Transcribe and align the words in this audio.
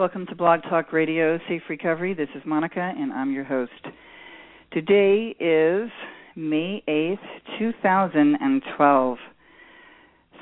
welcome 0.00 0.24
to 0.24 0.34
Blog 0.34 0.62
Talk 0.62 0.94
Radio 0.94 1.38
Safe 1.46 1.60
Recovery. 1.68 2.14
This 2.14 2.30
is 2.34 2.40
Monica, 2.46 2.80
and 2.80 3.12
I'm 3.12 3.32
your 3.32 3.44
host. 3.44 3.70
Today 4.72 5.36
is 5.38 5.90
May 6.34 6.82
8th, 6.88 7.18
2012. 7.58 9.18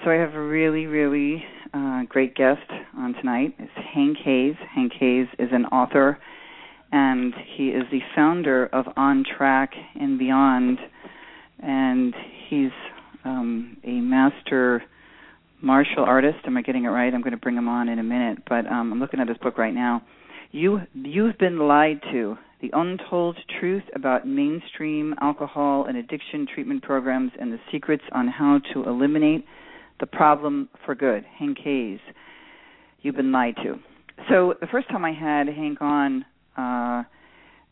So 0.05 0.11
I 0.12 0.14
have 0.14 0.34
a 0.34 0.41
really, 0.41 0.86
really 0.86 1.42
uh, 1.75 2.05
great 2.09 2.36
guest 2.36 2.70
on 2.97 3.14
tonight. 3.14 3.56
It's 3.59 3.73
Hank 3.92 4.19
Hayes. 4.25 4.55
Hank 4.73 4.92
Hayes 5.01 5.27
is 5.41 5.48
an 5.51 5.64
author, 5.64 6.20
and 6.92 7.34
he 7.56 7.70
is 7.70 7.83
the 7.91 8.03
founder 8.14 8.67
of 8.67 8.84
On 8.97 9.25
Track 9.25 9.73
and 9.97 10.20
Beyond, 10.20 10.79
and 11.59 12.14
he's 12.48 12.70
um, 13.25 13.77
a 13.83 13.95
master 13.95 14.84
martial 15.61 16.05
artist. 16.05 16.39
Am 16.47 16.56
I 16.56 16.62
getting 16.62 16.84
it 16.84 16.89
right? 16.89 17.12
I'm 17.12 17.20
going 17.20 17.33
to 17.33 17.39
bring 17.39 17.56
him 17.56 17.69
on 17.69 17.89
in 17.89 17.98
a 17.98 18.03
minute, 18.03 18.39
but 18.48 18.67
um, 18.67 18.92
I'm 18.92 19.01
looking 19.01 19.20
at 19.20 19.28
his 19.28 19.39
book 19.39 19.59
right 19.59 19.75
now. 19.75 20.03
You 20.51 20.81
you've 20.95 21.39
been 21.39 21.59
lied 21.59 22.01
to: 22.12 22.37
the 22.61 22.70
untold 22.73 23.37
truth 23.61 23.83
about 23.95 24.27
mainstream 24.27 25.14
alcohol 25.20 25.86
and 25.86 25.97
addiction 25.97 26.47
treatment 26.53 26.83
programs 26.83 27.33
and 27.39 27.53
the 27.53 27.59
secrets 27.70 28.05
on 28.12 28.29
how 28.29 28.61
to 28.73 28.84
eliminate 28.84 29.45
the 30.01 30.06
problem 30.06 30.69
for 30.84 30.95
good. 30.95 31.25
Hank 31.39 31.59
Hayes. 31.62 32.01
You've 33.03 33.17
been 33.17 33.33
lied 33.33 33.56
to. 33.62 33.79
So 34.29 34.55
the 34.61 34.67
first 34.67 34.89
time 34.89 35.05
I 35.05 35.12
had 35.12 35.47
Hank 35.48 35.81
on, 35.81 36.25
uh, 36.56 37.05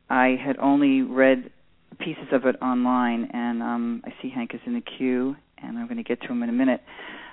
I 0.09 0.36
had 0.45 0.57
only 0.61 1.03
read 1.03 1.51
pieces 1.98 2.29
of 2.33 2.45
it 2.45 2.57
online, 2.63 3.29
and 3.33 3.63
um, 3.63 4.03
I 4.05 4.11
see 4.23 4.30
Hank 4.30 4.53
is 4.55 4.61
in 4.67 4.74
the 4.74 4.83
queue, 4.98 5.35
and 5.58 5.79
I'm 5.79 5.86
going 5.86 5.97
to 5.97 6.05
get 6.05 6.20
to 6.23 6.29
him 6.29 6.42
in 6.42 6.48
a 6.48 6.53
minute. 6.53 6.80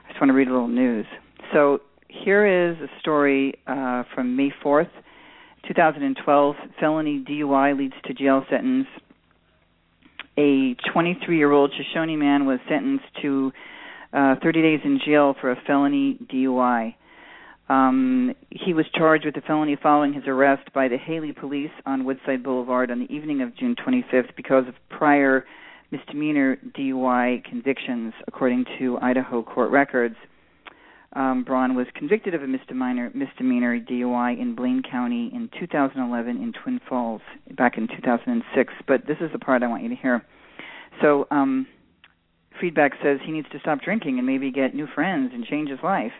I 0.05 0.09
just 0.09 0.21
want 0.21 0.29
to 0.29 0.33
read 0.33 0.47
a 0.47 0.51
little 0.51 0.67
news. 0.67 1.05
So 1.53 1.79
here 2.07 2.71
is 2.71 2.77
a 2.79 2.87
story 2.99 3.55
uh, 3.67 4.03
from 4.13 4.35
May 4.35 4.51
4th, 4.63 4.89
2012. 5.67 6.55
Felony 6.79 7.23
DUI 7.27 7.77
leads 7.77 7.95
to 8.05 8.13
jail 8.13 8.45
sentence. 8.49 8.87
A 10.37 10.75
23-year-old 10.95 11.73
Shoshone 11.77 12.17
man 12.17 12.45
was 12.45 12.59
sentenced 12.67 13.05
to 13.21 13.51
uh, 14.13 14.35
30 14.41 14.61
days 14.61 14.79
in 14.83 14.99
jail 15.05 15.35
for 15.39 15.51
a 15.51 15.61
felony 15.67 16.17
DUI. 16.31 16.95
Um, 17.69 18.33
he 18.49 18.73
was 18.73 18.85
charged 18.93 19.25
with 19.25 19.37
a 19.37 19.41
felony 19.41 19.77
following 19.81 20.13
his 20.13 20.23
arrest 20.27 20.73
by 20.73 20.87
the 20.87 20.97
Hailey 20.97 21.31
police 21.31 21.71
on 21.85 22.03
Woodside 22.03 22.43
Boulevard 22.43 22.91
on 22.91 22.99
the 22.99 23.11
evening 23.11 23.41
of 23.41 23.55
June 23.55 23.75
25th 23.75 24.35
because 24.35 24.67
of 24.67 24.75
prior 24.89 25.45
misdemeanor 25.93 26.57
DUI 26.77 27.43
convictions, 27.43 28.13
according 28.27 28.65
to 28.79 28.97
Idaho 28.99 29.43
court 29.43 29.69
records. 29.69 30.15
Um, 31.15 31.43
Braun 31.43 31.75
was 31.75 31.85
convicted 31.93 32.33
of 32.33 32.41
a 32.41 32.47
misdemeanor 32.47 33.11
misdemeanor 33.13 33.79
DUI 33.79 34.39
in 34.41 34.55
Blaine 34.55 34.81
County 34.81 35.29
in 35.33 35.49
2011 35.59 36.37
in 36.37 36.51
Twin 36.51 36.81
Falls 36.89 37.21
back 37.51 37.77
in 37.77 37.87
2006. 37.87 38.73
But 38.87 39.05
this 39.05 39.17
is 39.21 39.31
the 39.31 39.37
part 39.37 39.61
I 39.61 39.67
want 39.67 39.83
you 39.83 39.89
to 39.89 39.95
hear. 39.95 40.25
So, 41.01 41.27
um, 41.29 41.67
feedback 42.59 42.93
says 43.03 43.19
he 43.23 43.31
needs 43.31 43.47
to 43.51 43.59
stop 43.59 43.81
drinking 43.81 44.17
and 44.17 44.25
maybe 44.25 44.51
get 44.51 44.73
new 44.73 44.87
friends 44.95 45.31
and 45.33 45.45
change 45.45 45.69
his 45.69 45.79
life. 45.83 46.11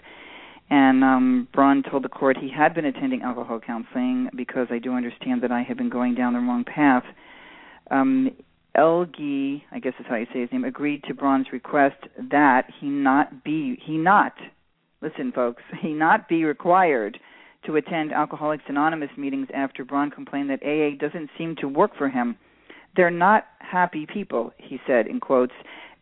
And 0.70 1.04
um, 1.04 1.48
Braun 1.52 1.84
told 1.84 2.04
the 2.04 2.10
court 2.10 2.38
he 2.38 2.50
had 2.50 2.74
been 2.76 2.86
attending 2.86 3.24
alcohol 3.24 3.60
counseling 3.60 4.30
because 4.36 4.68
I 4.70 4.78
do 4.78 4.94
understand 4.94 5.42
that 5.42 5.52
I 5.52 5.64
had 5.64 5.78
been 5.78 5.90
going 5.90 6.16
down 6.16 6.34
the 6.34 6.40
wrong 6.40 6.64
path. 6.64 7.04
Um, 7.92 8.32
Elgee, 8.78 9.64
I 9.72 9.80
guess 9.80 9.94
that's 9.98 10.10
how 10.10 10.16
you 10.16 10.28
say 10.34 10.42
his 10.42 10.52
name, 10.52 10.64
agreed 10.64 11.04
to 11.08 11.14
Braun's 11.14 11.48
request 11.54 11.98
that 12.32 12.66
he 12.80 12.88
not 12.88 13.44
be 13.44 13.80
he 13.86 13.98
not 13.98 14.34
listen, 15.04 15.32
folks, 15.32 15.62
he 15.82 15.94
not 15.94 16.28
be 16.28 16.46
required 16.46 17.20
to 17.66 17.76
attend 17.76 18.12
Alcoholics 18.12 18.64
Anonymous 18.68 19.12
meetings 19.18 19.48
after 19.54 19.86
Braun 19.86 20.10
complained 20.10 20.50
that 20.50 20.64
AA 20.64 20.98
doesn't 21.00 21.30
seem 21.38 21.56
to 21.58 21.68
work 21.68 21.92
for 21.98 22.10
him. 22.10 22.38
They're 22.96 23.12
not 23.12 23.46
happy 23.60 24.06
people, 24.12 24.52
he 24.58 24.80
said 24.86 25.08
in 25.08 25.20
quotes. 25.20 25.54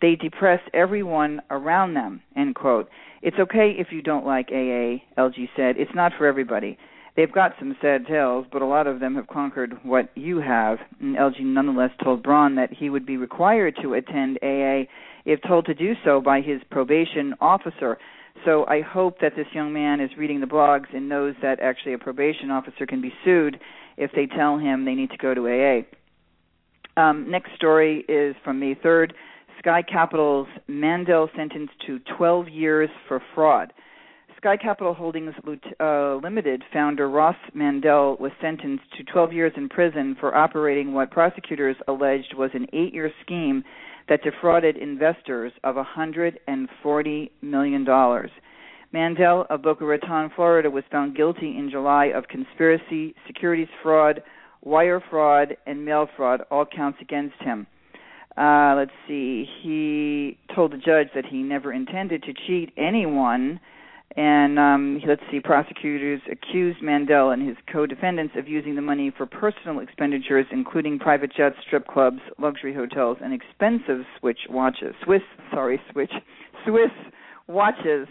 They 0.01 0.15
depress 0.15 0.59
everyone 0.73 1.41
around 1.51 1.93
them, 1.93 2.21
end 2.35 2.55
quote. 2.55 2.89
It's 3.21 3.37
okay 3.39 3.75
if 3.77 3.87
you 3.91 4.01
don't 4.01 4.25
like 4.25 4.47
AA, 4.51 4.97
Elgee 5.17 5.49
said. 5.55 5.75
It's 5.77 5.93
not 5.93 6.13
for 6.17 6.25
everybody. 6.25 6.77
They've 7.15 7.31
got 7.31 7.53
some 7.59 7.75
sad 7.81 8.07
tales, 8.07 8.45
but 8.51 8.61
a 8.61 8.65
lot 8.65 8.87
of 8.87 8.99
them 8.99 9.15
have 9.15 9.27
conquered 9.27 9.73
what 9.83 10.09
you 10.15 10.39
have. 10.39 10.77
And 11.01 11.17
Elgee 11.17 11.43
nonetheless 11.43 11.91
told 12.03 12.23
Braun 12.23 12.55
that 12.55 12.71
he 12.71 12.89
would 12.89 13.05
be 13.05 13.17
required 13.17 13.77
to 13.81 13.95
attend 13.95 14.39
AA 14.41 14.87
if 15.25 15.41
told 15.47 15.65
to 15.65 15.73
do 15.73 15.93
so 16.05 16.21
by 16.21 16.39
his 16.39 16.61
probation 16.69 17.33
officer. 17.41 17.97
So 18.45 18.65
I 18.65 18.81
hope 18.81 19.19
that 19.19 19.35
this 19.35 19.47
young 19.53 19.73
man 19.73 19.99
is 19.99 20.09
reading 20.17 20.39
the 20.39 20.47
blogs 20.47 20.93
and 20.93 21.09
knows 21.09 21.35
that 21.41 21.59
actually 21.59 21.93
a 21.93 21.97
probation 21.97 22.49
officer 22.49 22.85
can 22.85 23.01
be 23.01 23.13
sued 23.25 23.59
if 23.97 24.11
they 24.15 24.25
tell 24.25 24.57
him 24.57 24.85
they 24.85 24.95
need 24.95 25.11
to 25.11 25.17
go 25.17 25.33
to 25.33 25.47
AA. 25.47 27.01
Um, 27.01 27.29
next 27.29 27.55
story 27.55 28.05
is 28.07 28.35
from 28.43 28.59
May 28.59 28.75
3rd. 28.75 29.11
Sky 29.59 29.83
Capital's 29.83 30.47
Mandell 30.69 31.27
sentenced 31.35 31.73
to 31.85 31.99
12 32.17 32.49
years 32.49 32.89
for 33.07 33.21
fraud. 33.35 33.73
Sky 34.41 34.57
Capital 34.57 34.95
Holdings 34.95 35.35
uh, 35.79 36.15
Limited 36.15 36.63
founder 36.73 37.07
Ross 37.07 37.35
Mandell 37.55 38.19
was 38.19 38.31
sentenced 38.41 38.85
to 38.97 39.03
12 39.03 39.33
years 39.33 39.53
in 39.55 39.69
prison 39.69 40.17
for 40.19 40.35
operating 40.35 40.95
what 40.95 41.11
prosecutors 41.11 41.75
alleged 41.87 42.33
was 42.35 42.49
an 42.55 42.65
eight 42.73 42.91
year 42.91 43.11
scheme 43.23 43.63
that 44.09 44.23
defrauded 44.23 44.77
investors 44.77 45.51
of 45.63 45.75
$140 45.75 47.29
million. 47.43 47.85
Mandell 47.85 49.45
of 49.51 49.61
Boca 49.61 49.85
Raton, 49.85 50.31
Florida, 50.35 50.71
was 50.71 50.85
found 50.91 51.15
guilty 51.15 51.55
in 51.55 51.69
July 51.69 52.05
of 52.05 52.27
conspiracy, 52.27 53.13
securities 53.27 53.69
fraud, 53.83 54.23
wire 54.63 55.03
fraud, 55.07 55.55
and 55.67 55.85
mail 55.85 56.07
fraud, 56.17 56.41
all 56.49 56.65
counts 56.65 56.97
against 56.99 57.39
him. 57.41 57.67
Uh, 58.35 58.73
let's 58.75 58.89
see. 59.07 59.45
He 59.61 60.39
told 60.55 60.73
the 60.73 60.77
judge 60.77 61.09
that 61.13 61.27
he 61.29 61.43
never 61.43 61.71
intended 61.71 62.23
to 62.23 62.33
cheat 62.47 62.73
anyone. 62.75 63.59
And 64.17 64.59
um, 64.59 65.01
let's 65.07 65.21
see, 65.31 65.39
prosecutors 65.39 66.21
accused 66.29 66.79
Mandell 66.81 67.33
and 67.33 67.47
his 67.47 67.55
co-defendants 67.71 68.33
of 68.37 68.47
using 68.47 68.75
the 68.75 68.81
money 68.81 69.11
for 69.15 69.25
personal 69.25 69.79
expenditures, 69.79 70.45
including 70.51 70.99
private 70.99 71.31
jets, 71.35 71.55
strip 71.65 71.87
clubs, 71.87 72.19
luxury 72.37 72.73
hotels, 72.73 73.17
and 73.21 73.33
expensive 73.33 74.05
Switch 74.19 74.39
watches. 74.49 74.93
Swiss, 75.05 75.21
sorry, 75.51 75.79
Switch, 75.91 76.11
Swiss 76.65 76.91
watches. 77.47 78.07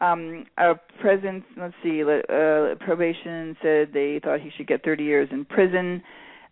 Um, 0.00 0.46
our 0.58 0.80
president, 1.00 1.44
let's 1.56 1.74
see, 1.82 2.02
uh, 2.02 2.74
probation 2.80 3.56
said 3.62 3.90
they 3.94 4.20
thought 4.22 4.40
he 4.40 4.50
should 4.56 4.66
get 4.66 4.84
30 4.84 5.04
years 5.04 5.28
in 5.30 5.44
prison. 5.44 6.02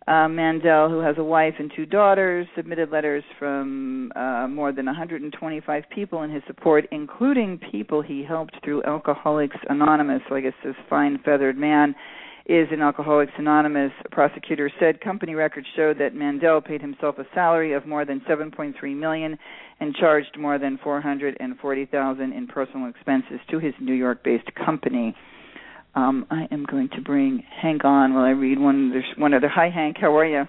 Uh, 0.05 0.27
Mandell, 0.27 0.89
who 0.89 0.99
has 0.99 1.15
a 1.17 1.23
wife 1.23 1.53
and 1.59 1.71
two 1.73 1.85
daughters, 1.85 2.45
submitted 2.57 2.91
letters 2.91 3.23
from 3.39 4.11
uh, 4.17 4.47
more 4.49 4.73
than 4.73 4.85
125 4.85 5.83
people 5.95 6.23
in 6.23 6.29
his 6.29 6.43
support, 6.45 6.85
including 6.91 7.57
people 7.71 8.01
he 8.01 8.21
helped 8.21 8.57
through 8.65 8.83
Alcoholics 8.83 9.55
Anonymous. 9.69 10.21
So 10.27 10.35
I 10.35 10.41
guess 10.41 10.53
this 10.63 10.75
fine 10.89 11.19
feathered 11.23 11.57
man 11.57 11.95
is 12.45 12.67
in 12.73 12.81
Alcoholics 12.81 13.31
Anonymous. 13.37 13.93
Prosecutor 14.11 14.69
said 14.77 14.99
company 14.99 15.35
records 15.35 15.67
showed 15.75 15.97
that 15.99 16.13
Mandell 16.13 16.63
paid 16.63 16.81
himself 16.81 17.17
a 17.17 17.25
salary 17.33 17.71
of 17.71 17.87
more 17.87 18.03
than 18.03 18.19
7.3 18.29 18.73
million 18.97 19.37
and 19.79 19.95
charged 19.95 20.37
more 20.37 20.59
than 20.59 20.77
440,000 20.83 22.33
in 22.33 22.47
personal 22.47 22.89
expenses 22.89 23.39
to 23.49 23.59
his 23.59 23.73
New 23.79 23.93
York-based 23.93 24.53
company. 24.65 25.15
Um, 25.95 26.25
I 26.31 26.47
am 26.51 26.65
going 26.65 26.89
to 26.95 27.01
bring 27.01 27.43
Hank 27.61 27.85
on 27.85 28.13
while 28.13 28.23
I 28.23 28.31
read 28.31 28.59
one. 28.59 28.89
There's 28.91 29.05
one 29.17 29.33
other. 29.33 29.49
Hi, 29.49 29.69
Hank. 29.69 29.97
How 29.99 30.15
are 30.17 30.25
you? 30.25 30.43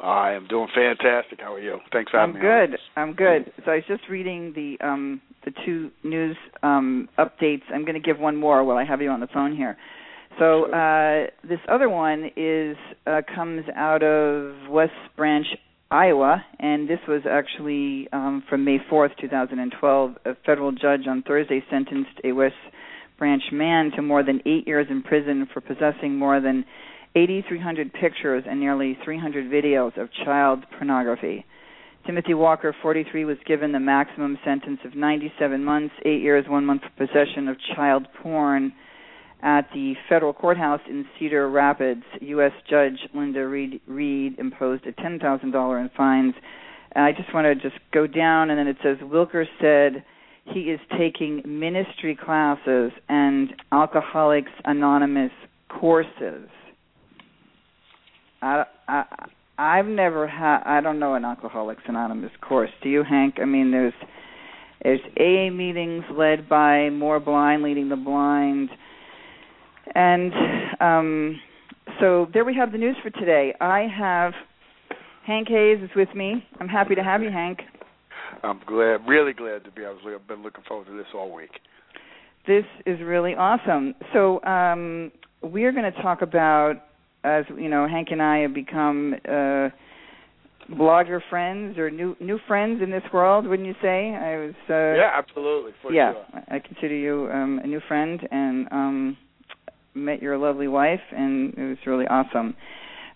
I 0.00 0.32
am 0.32 0.46
doing 0.46 0.68
fantastic. 0.74 1.40
How 1.40 1.54
are 1.54 1.60
you? 1.60 1.78
Thanks 1.92 2.10
for 2.10 2.18
having 2.18 2.36
I'm 2.36 2.42
me. 2.42 2.68
good. 2.68 2.78
I'm 2.96 3.12
good. 3.14 3.52
So 3.64 3.72
I 3.72 3.76
was 3.76 3.84
just 3.88 4.02
reading 4.10 4.52
the 4.54 4.76
um, 4.86 5.22
the 5.46 5.52
two 5.64 5.90
news 6.02 6.36
um, 6.62 7.08
updates. 7.18 7.62
I'm 7.72 7.82
going 7.86 7.94
to 7.94 8.00
give 8.00 8.18
one 8.18 8.36
more 8.36 8.62
while 8.64 8.76
I 8.76 8.84
have 8.84 9.00
you 9.00 9.08
on 9.08 9.20
the 9.20 9.28
phone 9.32 9.56
here. 9.56 9.76
So 10.38 10.64
uh, 10.70 11.26
this 11.48 11.60
other 11.70 11.88
one 11.88 12.30
is 12.36 12.76
uh, 13.06 13.22
comes 13.34 13.64
out 13.74 14.02
of 14.02 14.68
West 14.68 14.92
Branch, 15.16 15.46
Iowa, 15.90 16.44
and 16.58 16.88
this 16.88 16.98
was 17.08 17.22
actually 17.30 18.08
um, 18.12 18.42
from 18.50 18.64
May 18.64 18.78
4th, 18.90 19.16
2012. 19.20 20.14
A 20.26 20.34
federal 20.44 20.72
judge 20.72 21.06
on 21.08 21.22
Thursday 21.22 21.62
sentenced 21.70 22.20
a 22.24 22.32
West 22.32 22.54
Branch 23.18 23.42
man 23.52 23.90
to 23.92 24.02
more 24.02 24.22
than 24.22 24.40
eight 24.46 24.66
years 24.66 24.86
in 24.90 25.02
prison 25.02 25.48
for 25.52 25.60
possessing 25.60 26.16
more 26.16 26.40
than 26.40 26.64
8,300 27.14 27.92
pictures 27.92 28.44
and 28.48 28.58
nearly 28.58 28.98
300 29.04 29.50
videos 29.50 29.96
of 29.96 30.08
child 30.24 30.64
pornography. 30.76 31.44
Timothy 32.06 32.34
Walker, 32.34 32.74
43, 32.82 33.24
was 33.24 33.38
given 33.46 33.72
the 33.72 33.80
maximum 33.80 34.38
sentence 34.44 34.80
of 34.84 34.94
97 34.94 35.64
months, 35.64 35.94
eight 36.04 36.20
years, 36.20 36.44
one 36.48 36.66
month 36.66 36.82
for 36.82 37.06
possession 37.06 37.48
of 37.48 37.56
child 37.74 38.06
porn 38.20 38.72
at 39.42 39.68
the 39.72 39.94
federal 40.08 40.32
courthouse 40.32 40.80
in 40.88 41.06
Cedar 41.18 41.48
Rapids. 41.48 42.02
U.S. 42.20 42.52
Judge 42.68 42.98
Linda 43.14 43.46
Reade, 43.46 43.80
Reade 43.86 44.38
imposed 44.38 44.86
a 44.86 44.92
$10,000 44.92 45.80
in 45.80 45.90
fines. 45.96 46.34
I 46.96 47.12
just 47.12 47.32
want 47.34 47.46
to 47.46 47.54
just 47.54 47.80
go 47.92 48.06
down, 48.06 48.50
and 48.50 48.58
then 48.58 48.68
it 48.68 48.76
says 48.82 48.98
Wilker 48.98 49.44
said 49.60 50.04
he 50.44 50.60
is 50.70 50.80
taking 50.98 51.42
ministry 51.46 52.16
classes 52.22 52.92
and 53.08 53.54
Alcoholics 53.72 54.50
Anonymous 54.64 55.32
courses. 55.68 56.48
I, 58.42 58.64
I 58.86 59.04
I've 59.56 59.86
never 59.86 60.26
had 60.26 60.62
I 60.64 60.80
don't 60.80 60.98
know 60.98 61.14
an 61.14 61.24
Alcoholics 61.24 61.82
Anonymous 61.86 62.32
course. 62.40 62.70
Do 62.82 62.88
you, 62.88 63.04
Hank? 63.04 63.36
I 63.40 63.44
mean, 63.44 63.70
there's 63.70 63.94
there's 64.82 65.00
AA 65.18 65.54
meetings 65.54 66.04
led 66.12 66.48
by 66.48 66.90
More 66.90 67.20
Blind, 67.20 67.62
leading 67.62 67.88
the 67.88 67.96
blind, 67.96 68.68
and 69.94 70.32
um, 70.80 71.40
so 72.00 72.26
there 72.34 72.44
we 72.44 72.54
have 72.54 72.72
the 72.72 72.78
news 72.78 72.96
for 73.02 73.10
today. 73.10 73.54
I 73.60 73.86
have 73.96 74.34
Hank 75.26 75.48
Hayes 75.48 75.78
is 75.82 75.90
with 75.96 76.14
me. 76.14 76.46
I'm 76.60 76.68
happy 76.68 76.94
to 76.94 77.02
have 77.02 77.22
you, 77.22 77.30
Hank. 77.30 77.60
I'm 78.44 78.60
glad, 78.66 79.00
really 79.08 79.32
glad 79.32 79.64
to 79.64 79.70
be. 79.70 79.84
I 79.84 79.90
was 79.90 80.00
I've 80.06 80.28
been 80.28 80.42
looking 80.42 80.64
forward 80.68 80.86
to 80.86 80.96
this 80.96 81.06
all 81.14 81.32
week. 81.32 81.50
This 82.46 82.64
is 82.84 83.00
really 83.00 83.34
awesome. 83.34 83.94
So 84.12 84.42
um, 84.44 85.10
we 85.42 85.64
are 85.64 85.72
going 85.72 85.90
to 85.90 86.02
talk 86.02 86.20
about, 86.20 86.74
as 87.24 87.44
you 87.56 87.70
know, 87.70 87.88
Hank 87.88 88.08
and 88.10 88.20
I 88.20 88.40
have 88.40 88.52
become 88.52 89.14
uh, 89.26 89.70
blogger 90.70 91.20
friends 91.30 91.78
or 91.78 91.90
new 91.90 92.16
new 92.20 92.38
friends 92.46 92.82
in 92.82 92.90
this 92.90 93.02
world. 93.14 93.46
Wouldn't 93.46 93.66
you 93.66 93.74
say? 93.80 94.14
I 94.14 94.36
was. 94.36 94.54
Uh, 94.68 94.98
yeah, 94.98 95.10
absolutely. 95.16 95.72
For 95.80 95.92
yeah, 95.92 96.12
sure. 96.12 96.42
I 96.48 96.58
consider 96.58 96.94
you 96.94 97.30
um, 97.32 97.60
a 97.64 97.66
new 97.66 97.80
friend 97.88 98.20
and 98.30 98.68
um, 98.70 99.16
met 99.94 100.20
your 100.20 100.36
lovely 100.36 100.68
wife, 100.68 101.00
and 101.12 101.54
it 101.54 101.68
was 101.68 101.78
really 101.86 102.06
awesome. 102.06 102.54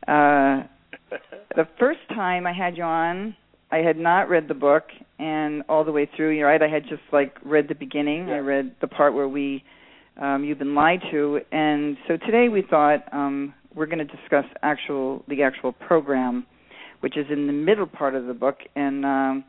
Uh, 0.07 0.63
the 1.55 1.69
first 1.79 2.01
time 2.09 2.47
I 2.47 2.55
had 2.55 2.79
you 2.79 2.85
on, 2.85 3.37
I 3.71 3.79
had 3.79 3.99
not 3.99 4.29
read 4.29 4.49
the 4.49 4.55
book 4.55 4.85
and 5.19 5.63
all 5.69 5.85
the 5.85 5.93
way 5.93 6.09
through. 6.17 6.31
You're 6.31 6.49
right. 6.49 6.63
I 6.63 6.69
had 6.69 6.85
just 6.85 7.03
like 7.13 7.37
read 7.45 7.69
the 7.69 7.75
beginning. 7.75 8.29
Yeah. 8.29 8.37
I 8.37 8.39
read 8.39 8.77
the 8.81 8.89
part 8.89 9.15
where 9.15 9.29
we 9.29 9.65
um, 10.21 10.45
you've 10.45 10.59
been 10.59 10.75
lied 10.75 11.01
to, 11.13 11.41
and 11.53 11.97
so 12.09 12.17
today 12.17 12.49
we 12.49 12.63
thought 12.69 13.05
um, 13.13 13.55
we're 13.75 13.87
going 13.87 13.99
to 13.99 14.05
discuss 14.05 14.45
actual 14.63 15.23
the 15.29 15.43
actual 15.43 15.73
program, 15.73 16.45
which 17.01 17.17
is 17.17 17.27
in 17.31 17.47
the 17.47 17.53
middle 17.53 17.87
part 17.87 18.17
of 18.17 18.27
the 18.27 18.35
book. 18.35 18.59
And 18.75 19.05
um, 19.05 19.45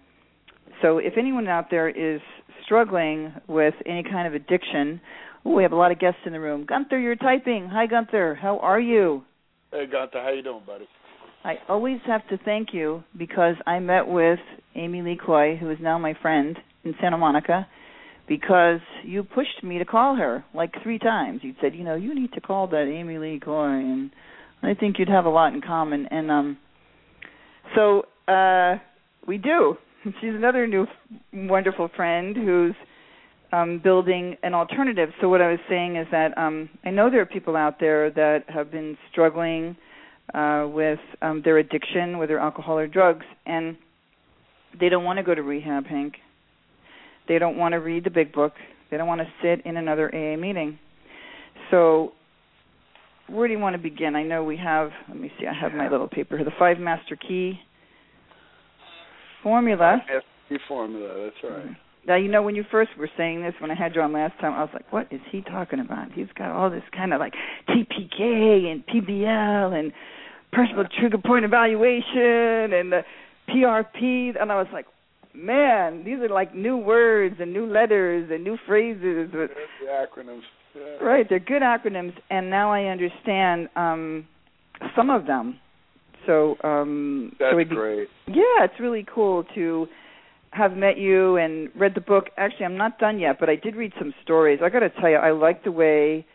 so, 0.81 0.99
if 0.99 1.13
anyone 1.17 1.47
out 1.47 1.71
there 1.71 1.89
is 1.89 2.21
struggling 2.63 3.33
with 3.47 3.73
any 3.85 4.03
kind 4.03 4.27
of 4.27 4.33
addiction, 4.33 5.01
oh, 5.43 5.55
we 5.55 5.63
have 5.63 5.71
a 5.71 5.75
lot 5.75 5.91
of 5.91 5.99
guests 5.99 6.19
in 6.25 6.33
the 6.33 6.39
room. 6.39 6.65
Gunther, 6.67 6.99
you're 6.99 7.15
typing. 7.15 7.67
Hi, 7.69 7.87
Gunther. 7.87 8.37
How 8.39 8.59
are 8.59 8.79
you? 8.79 9.23
Hey, 9.71 9.85
Gunther, 9.91 10.21
how 10.21 10.29
you 10.29 10.43
doing, 10.43 10.61
buddy? 10.65 10.87
I 11.43 11.55
always 11.69 11.99
have 12.05 12.27
to 12.29 12.37
thank 12.43 12.69
you 12.73 13.03
because 13.17 13.55
I 13.65 13.79
met 13.79 14.07
with 14.07 14.39
Amy 14.75 15.01
Lee 15.01 15.17
Coy, 15.23 15.55
who 15.55 15.69
is 15.69 15.77
now 15.81 15.97
my 15.97 16.13
friend 16.21 16.57
in 16.83 16.93
Santa 17.01 17.17
Monica, 17.17 17.67
because 18.27 18.81
you 19.05 19.23
pushed 19.23 19.63
me 19.63 19.79
to 19.79 19.85
call 19.85 20.15
her 20.15 20.43
like 20.53 20.71
three 20.83 20.99
times. 20.99 21.39
You 21.43 21.53
said, 21.61 21.75
you 21.75 21.83
know, 21.83 21.95
you 21.95 22.13
need 22.13 22.33
to 22.33 22.41
call 22.41 22.67
that 22.67 22.91
Amy 22.93 23.17
Lee 23.17 23.39
Coy, 23.43 23.67
and 23.67 24.11
I 24.61 24.73
think 24.73 24.99
you'd 24.99 25.09
have 25.09 25.25
a 25.25 25.29
lot 25.29 25.53
in 25.53 25.61
common. 25.61 26.07
And 26.11 26.29
um, 26.29 26.57
so 27.75 28.03
uh, 28.27 28.75
we 29.25 29.37
do. 29.37 29.75
She's 30.03 30.35
another 30.35 30.67
new 30.67 30.85
wonderful 31.33 31.89
friend 31.95 32.35
who's 32.35 32.75
um, 33.51 33.79
building 33.83 34.35
an 34.43 34.53
alternative. 34.53 35.09
So 35.21 35.29
what 35.29 35.41
I 35.41 35.51
was 35.51 35.59
saying 35.69 35.95
is 35.95 36.07
that 36.11 36.37
um, 36.37 36.69
I 36.85 36.91
know 36.91 37.09
there 37.09 37.21
are 37.21 37.25
people 37.25 37.55
out 37.55 37.79
there 37.79 38.11
that 38.11 38.43
have 38.49 38.71
been 38.71 38.97
struggling 39.11 39.77
uh, 40.33 40.67
with 40.67 40.99
um, 41.21 41.41
their 41.43 41.57
addiction, 41.57 42.17
whether 42.17 42.39
alcohol 42.39 42.77
or 42.77 42.87
drugs, 42.87 43.25
and 43.45 43.77
they 44.79 44.89
don't 44.89 45.03
want 45.03 45.17
to 45.17 45.23
go 45.23 45.33
to 45.33 45.41
rehab, 45.41 45.85
Hank. 45.85 46.15
They 47.27 47.39
don't 47.39 47.57
want 47.57 47.73
to 47.73 47.77
read 47.77 48.03
the 48.03 48.09
big 48.09 48.33
book. 48.33 48.53
They 48.89 48.97
don't 48.97 49.07
want 49.07 49.21
to 49.21 49.27
sit 49.41 49.65
in 49.65 49.77
another 49.77 50.13
AA 50.13 50.35
meeting. 50.37 50.79
So, 51.71 52.13
where 53.27 53.47
do 53.47 53.53
you 53.53 53.59
want 53.59 53.75
to 53.75 53.81
begin? 53.81 54.15
I 54.15 54.23
know 54.23 54.43
we 54.43 54.57
have. 54.57 54.89
Let 55.07 55.19
me 55.19 55.31
see. 55.39 55.45
I 55.45 55.53
have 55.53 55.73
my 55.73 55.89
little 55.89 56.07
paper 56.07 56.37
here. 56.37 56.45
The 56.45 56.51
five 56.57 56.79
master 56.79 57.15
key 57.15 57.59
formula. 59.43 60.01
SB 60.51 60.57
formula. 60.67 61.29
That's 61.29 61.53
right. 61.53 61.75
Now 62.09 62.15
you 62.15 62.27
know 62.27 62.41
when 62.41 62.55
you 62.55 62.65
first 62.71 62.89
were 62.97 63.09
saying 63.15 63.43
this 63.43 63.53
when 63.59 63.69
I 63.69 63.75
had 63.75 63.93
you 63.93 64.01
on 64.01 64.11
last 64.11 64.33
time, 64.41 64.53
I 64.53 64.61
was 64.61 64.71
like, 64.73 64.91
"What 64.91 65.07
is 65.11 65.21
he 65.31 65.41
talking 65.41 65.79
about?" 65.79 66.11
He's 66.11 66.27
got 66.35 66.49
all 66.49 66.71
this 66.71 66.83
kind 66.91 67.13
of 67.13 67.19
like 67.19 67.33
TPK 67.69 68.71
and 68.71 68.83
PBL 68.87 69.79
and 69.79 69.93
personal 70.51 70.85
trigger 70.99 71.19
point 71.19 71.45
evaluation 71.45 72.73
and 72.73 72.91
the 72.91 73.01
PRP, 73.47 74.41
and 74.41 74.51
I 74.51 74.55
was 74.55 74.65
like, 74.73 74.87
"Man, 75.35 76.03
these 76.03 76.17
are 76.19 76.29
like 76.29 76.55
new 76.55 76.77
words 76.77 77.35
and 77.39 77.53
new 77.53 77.67
letters 77.67 78.29
and 78.31 78.43
new 78.43 78.57
phrases." 78.65 79.29
But, 79.31 79.51
The 79.79 79.85
acronyms. 79.87 80.41
Yeah. 80.75 81.05
right, 81.05 81.27
they're 81.29 81.39
good 81.39 81.61
acronyms, 81.61 82.13
and 82.31 82.49
now 82.49 82.71
I 82.71 82.85
understand 82.85 83.69
um 83.75 84.27
some 84.95 85.11
of 85.11 85.27
them. 85.27 85.59
So, 86.25 86.57
um, 86.63 87.35
That's 87.39 87.53
so 87.53 87.57
be 87.57 87.65
great. 87.65 88.07
yeah, 88.27 88.63
it's 88.65 88.79
really 88.79 89.05
cool 89.13 89.43
to 89.55 89.87
have 90.51 90.75
met 90.75 90.97
you 90.97 91.37
and 91.37 91.69
read 91.75 91.93
the 91.95 92.01
book. 92.01 92.25
Actually, 92.37 92.65
I'm 92.65 92.77
not 92.77 92.97
done 92.99 93.19
yet, 93.19 93.37
but 93.39 93.49
I 93.49 93.55
did 93.55 93.75
read 93.75 93.93
some 93.99 94.13
stories. 94.23 94.59
I 94.63 94.69
got 94.69 94.79
to 94.79 94.89
tell 94.89 95.09
you, 95.09 95.17
I 95.17 95.31
like 95.31 95.63
the 95.63 95.71
way 95.71 96.25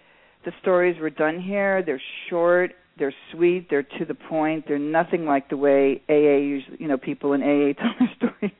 the 0.44 0.52
stories 0.60 1.00
were 1.00 1.10
done 1.10 1.40
here. 1.40 1.82
They're 1.84 2.02
short, 2.30 2.72
they're 2.98 3.14
sweet, 3.32 3.68
they're 3.70 3.82
to 3.82 4.04
the 4.06 4.14
point. 4.14 4.66
They're 4.68 4.78
nothing 4.78 5.24
like 5.24 5.48
the 5.48 5.56
way 5.56 6.02
AA 6.08 6.38
usually, 6.38 6.76
you 6.78 6.88
know, 6.88 6.98
people 6.98 7.32
in 7.32 7.42
AA 7.42 7.72
tell 7.80 7.92
their 7.98 8.10
stories. 8.16 8.52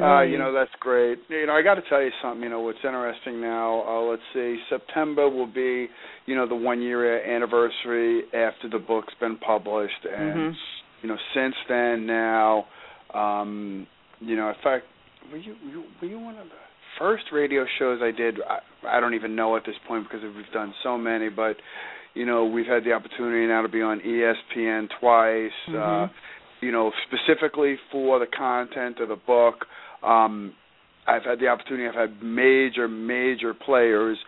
Uh, 0.00 0.22
you 0.22 0.38
know 0.38 0.50
that's 0.50 0.70
great. 0.80 1.18
You 1.28 1.46
know, 1.46 1.52
I 1.52 1.60
got 1.60 1.74
to 1.74 1.82
tell 1.90 2.00
you 2.00 2.10
something. 2.22 2.42
You 2.42 2.48
know, 2.48 2.60
what's 2.60 2.78
interesting 2.82 3.38
now? 3.38 3.84
Uh, 3.86 4.00
let's 4.10 4.22
see, 4.32 4.56
September 4.70 5.28
will 5.28 5.46
be, 5.46 5.88
you 6.24 6.34
know, 6.34 6.48
the 6.48 6.54
one 6.54 6.80
year 6.80 7.22
anniversary 7.22 8.22
after 8.32 8.68
the 8.70 8.78
book's 8.78 9.12
been 9.20 9.36
published, 9.36 10.06
and 10.06 10.54
Mhm. 10.54 10.56
you 11.02 11.08
know, 11.10 11.18
since 11.34 11.54
then 11.68 12.06
now, 12.06 12.66
um, 13.12 13.86
you 14.20 14.36
know, 14.36 14.48
in 14.48 14.54
fact, 14.62 14.84
were 15.30 15.38
you, 15.38 15.54
were 15.64 15.70
you 15.70 15.84
were 16.00 16.08
you 16.08 16.18
one 16.20 16.36
of 16.38 16.46
the 16.46 16.52
first 16.98 17.24
radio 17.32 17.64
shows 17.78 18.00
I 18.02 18.10
did? 18.10 18.36
I, 18.48 18.96
I 18.96 19.00
don't 19.00 19.14
even 19.14 19.34
know 19.36 19.56
at 19.56 19.64
this 19.66 19.76
point 19.88 20.04
because 20.04 20.22
we've 20.22 20.52
done 20.52 20.74
so 20.82 20.96
many, 20.98 21.28
but 21.28 21.56
you 22.14 22.26
know, 22.26 22.44
we've 22.44 22.66
had 22.66 22.84
the 22.84 22.92
opportunity 22.92 23.46
now 23.46 23.62
to 23.62 23.68
be 23.68 23.82
on 23.82 24.00
ESPN 24.00 24.88
twice. 25.00 25.52
Uh, 25.68 25.72
Mhm. 25.72 26.10
you 26.60 26.72
know, 26.72 26.92
specifically 27.08 27.76
for 27.90 28.18
the 28.18 28.26
content 28.26 28.98
of 29.00 29.08
the 29.08 29.16
book. 29.16 29.66
Um, 30.02 30.52
I've 31.06 31.24
had 31.24 31.38
the 31.40 31.48
opportunity. 31.48 31.88
I've 31.88 31.94
had 31.94 32.22
major, 32.22 32.86
major 32.86 33.54
players 33.54 34.18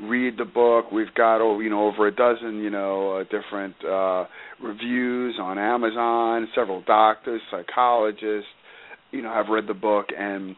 read 0.00 0.38
the 0.38 0.44
book. 0.46 0.90
We've 0.90 1.12
got 1.14 1.40
oh, 1.42 1.60
you 1.60 1.68
know 1.70 1.86
over 1.86 2.06
a 2.06 2.10
dozen 2.14 2.62
you 2.62 2.70
know 2.70 3.16
uh, 3.16 3.24
different 3.24 3.74
uh, 3.84 4.24
reviews 4.62 5.36
on 5.40 5.58
Amazon. 5.58 6.48
Several 6.54 6.82
doctors, 6.86 7.42
psychologists, 7.50 8.48
you 9.12 9.22
know, 9.22 9.32
have 9.32 9.46
read 9.48 9.68
the 9.68 9.74
book, 9.74 10.06
and 10.16 10.56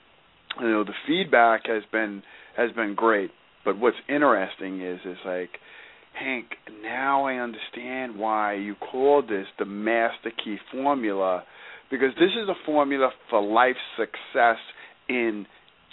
you 0.60 0.68
know 0.68 0.84
the 0.84 0.94
feedback 1.06 1.66
has 1.66 1.82
been 1.92 2.22
has 2.56 2.70
been 2.72 2.94
great. 2.94 3.30
But 3.64 3.78
what's 3.78 3.96
interesting 4.08 4.80
is 4.80 5.00
is 5.04 5.18
like 5.26 5.50
Hank, 6.18 6.46
now 6.82 7.24
I 7.24 7.34
understand 7.34 8.18
why 8.18 8.54
you 8.54 8.74
called 8.76 9.28
this 9.28 9.46
the 9.58 9.64
master 9.64 10.30
key 10.42 10.56
formula 10.70 11.42
because 11.90 12.10
this 12.14 12.30
is 12.40 12.48
a 12.48 12.54
formula 12.64 13.10
for 13.30 13.42
life 13.42 13.76
success 13.96 14.58
in 15.08 15.46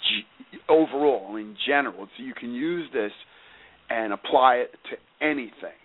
g- 0.08 0.58
overall 0.68 1.36
in 1.36 1.56
general. 1.66 2.08
So 2.16 2.22
you 2.22 2.34
can 2.34 2.52
use 2.52 2.88
this 2.92 3.12
and 3.90 4.12
apply 4.12 4.56
it 4.56 4.70
to 4.90 5.26
anything. 5.26 5.78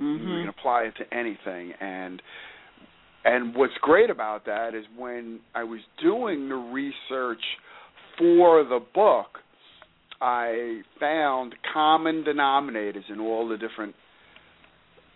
Mm-hmm. 0.00 0.28
You 0.28 0.40
can 0.40 0.48
apply 0.48 0.82
it 0.82 0.94
to 0.98 1.16
anything 1.16 1.72
and 1.80 2.20
and 3.24 3.54
what's 3.54 3.72
great 3.80 4.10
about 4.10 4.46
that 4.46 4.74
is 4.74 4.84
when 4.96 5.40
I 5.54 5.64
was 5.64 5.80
doing 6.02 6.48
the 6.48 6.54
research 6.54 7.42
for 8.18 8.62
the 8.64 8.80
book, 8.94 9.38
I 10.20 10.82
found 11.00 11.54
common 11.72 12.24
denominators 12.24 13.10
in 13.10 13.20
all 13.20 13.48
the 13.48 13.56
different 13.56 13.94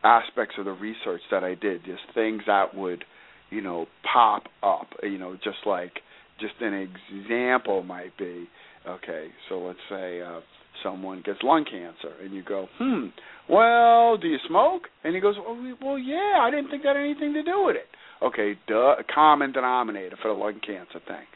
aspects 0.04 0.54
of 0.58 0.64
the 0.64 0.72
research 0.72 1.20
that 1.30 1.44
I 1.44 1.54
did, 1.54 1.84
just 1.84 2.00
things 2.14 2.42
that 2.46 2.74
would, 2.74 3.04
you 3.50 3.60
know, 3.60 3.86
pop 4.12 4.44
up, 4.62 4.88
you 5.02 5.18
know, 5.18 5.34
just 5.34 5.58
like 5.66 5.92
just 6.40 6.54
an 6.60 6.88
example 7.10 7.82
might 7.82 8.16
be, 8.16 8.48
okay, 8.86 9.28
so 9.48 9.58
let's 9.60 9.78
say 9.90 10.20
uh 10.22 10.40
someone 10.84 11.22
gets 11.24 11.40
lung 11.42 11.64
cancer 11.64 12.14
and 12.22 12.32
you 12.32 12.42
go, 12.44 12.68
"Hmm, 12.78 13.06
well, 13.48 14.16
do 14.16 14.28
you 14.28 14.38
smoke?" 14.46 14.82
And 15.04 15.14
he 15.14 15.20
goes, 15.20 15.36
"Well, 15.38 15.74
well 15.82 15.98
yeah, 15.98 16.38
I 16.40 16.50
didn't 16.50 16.70
think 16.70 16.82
that 16.82 16.96
had 16.96 17.04
anything 17.04 17.34
to 17.34 17.42
do 17.42 17.64
with 17.64 17.76
it." 17.76 17.88
Okay, 18.22 18.58
duh, 18.66 18.96
common 19.14 19.52
denominator 19.52 20.16
for 20.20 20.28
the 20.28 20.34
lung 20.34 20.60
cancer 20.64 21.00
thing. 21.06 21.26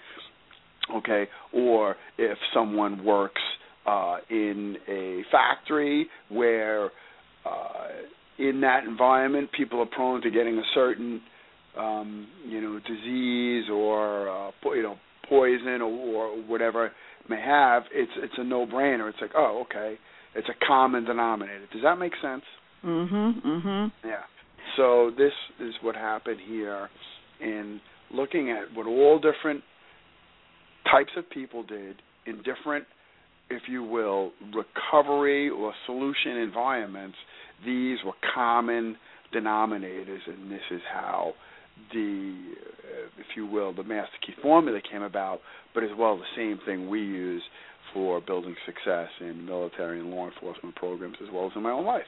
Okay, 0.97 1.29
or 1.53 1.97
if 2.19 2.39
someone 2.53 3.05
works 3.05 3.41
uh 3.87 4.19
in 4.31 4.77
a 4.89 5.23
factory 5.33 6.07
where 6.29 6.87
uh 7.45 7.89
in 8.39 8.61
that 8.61 8.85
environment 8.85 9.51
people 9.57 9.81
are 9.81 9.87
prone 9.87 10.23
to 10.23 10.31
getting 10.31 10.57
a 10.57 10.63
certain 10.73 11.21
um 11.77 12.29
you 12.47 12.61
know 12.61 12.79
disease 12.79 13.65
or 13.73 14.29
uh 14.29 14.51
you 14.67 14.83
know 14.83 14.97
poison 15.29 15.81
or, 15.81 15.91
or 15.91 16.29
whatever 16.43 16.93
may 17.29 17.41
have 17.41 17.85
it's 17.93 18.13
it's 18.17 18.35
a 18.39 18.45
no 18.45 18.67
brainer 18.67 19.09
it's 19.09 19.19
like 19.21 19.33
oh 19.37 19.65
okay. 19.69 19.97
It's 20.35 20.49
a 20.49 20.67
common 20.67 21.05
denominator. 21.05 21.67
Does 21.73 21.83
that 21.83 21.99
make 21.99 22.13
sense? 22.23 22.43
Mhm. 22.85 23.43
Mhm. 23.43 23.93
yeah. 24.05 24.23
So 24.77 25.11
this 25.11 25.33
is 25.61 25.75
what 25.83 25.95
happened 25.95 26.41
here 26.41 26.89
in 27.41 27.81
looking 28.11 28.51
at 28.51 28.73
what 28.75 28.87
all 28.87 29.19
different 29.19 29.63
types 30.91 31.13
of 31.17 31.29
people 31.31 31.63
did 31.63 31.97
in 32.27 32.39
different 32.43 32.87
if 33.51 33.63
you 33.69 33.83
will 33.83 34.33
recovery 34.55 35.51
or 35.51 35.75
solution 35.87 36.39
environments. 36.39 37.17
These 37.65 37.99
were 38.05 38.15
common 38.35 38.97
denominators 39.35 40.27
and 40.27 40.51
this 40.51 40.63
is 40.71 40.81
how 40.93 41.35
the 41.93 42.37
uh, 42.55 43.21
if 43.21 43.37
you 43.37 43.47
will 43.47 43.73
the 43.73 43.83
master 43.83 44.17
key 44.27 44.33
formula 44.43 44.81
came 44.91 45.03
about 45.03 45.41
but 45.75 45.83
as 45.83 45.91
well 45.97 46.17
the 46.17 46.25
same 46.37 46.59
thing 46.65 46.89
we 46.89 47.01
use 47.01 47.43
for 47.93 48.21
building 48.21 48.55
success 48.67 49.09
in 49.21 49.45
military 49.45 50.01
and 50.01 50.11
law 50.11 50.27
enforcement 50.27 50.75
programs 50.77 51.17
as 51.23 51.29
well 51.33 51.47
as 51.47 51.53
in 51.55 51.63
my 51.63 51.71
own 51.71 51.85
life. 51.85 52.05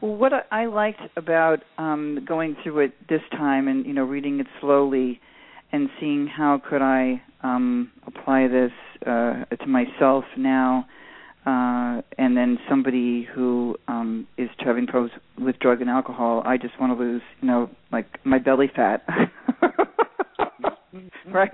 Well, 0.00 0.16
what 0.16 0.32
I- 0.50 0.66
liked 0.66 1.00
about 1.16 1.60
um, 1.78 2.24
going 2.26 2.56
through 2.62 2.80
it 2.80 3.08
this 3.08 3.22
time 3.30 3.68
and 3.68 3.86
you 3.86 3.92
know 3.92 4.04
reading 4.04 4.40
it 4.40 4.46
slowly 4.60 5.20
and 5.72 5.88
seeing 5.98 6.26
how 6.26 6.60
could 6.68 6.82
I 6.82 7.22
um, 7.42 7.90
apply 8.06 8.48
this 8.48 8.72
uh, 9.06 9.44
to 9.56 9.66
myself 9.66 10.24
now, 10.36 10.86
uh, 11.46 12.00
and 12.16 12.36
then 12.36 12.58
somebody 12.68 13.28
who 13.34 13.76
um, 13.88 14.26
is 14.38 14.48
having 14.58 14.86
problems 14.86 15.12
with 15.38 15.58
drug 15.58 15.80
and 15.80 15.90
alcohol, 15.90 16.42
I 16.44 16.56
just 16.56 16.78
want 16.80 16.96
to 16.96 17.02
lose 17.02 17.22
you 17.40 17.48
know 17.48 17.70
like 17.92 18.06
my 18.24 18.38
belly 18.38 18.70
fat, 18.74 19.02
right? 21.32 21.50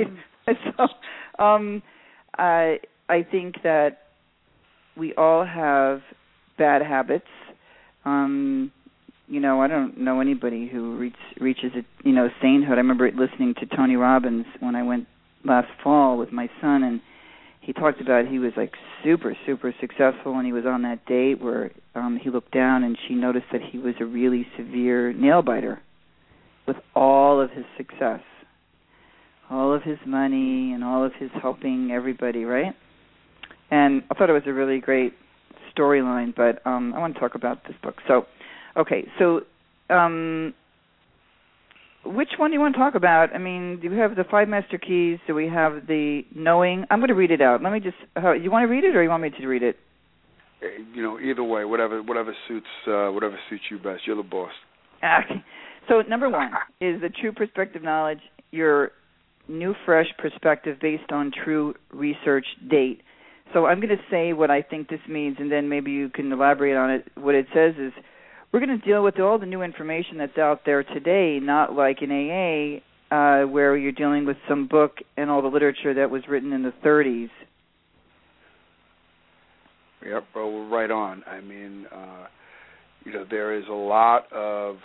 So 0.77 1.45
um, 1.45 1.81
I 2.37 2.81
I 3.09 3.23
think 3.23 3.57
that 3.63 3.99
we 4.97 5.15
all 5.15 5.45
have 5.45 6.01
bad 6.59 6.83
habits. 6.83 7.29
Um 8.05 8.73
you 9.31 9.39
know 9.39 9.63
i 9.63 9.69
don't 9.69 9.97
know 9.97 10.21
anybody 10.21 10.69
who 10.69 10.97
reach, 10.97 11.15
reaches 11.41 11.71
a 11.77 11.83
you 12.07 12.13
know 12.13 12.29
sainthood. 12.43 12.75
I 12.75 12.81
remember 12.81 13.09
listening 13.11 13.55
to 13.61 13.77
tony 13.77 13.97
robbins 13.97 14.45
when 14.59 14.75
i 14.75 14.83
went 14.83 15.07
last 15.45 15.69
fall 15.83 16.19
with 16.19 16.33
my 16.33 16.51
son 16.61 16.83
and 16.83 17.01
he 17.61 17.73
talked 17.73 18.01
about 18.01 18.27
he 18.27 18.39
was 18.39 18.53
like 18.57 18.73
super 19.05 19.37
super 19.47 19.75
successful 19.81 20.37
and 20.37 20.47
he 20.47 20.53
was 20.53 20.65
on 20.67 20.83
that 20.83 21.05
date 21.07 21.41
where 21.41 21.71
um 21.95 22.19
he 22.23 22.31
looked 22.31 22.53
down 22.53 22.85
and 22.85 22.97
she 23.07 23.15
noticed 23.15 23.47
that 23.53 23.61
he 23.63 23.79
was 23.79 23.95
a 24.01 24.05
really 24.05 24.47
severe 24.57 25.13
nail 25.13 25.43
biter 25.43 25.81
with 26.67 26.77
all 26.95 27.41
of 27.41 27.51
his 27.51 27.65
success 27.77 28.21
all 29.51 29.75
of 29.75 29.83
his 29.83 29.99
money 30.07 30.73
and 30.73 30.85
all 30.85 31.05
of 31.05 31.13
his 31.19 31.31
helping 31.41 31.91
everybody 31.91 32.45
right 32.45 32.75
and 33.71 34.03
i 34.11 34.15
thought 34.15 34.31
it 34.31 34.35
was 34.35 34.43
a 34.47 34.53
really 34.53 34.81
great 34.81 35.13
storyline, 35.77 36.35
but 36.35 36.65
um, 36.67 36.95
I 36.95 36.99
want 36.99 37.15
to 37.15 37.21
talk 37.21 37.35
about 37.35 37.65
this 37.67 37.77
book. 37.83 37.97
So, 38.07 38.27
okay, 38.77 39.07
so 39.19 39.43
um, 39.93 40.55
which 42.05 42.31
one 42.39 42.51
do 42.51 42.55
you 42.55 42.61
want 42.61 42.75
to 42.75 42.79
talk 42.79 42.95
about? 42.95 43.35
I 43.35 43.39
mean, 43.39 43.79
do 43.81 43.91
we 43.91 43.99
have 43.99 44.17
the 44.17 44.25
five 44.31 44.49
master 44.49 44.79
keys? 44.79 45.19
Do 45.27 45.35
we 45.35 45.49
have 45.49 45.87
the 45.87 46.23
knowing? 46.35 46.85
I'm 46.91 47.01
going 47.01 47.09
to 47.09 47.15
read 47.15 47.31
it 47.31 47.41
out. 47.41 47.63
Let 47.63 47.73
me 47.73 47.81
just. 47.81 47.97
How, 48.17 48.33
you 48.33 48.51
want 48.51 48.65
to 48.65 48.69
read 48.69 48.85
it, 48.85 48.97
or 48.97 49.03
you 49.03 49.11
want 49.11 49.23
me 49.23 49.31
to 49.31 49.47
read 49.47 49.63
it? 49.63 49.77
Uh, 50.63 50.67
you 50.95 51.03
know 51.03 51.19
either 51.19 51.43
way 51.43 51.65
whatever 51.65 52.03
whatever 52.03 52.35
suits 52.47 52.67
uh 52.87 53.09
whatever 53.09 53.39
suits 53.49 53.63
you 53.71 53.79
best 53.79 54.03
you're 54.07 54.15
the 54.15 54.23
boss 54.23 54.53
Okay. 55.03 55.43
So 55.89 56.03
number 56.03 56.29
one 56.29 56.51
is 56.81 57.01
the 57.01 57.09
true 57.09 57.33
perspective 57.33 57.83
knowledge, 57.83 58.21
your 58.51 58.93
new 59.49 59.75
fresh 59.85 60.07
perspective 60.19 60.79
based 60.81 61.11
on 61.11 61.33
true 61.45 61.75
research 61.93 62.47
date. 62.69 63.03
So 63.53 63.67
I'm 63.67 63.81
going 63.81 63.97
to 63.97 64.03
say 64.11 64.33
what 64.33 64.51
I 64.51 64.63
think 64.63 64.89
this 64.89 65.01
means, 65.09 65.39
and 65.41 65.51
then 65.51 65.69
maybe 65.69 65.91
you 65.91 66.09
can 66.09 66.31
elaborate 66.31 66.77
on 66.77 66.91
it. 66.91 67.09
What 67.17 67.35
it 67.35 67.47
says 67.53 67.75
is 67.79 67.93
we're 68.53 68.61
going 68.61 68.79
to 68.79 68.85
deal 68.85 69.03
with 69.03 69.19
all 69.21 69.39
the 69.39 69.47
new 69.47 69.63
information 69.63 70.19
that's 70.19 70.39
out 70.39 70.63
there 70.67 70.83
today, 70.83 71.39
not 71.41 71.75
like 71.75 72.03
in 72.03 72.11
AA, 72.11 73.15
uh, 73.15 73.47
where 73.47 73.77
you're 73.77 73.93
dealing 73.93 74.27
with 74.27 74.37
some 74.49 74.67
book 74.67 74.97
and 75.17 75.31
all 75.31 75.43
the 75.43 75.49
literature 75.49 75.95
that 75.95 76.11
was 76.11 76.23
written 76.29 76.53
in 76.53 76.63
the 76.63 76.73
30s. 76.85 77.31
Yep, 80.05 80.25
well, 80.35 80.51
we're 80.51 80.69
right 80.69 80.91
on. 80.91 81.23
I 81.27 81.41
mean, 81.41 81.87
uh, 81.93 82.27
you 83.05 83.13
know, 83.13 83.25
there 83.29 83.57
is 83.57 83.65
a 83.69 83.73
lot 83.73 84.33
of 84.33 84.77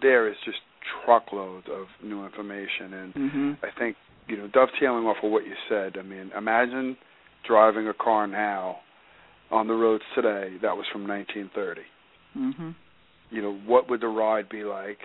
there 0.00 0.28
is 0.28 0.36
just 0.44 0.58
truckloads 1.04 1.66
of 1.72 1.86
new 2.02 2.24
information, 2.24 2.92
and 2.92 3.14
Mm-hmm. 3.14 3.52
I 3.62 3.68
think 3.78 3.96
you 4.28 4.36
know, 4.36 4.48
dovetailing 4.48 5.04
off 5.04 5.16
of 5.22 5.30
what 5.30 5.44
you 5.44 5.54
said. 5.68 5.96
I 5.98 6.02
mean, 6.02 6.30
imagine 6.36 6.96
driving 7.46 7.88
a 7.88 7.94
car 7.94 8.26
now 8.26 8.76
on 9.50 9.66
the 9.66 9.74
roads 9.74 10.04
today 10.14 10.56
that 10.62 10.76
was 10.76 10.86
from 10.92 11.06
1930. 11.06 11.80
Mm-hmm. 12.36 12.70
You 13.34 13.42
know, 13.42 13.54
what 13.66 13.90
would 13.90 14.00
the 14.00 14.08
ride 14.08 14.48
be 14.48 14.62
like? 14.64 14.98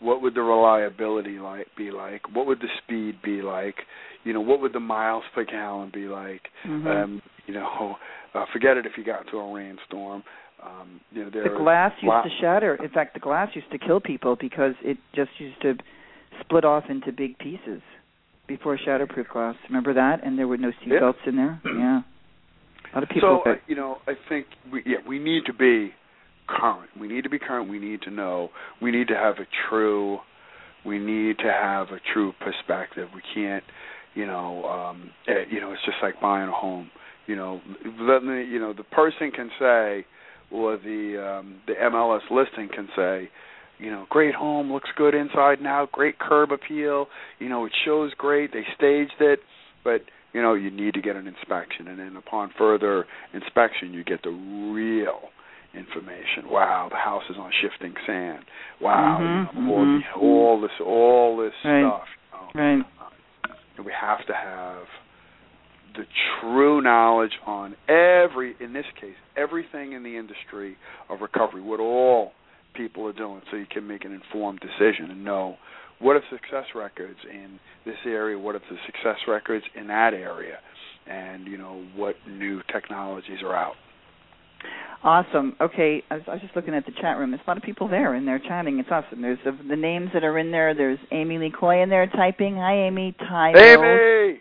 What 0.00 0.22
would 0.22 0.34
the 0.34 0.42
reliability 0.42 1.38
like 1.38 1.66
be 1.76 1.90
like? 1.90 2.22
What 2.34 2.46
would 2.46 2.60
the 2.60 2.68
speed 2.82 3.20
be 3.22 3.42
like? 3.42 3.76
You 4.24 4.32
know, 4.32 4.40
what 4.40 4.60
would 4.60 4.72
the 4.72 4.80
miles 4.80 5.24
per 5.34 5.44
gallon 5.44 5.90
be 5.92 6.06
like? 6.06 6.42
Mhm. 6.64 6.86
Um, 6.86 7.22
you 7.46 7.54
know, 7.54 7.96
uh, 8.34 8.44
forget 8.52 8.76
it 8.76 8.86
if 8.86 8.92
you 8.96 9.04
got 9.04 9.24
into 9.26 9.38
a 9.38 9.52
rainstorm. 9.52 10.22
Um, 10.62 11.00
you 11.12 11.24
know, 11.24 11.30
there 11.30 11.42
The 11.44 11.58
glass 11.58 11.92
used 12.00 12.06
lot- 12.06 12.22
to 12.24 12.30
shatter. 12.40 12.74
In 12.76 12.88
fact, 12.90 13.14
the 13.14 13.20
glass 13.20 13.54
used 13.54 13.70
to 13.72 13.78
kill 13.78 14.00
people 14.00 14.36
because 14.36 14.74
it 14.82 14.96
just 15.14 15.30
used 15.38 15.60
to 15.62 15.76
split 16.40 16.64
off 16.64 16.84
into 16.88 17.12
big 17.12 17.36
pieces 17.38 17.82
before 18.46 18.76
shatterproof 18.78 19.28
glass. 19.28 19.56
Remember 19.68 19.92
that? 19.94 20.22
And 20.22 20.38
there 20.38 20.48
were 20.48 20.56
no 20.58 20.68
Yeah. 20.86 20.98
seatbelts 21.00 21.26
in 21.26 21.36
there. 21.36 21.60
Yeah. 21.64 22.02
A 22.02 22.94
lot 22.94 23.02
of 23.02 23.08
people. 23.10 23.42
So 23.44 23.50
uh, 23.50 23.56
you 23.66 23.74
know, 23.74 23.98
I 24.06 24.14
think 24.28 24.46
we 24.70 24.82
yeah 24.86 24.98
we 25.06 25.18
need 25.18 25.44
to 25.46 25.52
be 25.52 25.92
current. 26.46 26.90
We 26.98 27.08
need 27.08 27.24
to 27.24 27.30
be 27.30 27.38
current. 27.38 27.68
We 27.68 27.78
need 27.78 28.02
to 28.02 28.10
know. 28.10 28.50
We 28.80 28.90
need 28.90 29.08
to 29.08 29.14
have 29.14 29.36
a 29.36 29.46
true. 29.68 30.18
We 30.84 30.98
need 30.98 31.38
to 31.38 31.50
have 31.50 31.88
a 31.88 32.00
true 32.12 32.32
perspective. 32.40 33.08
We 33.14 33.22
can't, 33.34 33.64
you 34.14 34.26
know, 34.26 34.64
um, 34.64 35.10
eh, 35.26 35.44
you 35.50 35.60
know, 35.60 35.72
it's 35.72 35.84
just 35.84 35.98
like 36.02 36.20
buying 36.20 36.48
a 36.48 36.52
home. 36.52 36.90
You 37.26 37.36
know, 37.36 37.60
let 38.00 38.22
me, 38.22 38.44
you 38.44 38.58
know, 38.58 38.74
the 38.74 38.84
person 38.84 39.30
can 39.30 39.50
say, 39.58 40.04
or 40.50 40.76
the 40.76 41.38
um, 41.40 41.56
the 41.66 41.72
MLS 41.74 42.20
listing 42.30 42.68
can 42.74 42.88
say, 42.94 43.30
you 43.78 43.90
know, 43.90 44.06
great 44.10 44.34
home, 44.34 44.70
looks 44.72 44.90
good 44.96 45.14
inside 45.14 45.58
and 45.58 45.66
out, 45.66 45.90
great 45.90 46.18
curb 46.18 46.52
appeal. 46.52 47.06
You 47.38 47.48
know, 47.48 47.64
it 47.64 47.72
shows 47.84 48.12
great. 48.18 48.52
They 48.52 48.64
staged 48.76 49.20
it, 49.20 49.40
but 49.82 50.02
you 50.34 50.42
know, 50.42 50.52
you 50.54 50.70
need 50.70 50.94
to 50.94 51.00
get 51.00 51.16
an 51.16 51.26
inspection, 51.26 51.88
and 51.88 51.98
then 51.98 52.16
upon 52.16 52.50
further 52.58 53.06
inspection, 53.32 53.94
you 53.94 54.04
get 54.04 54.22
the 54.22 54.30
real 54.30 55.30
information. 55.76 56.50
Wow, 56.50 56.88
the 56.90 56.96
house 56.96 57.24
is 57.30 57.36
on 57.38 57.50
shifting 57.62 57.94
sand. 58.06 58.44
Wow, 58.80 59.18
mm-hmm, 59.20 59.58
you 59.58 59.66
know, 59.66 59.74
all, 59.74 59.84
mm-hmm. 59.84 60.20
all 60.20 60.60
this, 60.60 60.70
all 60.84 61.36
this 61.36 61.52
right. 61.64 61.82
stuff. 61.82 62.08
You 62.54 62.60
know, 62.60 62.60
right. 62.62 62.84
And 63.76 63.86
we 63.86 63.92
have 63.98 64.24
to 64.26 64.32
have 64.32 64.84
the 65.96 66.04
true 66.40 66.80
knowledge 66.80 67.32
on 67.46 67.76
every, 67.88 68.54
in 68.60 68.72
this 68.72 68.86
case, 69.00 69.14
everything 69.36 69.92
in 69.92 70.02
the 70.02 70.16
industry 70.16 70.76
of 71.08 71.20
recovery, 71.20 71.62
what 71.62 71.80
all 71.80 72.32
people 72.74 73.06
are 73.06 73.12
doing, 73.12 73.40
so 73.50 73.56
you 73.56 73.66
can 73.70 73.86
make 73.86 74.04
an 74.04 74.12
informed 74.12 74.60
decision 74.60 75.10
and 75.10 75.24
know 75.24 75.56
what 76.00 76.16
are 76.16 76.22
success 76.30 76.64
records 76.74 77.18
in 77.30 77.58
this 77.84 77.96
area, 78.04 78.38
what 78.38 78.54
are 78.54 78.62
the 78.70 78.76
success 78.86 79.16
records 79.28 79.64
in 79.76 79.86
that 79.86 80.12
area, 80.12 80.58
and 81.06 81.46
you 81.46 81.56
know 81.56 81.84
what 81.94 82.16
new 82.28 82.60
technologies 82.72 83.38
are 83.44 83.54
out. 83.54 83.74
Awesome. 85.02 85.54
Okay, 85.60 86.02
I 86.10 86.14
was, 86.14 86.22
I 86.26 86.30
was 86.32 86.40
just 86.40 86.56
looking 86.56 86.74
at 86.74 86.86
the 86.86 86.92
chat 86.92 87.18
room. 87.18 87.30
There's 87.30 87.42
a 87.46 87.50
lot 87.50 87.58
of 87.58 87.62
people 87.62 87.88
there, 87.88 88.14
and 88.14 88.26
they're 88.26 88.38
chatting. 88.38 88.78
It's 88.78 88.88
awesome. 88.90 89.20
There's 89.20 89.38
the, 89.44 89.52
the 89.68 89.76
names 89.76 90.08
that 90.14 90.24
are 90.24 90.38
in 90.38 90.50
there. 90.50 90.74
There's 90.74 90.98
Amy 91.12 91.36
Lee 91.36 91.50
Coy 91.50 91.82
in 91.82 91.90
there 91.90 92.06
typing. 92.06 92.56
Hi, 92.56 92.86
Amy. 92.86 93.14
Ty. 93.18 93.52
Amy. 93.54 94.40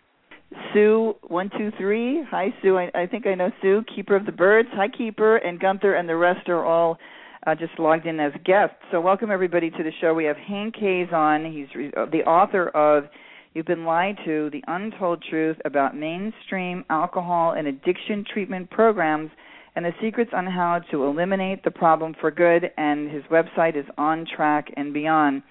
Sue 0.73 1.15
one 1.27 1.49
two 1.57 1.71
three. 1.77 2.23
Hi, 2.29 2.53
Sue. 2.61 2.77
I, 2.77 2.89
I 2.95 3.07
think 3.07 3.27
I 3.27 3.35
know 3.35 3.51
Sue. 3.61 3.83
Keeper 3.93 4.15
of 4.15 4.25
the 4.25 4.31
Birds. 4.31 4.69
Hi, 4.73 4.87
Keeper 4.87 5.37
and 5.37 5.59
Gunther, 5.59 5.95
and 5.95 6.07
the 6.07 6.15
rest 6.15 6.47
are 6.47 6.63
all 6.63 6.97
uh, 7.45 7.55
just 7.55 7.77
logged 7.77 8.05
in 8.05 8.19
as 8.21 8.31
guests. 8.45 8.77
So 8.91 9.01
welcome 9.01 9.31
everybody 9.31 9.69
to 9.69 9.83
the 9.83 9.91
show. 9.99 10.13
We 10.13 10.25
have 10.25 10.37
Hank 10.37 10.75
Hayes 10.77 11.09
on. 11.11 11.51
He's 11.51 11.67
re- 11.75 11.91
uh, 11.97 12.05
the 12.05 12.23
author 12.23 12.69
of 12.69 13.09
You've 13.53 13.65
Been 13.65 13.83
Lied 13.83 14.17
to: 14.25 14.49
The 14.51 14.63
Untold 14.67 15.23
Truth 15.29 15.57
About 15.65 15.97
Mainstream 15.97 16.85
Alcohol 16.89 17.55
and 17.57 17.67
Addiction 17.67 18.23
Treatment 18.31 18.69
Programs 18.69 19.29
and 19.75 19.85
the 19.85 19.91
secrets 20.01 20.31
on 20.33 20.45
how 20.45 20.79
to 20.91 21.03
eliminate 21.03 21.63
the 21.63 21.71
problem 21.71 22.15
for 22.19 22.31
good. 22.31 22.71
And 22.77 23.09
his 23.11 23.23
website 23.31 23.75
is 23.77 23.85
On 23.97 24.25
Track 24.35 24.67
and 24.77 24.93
Beyond. 24.93 25.41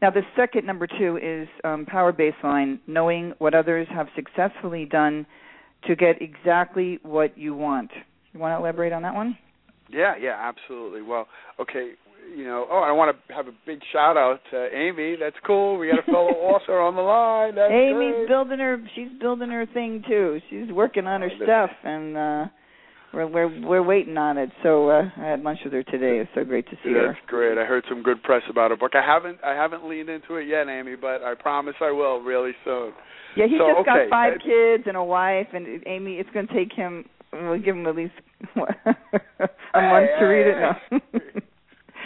Now, 0.00 0.10
the 0.10 0.22
second 0.36 0.66
number 0.66 0.86
two 0.86 1.16
is 1.22 1.48
um, 1.64 1.86
Power 1.86 2.12
Baseline, 2.12 2.80
knowing 2.86 3.34
what 3.38 3.54
others 3.54 3.86
have 3.94 4.08
successfully 4.16 4.84
done 4.84 5.26
to 5.86 5.94
get 5.96 6.20
exactly 6.20 6.98
what 7.02 7.38
you 7.38 7.54
want. 7.54 7.90
You 8.32 8.40
want 8.40 8.52
to 8.52 8.56
elaborate 8.62 8.92
on 8.92 9.02
that 9.02 9.14
one? 9.14 9.38
Yeah, 9.88 10.14
yeah, 10.20 10.36
absolutely. 10.40 11.02
Well, 11.02 11.28
okay, 11.60 11.92
you 12.36 12.44
know, 12.44 12.66
oh, 12.70 12.78
I 12.80 12.92
want 12.92 13.16
to 13.28 13.34
have 13.34 13.46
a 13.46 13.52
big 13.66 13.80
shout 13.92 14.16
out 14.16 14.40
to 14.50 14.68
Amy. 14.74 15.16
That's 15.20 15.36
cool. 15.46 15.76
We 15.78 15.88
got 15.88 15.98
a 16.00 16.02
fellow 16.10 16.28
author 16.30 16.80
on 16.80 16.94
the 16.96 17.02
line. 17.02 17.54
That's 17.54 17.70
Amy's 17.72 18.14
great. 18.14 18.28
building 18.28 18.58
her. 18.58 18.78
She's 18.94 19.08
building 19.20 19.50
her 19.50 19.66
thing 19.66 20.02
too. 20.08 20.40
She's 20.50 20.70
working 20.72 21.06
on 21.06 21.20
her 21.20 21.30
Oh, 21.40 21.44
stuff, 21.44 21.70
and 21.84 22.16
uh 22.16 22.44
we're 23.12 23.26
we're 23.26 23.60
we're 23.66 23.82
waiting 23.82 24.16
on 24.16 24.38
it. 24.38 24.50
So 24.62 24.88
uh 24.90 25.10
I 25.16 25.26
had 25.26 25.42
lunch 25.42 25.60
with 25.64 25.72
her 25.72 25.82
today. 25.82 26.18
It's 26.18 26.30
so 26.34 26.44
great 26.44 26.66
to 26.70 26.76
see 26.84 26.92
her. 26.92 27.08
That's 27.08 27.26
great. 27.26 27.58
I 27.58 27.64
heard 27.64 27.84
some 27.88 28.02
good 28.02 28.22
press 28.22 28.42
about 28.50 28.70
her 28.70 28.76
book. 28.76 28.92
I 28.94 29.04
haven't 29.04 29.38
I 29.44 29.54
haven't 29.54 29.88
leaned 29.88 30.08
into 30.08 30.36
it 30.36 30.46
yet, 30.46 30.68
Amy, 30.68 30.96
but 30.96 31.22
I 31.22 31.34
promise 31.34 31.74
I 31.80 31.90
will 31.90 32.20
really 32.20 32.52
soon. 32.64 32.92
Yeah, 33.36 33.46
he's 33.46 33.58
So, 33.58 33.68
just 33.68 33.88
okay, 33.88 34.08
got 34.08 34.10
five 34.10 34.34
uh, 34.34 34.44
kids 34.44 34.84
and 34.86 34.96
a 34.96 35.04
wife, 35.04 35.48
and 35.54 35.82
Amy. 35.86 36.16
It's 36.16 36.28
going 36.34 36.46
to 36.48 36.54
take 36.54 36.72
him. 36.72 37.06
We'll 37.32 37.58
give 37.58 37.74
him 37.74 37.86
at 37.86 37.96
least 37.96 38.12
what, 38.54 38.68
a 38.84 39.80
month 39.80 40.10
to 40.18 40.24
read 40.26 40.46
it. 40.48 40.56
No. 40.60 41.00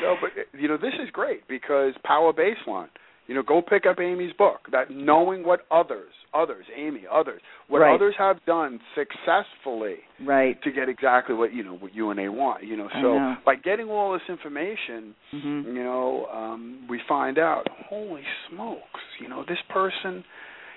No, 0.02 0.14
but 0.20 0.60
you 0.60 0.68
know 0.68 0.76
this 0.76 0.92
is 1.02 1.08
great 1.10 1.48
because 1.48 1.94
Power 2.04 2.32
Baseline. 2.32 2.88
You 3.28 3.34
know, 3.34 3.42
go 3.42 3.60
pick 3.60 3.86
up 3.86 3.98
Amy's 3.98 4.32
book. 4.34 4.60
That 4.70 4.90
knowing 4.90 5.44
what 5.44 5.60
others, 5.70 6.12
others, 6.32 6.64
Amy, 6.76 7.02
others, 7.12 7.40
what 7.68 7.80
Right. 7.80 7.94
others 7.94 8.14
have 8.18 8.36
done 8.46 8.78
successfully 8.94 9.96
right. 10.24 10.60
to 10.62 10.70
get 10.70 10.88
exactly 10.88 11.34
what 11.34 11.52
you 11.52 11.64
know 11.64 11.74
what 11.74 11.94
you 11.94 12.10
and 12.10 12.18
they 12.18 12.28
want. 12.28 12.62
You 12.62 12.76
know, 12.76 12.88
so 12.94 13.18
know. 13.18 13.34
by 13.44 13.56
getting 13.56 13.88
all 13.88 14.12
this 14.12 14.22
information, 14.28 15.14
hmm 15.32 15.62
you 15.66 15.82
know, 15.82 16.26
um, 16.32 16.86
we 16.88 17.00
find 17.08 17.38
out, 17.38 17.66
holy 17.88 18.22
smokes, 18.48 19.00
you 19.20 19.28
know, 19.28 19.44
this 19.48 19.58
person, 19.70 20.22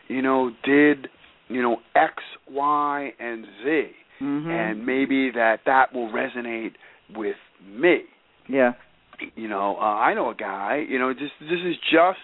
you 0.07 0.21
know, 0.23 0.49
did, 0.63 1.07
you 1.49 1.61
know, 1.61 1.77
X, 1.95 2.15
Y, 2.49 3.11
and 3.19 3.45
Z, 3.63 3.87
hmm 4.19 4.49
and 4.49 4.85
maybe 4.85 5.29
that 5.31 5.59
that 5.67 5.93
will 5.93 6.09
resonate 6.09 6.71
with 7.15 7.37
me. 7.67 8.01
yeah. 8.47 8.71
You 9.35 9.49
know, 9.49 9.75
uh, 9.77 9.81
I 9.83 10.13
know 10.13 10.29
a 10.29 10.35
guy. 10.35 10.81
You 10.87 10.97
know, 10.97 11.11
just 11.13 11.33
this 11.41 11.59
is 11.65 11.75
just 11.91 12.19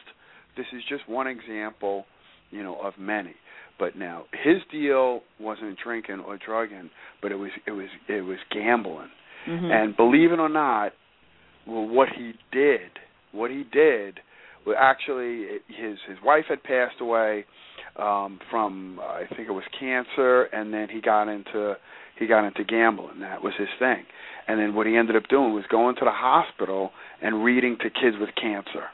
this 0.57 0.65
is 0.73 0.81
just 0.87 1.07
one 1.09 1.27
example, 1.27 2.05
you 2.51 2.63
know, 2.63 2.77
of 2.81 2.93
many. 2.99 3.35
But 3.77 3.95
now 3.97 4.23
his 4.43 4.57
deal 4.71 5.21
wasn't 5.39 5.77
drinking 5.83 6.21
or 6.21 6.37
drugging, 6.37 6.89
but 7.21 7.31
it 7.31 7.35
was 7.35 7.51
it 7.67 7.71
was 7.71 7.87
it 8.07 8.21
was 8.21 8.37
gambling. 8.51 9.09
hmm 9.45 9.71
And 9.71 9.95
believe 9.97 10.31
it 10.31 10.39
or 10.39 10.49
not, 10.49 10.93
well, 11.67 11.87
what 11.87 12.09
he 12.15 12.33
did, 12.51 12.91
what 13.31 13.51
he 13.51 13.63
did, 13.71 14.19
well, 14.65 14.77
actually, 14.79 15.45
his 15.67 15.97
his 16.07 16.17
wife 16.23 16.45
had 16.47 16.63
passed 16.63 17.01
away 17.01 17.45
um, 17.97 18.39
from 18.49 18.99
uh, 18.99 19.03
I 19.03 19.23
think 19.35 19.47
it 19.47 19.51
was 19.51 19.63
cancer, 19.79 20.43
and 20.43 20.73
then 20.73 20.87
he 20.89 21.01
got 21.01 21.27
into 21.27 21.75
he 22.17 22.27
got 22.27 22.45
into 22.45 22.63
gambling. 22.63 23.19
That 23.19 23.43
was 23.43 23.53
his 23.57 23.67
thing. 23.77 24.05
And 24.47 24.59
then 24.59 24.75
what 24.75 24.87
he 24.87 24.95
ended 24.95 25.15
up 25.15 25.27
doing 25.27 25.53
was 25.53 25.65
going 25.69 25.95
to 25.95 26.05
the 26.05 26.11
hospital 26.11 26.91
and 27.21 27.43
reading 27.43 27.77
to 27.81 27.89
kids 27.89 28.15
with 28.19 28.29
cancer. 28.39 28.85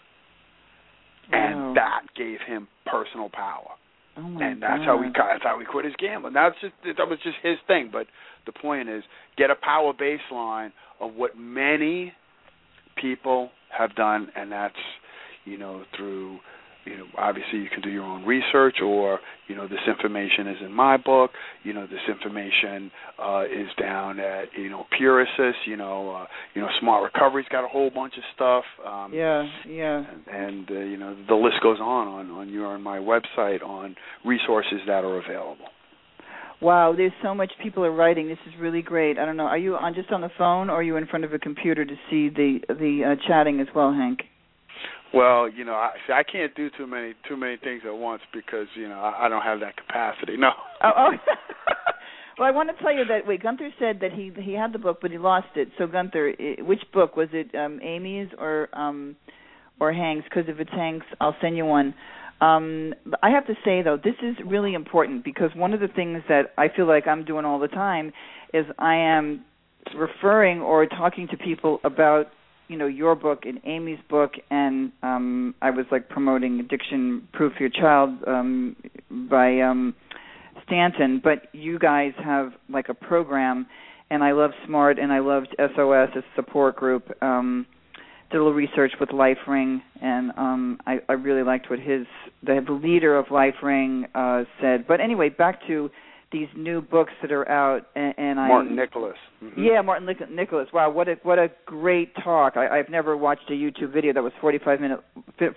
And 1.32 1.76
that 1.76 2.02
gave 2.15 2.39
him 2.46 2.67
personal 2.86 3.30
power 3.30 3.72
Oh 4.17 4.38
and 4.41 4.62
that's 4.62 4.84
how 4.84 4.98
we 4.98 5.06
God. 5.06 5.28
that's 5.32 5.44
how 5.44 5.58
we 5.58 5.63
quit 5.63 5.86
his 5.86 5.94
gambling. 5.98 6.34
That's 6.34 6.56
just 6.60 6.74
that 6.84 7.08
was 7.08 7.17
just 7.24 7.38
his 7.41 7.58
thing. 7.65 7.89
But 7.91 8.08
the 8.46 8.52
point 8.52 8.89
is, 8.89 9.04
get 9.38 9.50
a 9.50 9.56
power 9.56 9.94
baseline 9.94 10.72
of 11.00 11.13
what 11.13 11.38
many 11.38 12.12
people 12.98 13.52
have 13.70 13.96
done, 13.96 14.28
and 14.36 14.52
that's 14.52 14.76
you 15.46 15.58
know 15.58 15.86
through 15.96 16.39
you 16.86 16.98
know 16.98 17.06
obviously 17.17 17.60
you 17.60 17.70
can 17.70 17.82
do 17.82 17.89
your 17.89 18.04
own 18.04 18.26
research, 18.26 18.78
or 18.84 19.20
you 19.48 19.56
know 19.56 19.67
this 19.67 19.80
information 19.88 20.48
is 20.48 20.58
in 20.65 20.74
my 20.74 20.98
book. 20.98 21.32
You 21.63 21.74
know 21.74 21.86
this 21.88 22.02
information 22.10 22.91
uh, 23.22 23.44
is 23.46 23.67
down 23.80 24.20
at 24.20 24.46
you 24.58 24.70
know 24.70 24.86
Purisis. 25.00 25.54
You 25.65 25.78
know 25.78 26.12
uh, 26.12 26.26
you 26.54 26.62
know 26.62 26.67
Smart 26.80 27.04
Recovery's 27.13 27.48
got 27.52 27.63
a 27.63 27.67
whole 27.67 27.89
bunch 27.89 28.13
of 28.17 28.24
stuff. 28.36 28.63
Um, 28.86 29.13
Yeah, 29.13 29.48
yeah. 29.67 30.04
and, 30.28 30.28
and 30.28 30.72
uh, 30.72 30.74
you 30.80 30.98
know 30.98 31.15
the 31.28 31.36
list 31.36 31.58
goes 31.62 31.80
on 31.80 32.08
on 32.08 32.32
on 32.32 32.50
your 32.50 32.76
and 32.76 32.84
my 32.84 32.98
website 32.98 33.62
on 33.63 33.96
resources 34.26 34.80
that 34.88 35.04
are 35.04 35.17
available. 35.17 35.65
Wow, 36.62 36.94
there's 36.96 37.12
so 37.24 37.34
much 37.34 37.52
people 37.63 37.84
are 37.84 37.91
writing. 37.91 38.28
This 38.28 38.38
is 38.48 38.54
really 38.60 38.84
great. 38.84 39.17
I 39.17 39.26
don't 39.26 39.36
know. 39.36 39.46
Are 39.48 39.58
you 39.58 39.76
on 39.76 39.96
just 39.96 40.12
on 40.12 40.22
the 40.22 40.30
phone, 40.38 40.70
or 40.70 40.74
are 40.74 40.84
you 40.84 40.96
in 40.96 41.08
front 41.08 41.26
of 41.26 41.34
a 41.34 41.39
computer 41.39 41.84
to 41.84 41.96
see 42.10 42.30
the 42.30 42.60
the 42.67 43.15
uh, 43.17 43.28
chatting 43.28 43.60
as 43.60 43.67
well, 43.74 43.91
Hank? 43.91 44.20
Well, 45.13 45.50
you 45.50 45.65
know, 45.65 45.74
I 45.74 45.91
see, 46.08 46.13
I 46.13 46.24
can't 46.24 46.56
do 46.56 46.69
too 46.78 46.88
many 46.88 47.13
too 47.28 47.36
many 47.36 47.58
things 47.58 47.82
at 47.86 47.95
once 47.95 48.21
because 48.34 48.67
you 48.76 48.88
know 48.88 49.00
I, 49.00 49.26
I 49.26 49.30
don't 49.30 49.41
have 49.41 49.60
that 49.60 49.76
capacity. 49.76 50.38
No. 50.38 50.52
Oh, 50.84 50.91
oh. 50.95 51.12
well, 52.39 52.47
I 52.47 52.52
want 52.52 52.69
to 52.76 52.84
tell 52.84 52.93
you 52.93 53.04
that. 53.06 53.28
Wait, 53.28 53.43
Gunther 53.43 53.71
said 53.78 54.00
that 54.02 54.13
he 54.13 54.32
he 54.41 54.54
had 54.54 54.71
the 54.71 54.80
book, 54.80 55.00
but 55.02 55.12
he 55.12 55.17
lost 55.17 55.47
it. 55.56 55.69
So, 55.78 55.88
Gunther, 55.88 56.34
which 56.60 56.82
book 56.93 57.17
was 57.17 57.28
it? 57.34 57.54
Um, 57.54 57.82
Amy's 57.82 58.30
or 58.38 58.69
um, 58.74 59.17
or 59.80 59.91
Hank's? 59.91 60.26
Because 60.30 60.45
if 60.47 60.60
it's 60.60 60.71
Hank's, 60.71 61.06
I'll 61.19 61.36
send 61.41 61.58
you 61.58 61.65
one. 61.65 61.93
Um, 62.39 62.95
but 63.06 63.19
I 63.21 63.30
have 63.30 63.45
to 63.47 63.54
say 63.63 63.84
though, 63.84 63.97
this 63.97 64.15
is 64.24 64.36
really 64.45 64.74
important 64.74 65.24
because 65.24 65.52
one 65.56 65.74
of 65.74 65.80
the 65.80 65.88
things 65.88 66.24
that 66.28 66.54
I 66.58 66.69
feel 66.76 66.88
like 66.88 67.06
I'm 67.06 67.24
doing 67.24 67.45
all 67.45 67.60
the 67.60 67.67
time 67.67 68.13
is 68.54 68.65
I 68.80 68.95
am 68.95 69.45
referring 69.95 70.60
or 70.60 70.86
talking 70.88 71.28
to 71.30 71.38
people 71.38 71.80
about 71.84 72.28
you 72.71 72.77
know 72.77 72.88
your 72.88 73.15
book 73.15 73.41
and 73.43 73.60
Amy's 73.65 73.99
book 74.10 74.31
and 74.49 74.93
um 75.03 75.53
I 75.62 75.71
was 75.71 75.86
like 75.91 76.07
promoting 76.07 76.60
addiction 76.62 77.27
proof 77.34 77.53
your 77.60 77.69
child 77.69 78.12
um 78.25 78.77
by 79.29 79.60
um 79.60 79.93
Stanton. 80.65 81.19
But 81.21 81.53
you 81.53 81.77
guys 81.77 82.13
have 82.23 82.53
like 82.69 82.88
a 82.88 82.93
program 82.93 83.67
and 84.10 84.23
I 84.23 84.31
love 84.31 84.51
Smart 84.65 84.99
and 84.99 85.12
I 85.12 85.19
loved 85.19 85.53
SOS 85.60 86.10
a 86.15 86.21
support 86.36 86.77
group 86.77 87.12
um 87.21 87.65
did 88.31 88.38
a 88.38 88.39
little 88.39 88.53
research 88.53 88.93
with 89.01 89.10
LifeRing 89.10 89.81
and 90.01 90.31
um 90.38 90.79
I 90.88 90.99
I 91.10 91.13
really 91.13 91.43
liked 91.43 91.69
what 91.69 91.79
his 91.79 92.07
the, 92.41 92.63
the 92.65 92.71
leader 92.71 93.17
of 93.17 93.25
LifeRing 93.25 94.05
uh 94.15 94.45
said. 94.62 94.88
But 94.88 95.01
anyway 95.01 95.27
back 95.27 95.60
to 95.67 95.91
these 96.32 96.48
new 96.56 96.82
books 96.82 97.12
that 97.22 97.32
are 97.32 97.48
out 97.50 97.88
and, 97.96 98.13
and 98.17 98.39
I 98.39 98.48
Martin 98.48 98.76
Nicolaus. 98.76 99.15
Mhm. 99.44 99.54
yeah, 99.58 99.82
Martin 99.82 100.06
Nic- 100.06 100.30
Nicolaus. 100.30 100.67
Wow, 100.74 100.89
what 100.89 101.08
a 101.10 101.15
what 101.24 101.39
a 101.39 101.50
great 101.65 102.13
talk. 102.24 102.56
I, 102.56 102.80
I've 102.80 102.89
never 102.89 103.17
watched 103.17 103.50
a 103.50 103.54
YouTube 103.54 103.91
video 103.91 104.13
that 104.13 104.24
was 104.24 104.34
45 104.39 104.80
minute 104.80 105.04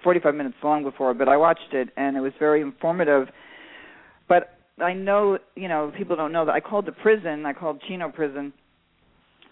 45 0.02 0.34
minutes 0.34 0.56
long 0.62 0.82
before, 0.82 1.14
but 1.14 1.28
I 1.28 1.36
watched 1.36 1.72
it 1.72 1.90
and 1.96 2.16
it 2.16 2.20
was 2.20 2.32
very 2.38 2.60
informative. 2.60 3.28
But 4.28 4.58
I 4.80 4.92
know, 4.94 5.38
you 5.54 5.68
know, 5.68 5.92
people 5.96 6.16
don't 6.16 6.32
know 6.32 6.44
that 6.46 6.52
I 6.54 6.60
called 6.60 6.86
the 6.86 6.92
prison, 6.92 7.46
I 7.46 7.52
called 7.52 7.80
Chino 7.86 8.08
Prison, 8.10 8.52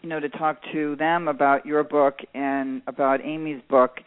you 0.02 0.08
know, 0.08 0.18
to 0.18 0.28
talk 0.28 0.58
to 0.72 0.96
them 0.96 1.28
about 1.28 1.64
your 1.66 1.84
book 1.84 2.18
and 2.34 2.82
about 2.88 3.20
Amy's 3.24 3.62
book. 3.70 3.98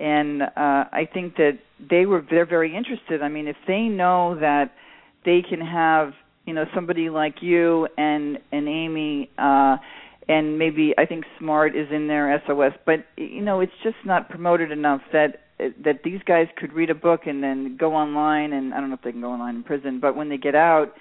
And 0.00 0.42
uh 0.42 0.48
I 0.56 1.08
think 1.12 1.36
that 1.36 1.58
they 1.90 2.06
were 2.06 2.24
they're 2.28 2.46
very 2.46 2.74
interested. 2.76 3.22
I 3.22 3.28
mean, 3.28 3.46
if 3.46 3.56
they 3.68 3.82
know 3.82 4.36
that 4.40 4.72
they 5.24 5.42
can 5.42 5.60
have 5.60 6.14
you 6.48 6.54
know 6.54 6.64
somebody 6.74 7.10
like 7.10 7.36
you 7.42 7.86
and 7.98 8.38
and 8.50 8.66
Amy 8.66 9.30
uh 9.36 9.76
and 10.28 10.58
maybe 10.58 10.94
I 10.96 11.04
think 11.04 11.24
Smart 11.38 11.76
is 11.76 11.88
in 11.92 12.08
there 12.08 12.42
SOS 12.46 12.72
but 12.86 13.04
you 13.18 13.42
know 13.42 13.60
it's 13.60 13.72
just 13.84 13.96
not 14.06 14.30
promoted 14.30 14.72
enough 14.72 15.02
that 15.12 15.42
that 15.58 16.00
these 16.04 16.20
guys 16.26 16.46
could 16.56 16.72
read 16.72 16.88
a 16.88 16.94
book 16.94 17.26
and 17.26 17.42
then 17.42 17.76
go 17.78 17.94
online 17.94 18.54
and 18.54 18.72
I 18.72 18.80
don't 18.80 18.88
know 18.88 18.94
if 18.94 19.02
they 19.02 19.12
can 19.12 19.20
go 19.20 19.30
online 19.30 19.56
in 19.56 19.62
prison 19.62 20.00
but 20.00 20.16
when 20.16 20.30
they 20.30 20.38
get 20.38 20.54
out 20.54 20.94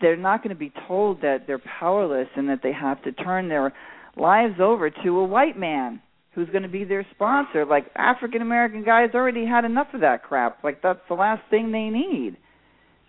they're 0.00 0.16
not 0.16 0.42
going 0.42 0.54
to 0.54 0.58
be 0.58 0.72
told 0.88 1.20
that 1.20 1.46
they're 1.46 1.62
powerless 1.78 2.28
and 2.34 2.48
that 2.48 2.60
they 2.62 2.72
have 2.72 3.02
to 3.02 3.12
turn 3.12 3.50
their 3.50 3.74
lives 4.16 4.54
over 4.58 4.88
to 4.88 5.18
a 5.18 5.24
white 5.24 5.58
man 5.58 6.00
who's 6.34 6.48
going 6.50 6.62
to 6.62 6.68
be 6.68 6.84
their 6.84 7.06
sponsor. 7.14 7.64
Like 7.64 7.86
African 7.96 8.42
American 8.42 8.84
guys 8.84 9.10
already 9.14 9.46
had 9.46 9.64
enough 9.64 9.88
of 9.94 10.02
that 10.02 10.22
crap. 10.22 10.62
Like 10.62 10.82
that's 10.82 11.00
the 11.08 11.14
last 11.14 11.42
thing 11.50 11.72
they 11.72 11.88
need. 11.88 12.36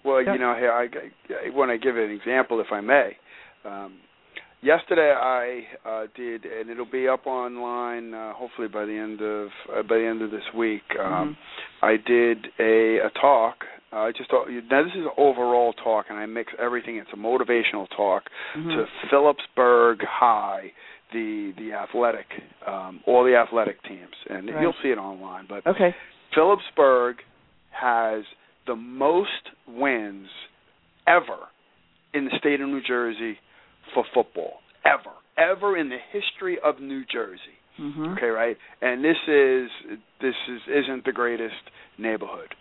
Well, 0.08 0.24
you 0.24 0.40
know, 0.40 0.52
I, 0.52 0.84
I, 0.84 1.48
I 1.48 1.50
want 1.56 1.72
to 1.72 1.78
give 1.78 1.98
an 1.98 2.10
example, 2.10 2.62
if 2.62 2.68
I 2.72 2.82
may. 2.82 3.18
Um, 3.66 3.98
yesterday, 4.62 5.14
I 5.14 5.64
uh, 5.88 6.06
did, 6.16 6.46
and 6.46 6.70
it'll 6.70 6.90
be 6.90 7.08
up 7.08 7.28
online 7.28 8.14
uh, 8.14 8.34
hopefully 8.34 8.68
by 8.68 8.86
the 8.86 8.98
end 8.98 9.22
of 9.22 9.50
uh, 9.70 9.84
by 9.84 9.98
the 9.98 10.06
end 10.06 10.22
of 10.22 10.32
this 10.32 10.44
week. 10.56 10.84
Um, 11.00 11.36
mm-hmm. 11.82 11.86
I 11.86 11.98
did 11.98 12.48
a, 12.60 13.08
a 13.08 13.10
talk. 13.20 13.58
I 13.92 14.10
uh, 14.10 14.12
just 14.18 14.30
thought 14.30 14.48
now 14.50 14.84
this 14.84 14.94
is 14.94 15.06
an 15.06 15.12
overall 15.18 15.74
talk, 15.74 16.06
and 16.10 16.18
I 16.18 16.26
mix 16.26 16.54
everything. 16.60 16.98
It's 16.98 17.10
a 17.14 17.18
motivational 17.18 17.88
talk 17.96 18.24
mm-hmm. 18.56 18.70
to 18.70 18.86
Phillipsburg 19.10 20.00
High 20.08 20.72
the 21.14 21.54
the 21.58 21.72
athletic 21.72 22.26
um 22.68 23.00
all 23.08 23.24
the 23.24 23.34
athletic 23.34 23.82
teams 23.84 24.12
and 24.30 24.50
right. 24.50 24.62
you'll 24.62 24.74
see 24.84 24.90
it 24.90 24.98
online 24.98 25.46
but 25.48 25.66
okay 25.66 25.96
phillipsburg 26.36 27.16
has 27.72 28.24
the 28.68 28.76
most 28.76 29.30
wins 29.68 30.28
ever 31.08 31.48
in 32.14 32.26
the 32.26 32.32
state 32.38 32.62
of 32.62 32.68
new 32.68 32.82
jersey 32.82 33.38
for 33.94 34.04
football 34.14 34.60
ever 34.86 35.16
ever 35.38 35.78
in 35.78 35.90
the 35.90 35.98
history 36.12 36.58
of 36.64 36.80
new 36.80 37.04
jersey 37.12 37.58
mm-hmm. 37.80 38.14
okay 38.14 38.28
right 38.28 38.58
and 38.82 39.04
this 39.04 39.18
is 39.28 39.70
this 40.22 40.36
is 40.50 40.62
isn't 40.68 41.06
the 41.06 41.12
greatest 41.12 41.56
neighborhood 41.98 42.54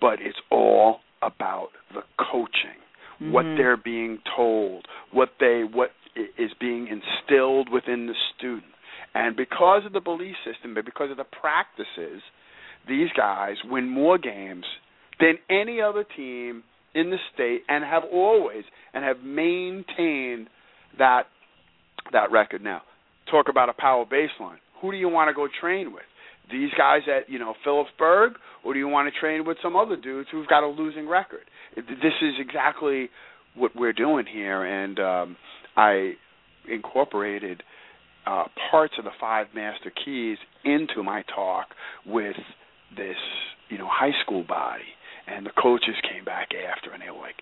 but 0.00 0.20
it's 0.20 0.38
all 0.50 1.00
about 1.22 1.68
the 1.92 2.02
coaching 2.18 2.78
mm-hmm. 3.20 3.32
what 3.32 3.44
they're 3.56 3.76
being 3.76 4.18
told 4.36 4.86
what 5.12 5.30
they 5.40 5.62
what 5.70 5.90
is 6.38 6.50
being 6.60 6.88
instilled 6.88 7.68
within 7.70 8.06
the 8.06 8.14
student. 8.36 8.72
And 9.14 9.36
because 9.36 9.82
of 9.86 9.92
the 9.92 10.00
belief 10.00 10.36
system, 10.44 10.74
but 10.74 10.84
because 10.84 11.10
of 11.10 11.16
the 11.16 11.24
practices, 11.24 12.22
these 12.88 13.08
guys 13.16 13.56
win 13.64 13.88
more 13.88 14.18
games 14.18 14.64
than 15.20 15.34
any 15.50 15.80
other 15.80 16.04
team 16.16 16.62
in 16.94 17.10
the 17.10 17.16
state 17.34 17.62
and 17.68 17.84
have 17.84 18.02
always 18.12 18.64
and 18.94 19.04
have 19.04 19.18
maintained 19.22 20.48
that 20.98 21.24
that 22.12 22.30
record. 22.30 22.62
Now, 22.62 22.82
talk 23.30 23.46
about 23.48 23.68
a 23.68 23.74
power 23.74 24.04
baseline. 24.04 24.58
Who 24.80 24.90
do 24.90 24.96
you 24.96 25.08
want 25.08 25.28
to 25.28 25.34
go 25.34 25.48
train 25.60 25.92
with? 25.92 26.04
These 26.50 26.70
guys 26.78 27.02
at 27.08 27.28
you 27.28 27.38
know 27.38 27.54
Phillipsburg, 27.64 28.32
or 28.64 28.72
do 28.72 28.78
you 28.78 28.88
want 28.88 29.12
to 29.12 29.20
train 29.20 29.44
with 29.44 29.58
some 29.62 29.76
other 29.76 29.96
dudes 29.96 30.28
who've 30.32 30.46
got 30.48 30.62
a 30.62 30.68
losing 30.68 31.08
record? 31.08 31.42
This 31.76 32.14
is 32.22 32.34
exactly 32.40 33.10
what 33.54 33.72
we're 33.76 33.92
doing 33.92 34.24
here, 34.32 34.64
and 34.64 34.98
um, 34.98 35.36
I 35.76 36.12
incorporated 36.70 37.62
uh, 38.26 38.44
parts 38.70 38.94
of 38.98 39.04
the 39.04 39.10
five 39.20 39.46
master 39.54 39.92
keys 40.04 40.38
into 40.64 41.02
my 41.02 41.22
talk 41.34 41.66
with 42.06 42.36
this, 42.96 43.16
you 43.68 43.78
know, 43.78 43.88
high 43.90 44.12
school 44.22 44.44
body, 44.46 44.82
and 45.28 45.46
the 45.46 45.54
coaches 45.60 45.94
came 46.10 46.24
back 46.24 46.48
after, 46.54 46.92
and 46.92 47.02
they 47.02 47.10
were 47.10 47.20
like, 47.20 47.36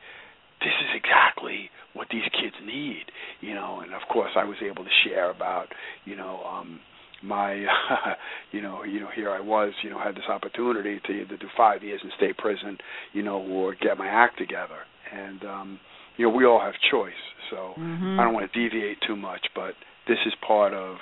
"This 0.61 0.75
is 0.83 0.91
exactly 0.95 1.71
what 1.95 2.09
these 2.11 2.27
kids 2.33 2.57
need," 2.65 3.05
you 3.41 3.55
know. 3.55 3.81
And 3.81 3.95
of 3.95 4.03
course, 4.13 4.33
I 4.37 4.45
was 4.45 4.57
able 4.63 4.85
to 4.85 4.91
share 5.05 5.31
about, 5.31 5.69
you 6.05 6.17
know, 6.17 6.43
um, 6.45 6.81
my, 7.23 7.55
you 8.53 8.61
know, 8.61 8.85
you 8.85 9.01
know, 9.01 9.09
here 9.15 9.31
I 9.31 9.41
was, 9.41 9.73
you 9.83 9.91
know, 9.91 9.99
had 9.99 10.15
this 10.15 10.29
opportunity 10.29 11.01
to 11.07 11.13
either 11.13 11.37
do 11.37 11.49
five 11.57 11.83
years 11.83 12.01
in 12.03 12.11
state 12.17 12.37
prison, 12.37 12.79
you 13.13 13.23
know, 13.23 13.39
or 13.41 13.75
get 13.75 13.99
my 13.99 14.09
act 14.09 14.39
together, 14.39 14.85
and 15.13 15.45
um, 15.45 15.81
you 16.17 16.29
know, 16.29 16.35
we 16.35 16.45
all 16.45 16.61
have 16.61 16.75
choice 16.91 17.13
so 17.51 17.75
mm-hmm. 17.79 18.19
I 18.19 18.25
don't 18.25 18.35
want 18.35 18.51
to 18.51 18.59
deviate 18.59 18.99
too 19.07 19.17
much, 19.17 19.47
but 19.55 19.75
this 20.09 20.19
is 20.27 20.33
part 20.47 20.73
of 20.73 20.97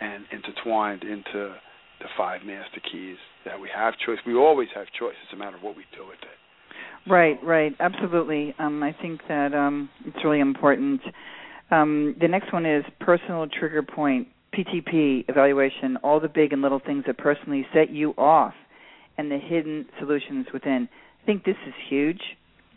and 0.00 0.24
intertwined 0.32 1.02
into 1.04 1.54
the 2.02 2.08
five 2.16 2.42
master 2.44 2.80
keys 2.90 3.16
that 3.44 3.60
we 3.60 3.68
have 3.74 3.94
choice. 4.04 4.18
We 4.26 4.34
always 4.34 4.68
have 4.74 4.86
choice. 4.98 5.14
It's 5.24 5.32
a 5.32 5.36
matter 5.36 5.56
of 5.56 5.62
what 5.62 5.76
we 5.76 5.84
do 5.96 6.06
with 6.06 6.18
it. 6.22 7.10
Right, 7.10 7.38
right, 7.42 7.74
absolutely. 7.80 8.54
Um, 8.58 8.82
I 8.82 8.94
think 9.00 9.20
that 9.28 9.54
um, 9.54 9.88
it's 10.06 10.24
really 10.24 10.40
important. 10.40 11.00
Um, 11.70 12.14
the 12.20 12.28
next 12.28 12.52
one 12.52 12.66
is 12.66 12.84
personal 13.00 13.46
trigger 13.48 13.82
point, 13.82 14.28
PTP 14.54 15.24
evaluation, 15.28 15.96
all 16.04 16.20
the 16.20 16.28
big 16.28 16.52
and 16.52 16.62
little 16.62 16.80
things 16.84 17.04
that 17.06 17.18
personally 17.18 17.66
set 17.74 17.90
you 17.90 18.10
off, 18.18 18.54
and 19.18 19.30
the 19.30 19.38
hidden 19.38 19.86
solutions 19.98 20.46
within. 20.52 20.88
I 21.22 21.26
think 21.26 21.44
this 21.44 21.56
is 21.66 21.74
huge. 21.88 22.20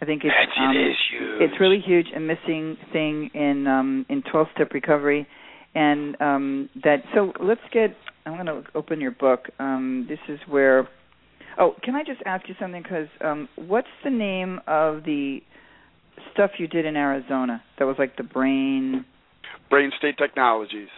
I 0.01 0.05
think 0.05 0.23
it's 0.23 0.33
um, 0.59 0.75
it 0.75 0.79
is 0.79 0.95
huge. 1.11 1.41
It's 1.41 1.59
really 1.59 1.79
huge, 1.85 2.07
a 2.15 2.19
missing 2.19 2.77
thing 2.91 3.29
in 3.33 3.67
um, 3.67 4.05
in 4.09 4.23
12 4.29 4.47
step 4.55 4.71
recovery, 4.73 5.27
and 5.73 6.19
um, 6.21 6.69
that. 6.83 7.03
So 7.13 7.33
let's 7.41 7.61
get. 7.71 7.95
I'm 8.25 8.33
going 8.33 8.45
to 8.47 8.63
open 8.73 9.01
your 9.01 9.11
book. 9.11 9.49
Um, 9.59 10.05
this 10.09 10.19
is 10.27 10.39
where. 10.49 10.88
Oh, 11.59 11.73
can 11.83 11.95
I 11.95 12.03
just 12.03 12.21
ask 12.25 12.47
you 12.49 12.55
something? 12.59 12.81
Because 12.81 13.07
um, 13.23 13.47
what's 13.55 13.88
the 14.03 14.09
name 14.09 14.59
of 14.67 15.03
the 15.03 15.39
stuff 16.33 16.51
you 16.57 16.67
did 16.67 16.85
in 16.85 16.95
Arizona? 16.95 17.63
That 17.79 17.85
was 17.85 17.95
like 17.99 18.17
the 18.17 18.23
brain. 18.23 19.05
Brain 19.69 19.91
State 19.97 20.17
Technologies. 20.17 20.89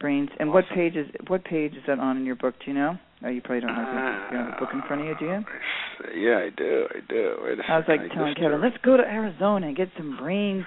Brains. 0.00 0.30
And 0.38 0.50
awesome. 0.50 0.54
what 0.54 0.64
page 0.74 0.96
is 0.96 1.06
what 1.28 1.44
page 1.44 1.72
is 1.72 1.82
that 1.86 1.98
on 1.98 2.16
in 2.16 2.26
your 2.26 2.36
book? 2.36 2.54
Do 2.64 2.70
you 2.70 2.76
know? 2.76 2.98
Oh, 3.24 3.28
you 3.28 3.40
probably 3.40 3.60
don't 3.60 3.74
have, 3.74 3.86
the, 3.86 4.36
you 4.36 4.42
have 4.42 4.54
the 4.54 4.58
book 4.58 4.70
in 4.72 4.82
front 4.88 5.02
of 5.02 5.08
you, 5.08 5.14
do 5.16 5.24
you? 5.26 6.26
Yeah, 6.26 6.38
I 6.38 6.50
do. 6.56 6.86
I 6.90 6.98
do. 7.08 7.34
I 7.68 7.76
was 7.76 7.84
like 7.86 8.00
telling 8.12 8.34
Kevin, 8.34 8.60
let's 8.60 8.76
go 8.82 8.96
to 8.96 9.02
Arizona 9.04 9.68
and 9.68 9.76
get 9.76 9.88
some 9.96 10.16
brain. 10.16 10.66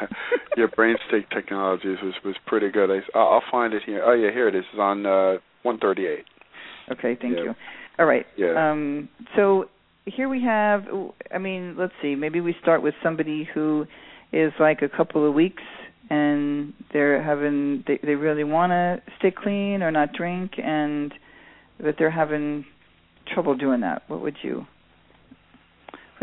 yeah, 0.56 0.66
brain 0.74 0.96
state 1.08 1.26
technologies 1.30 1.98
was 2.02 2.14
was 2.24 2.36
pretty 2.46 2.70
good. 2.70 2.90
I, 2.90 3.18
I'll 3.18 3.42
find 3.50 3.74
it 3.74 3.82
here. 3.84 4.02
Oh 4.04 4.14
yeah, 4.14 4.30
here 4.30 4.48
it 4.48 4.54
is. 4.54 4.64
It's 4.72 4.80
on 4.80 5.06
uh, 5.06 5.38
138. 5.62 6.24
Okay, 6.92 7.18
thank 7.20 7.36
yeah. 7.36 7.42
you. 7.42 7.54
All 7.98 8.06
right. 8.06 8.26
Yeah. 8.36 8.70
Um, 8.70 9.08
so 9.36 9.66
here 10.04 10.28
we 10.28 10.42
have. 10.42 10.84
I 11.32 11.38
mean, 11.38 11.76
let's 11.78 11.92
see. 12.02 12.14
Maybe 12.14 12.40
we 12.40 12.54
start 12.60 12.82
with 12.82 12.94
somebody 13.02 13.48
who 13.54 13.86
is 14.32 14.52
like 14.58 14.82
a 14.82 14.88
couple 14.88 15.26
of 15.26 15.34
weeks 15.34 15.62
and 16.10 16.74
they're 16.92 17.22
having 17.22 17.84
they 17.86 17.98
they 18.02 18.14
really 18.14 18.44
want 18.44 18.70
to 18.70 19.00
stay 19.18 19.30
clean 19.30 19.82
or 19.82 19.90
not 19.90 20.12
drink 20.12 20.52
and 20.58 21.14
that 21.82 21.94
they're 21.98 22.10
having 22.10 22.64
trouble 23.32 23.56
doing 23.56 23.80
that, 23.80 24.02
what 24.08 24.20
would 24.20 24.36
you 24.42 24.66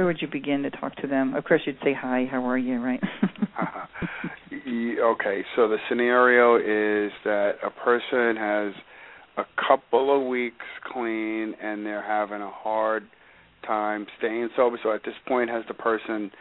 where 0.01 0.07
would 0.07 0.19
you 0.19 0.27
begin 0.27 0.63
to 0.63 0.71
talk 0.71 0.95
to 0.95 1.05
them? 1.05 1.35
Of 1.35 1.43
course, 1.43 1.61
you'd 1.63 1.77
say 1.83 1.93
hi. 1.93 2.25
How 2.29 2.43
are 2.49 2.57
you? 2.57 2.81
Right? 2.81 2.99
okay, 4.51 5.43
so 5.55 5.67
the 5.67 5.77
scenario 5.87 6.55
is 6.55 7.11
that 7.23 7.51
a 7.63 7.69
person 7.69 8.35
has 8.35 8.73
a 9.37 9.43
couple 9.67 10.19
of 10.19 10.27
weeks 10.27 10.65
clean 10.91 11.53
and 11.61 11.85
they're 11.85 12.01
having 12.01 12.41
a 12.41 12.49
hard 12.49 13.03
time 13.67 14.07
staying 14.17 14.49
sober. 14.57 14.79
So 14.81 14.91
at 14.91 15.03
this 15.05 15.13
point, 15.27 15.51
has 15.51 15.63
the 15.67 15.75
person 15.75 16.31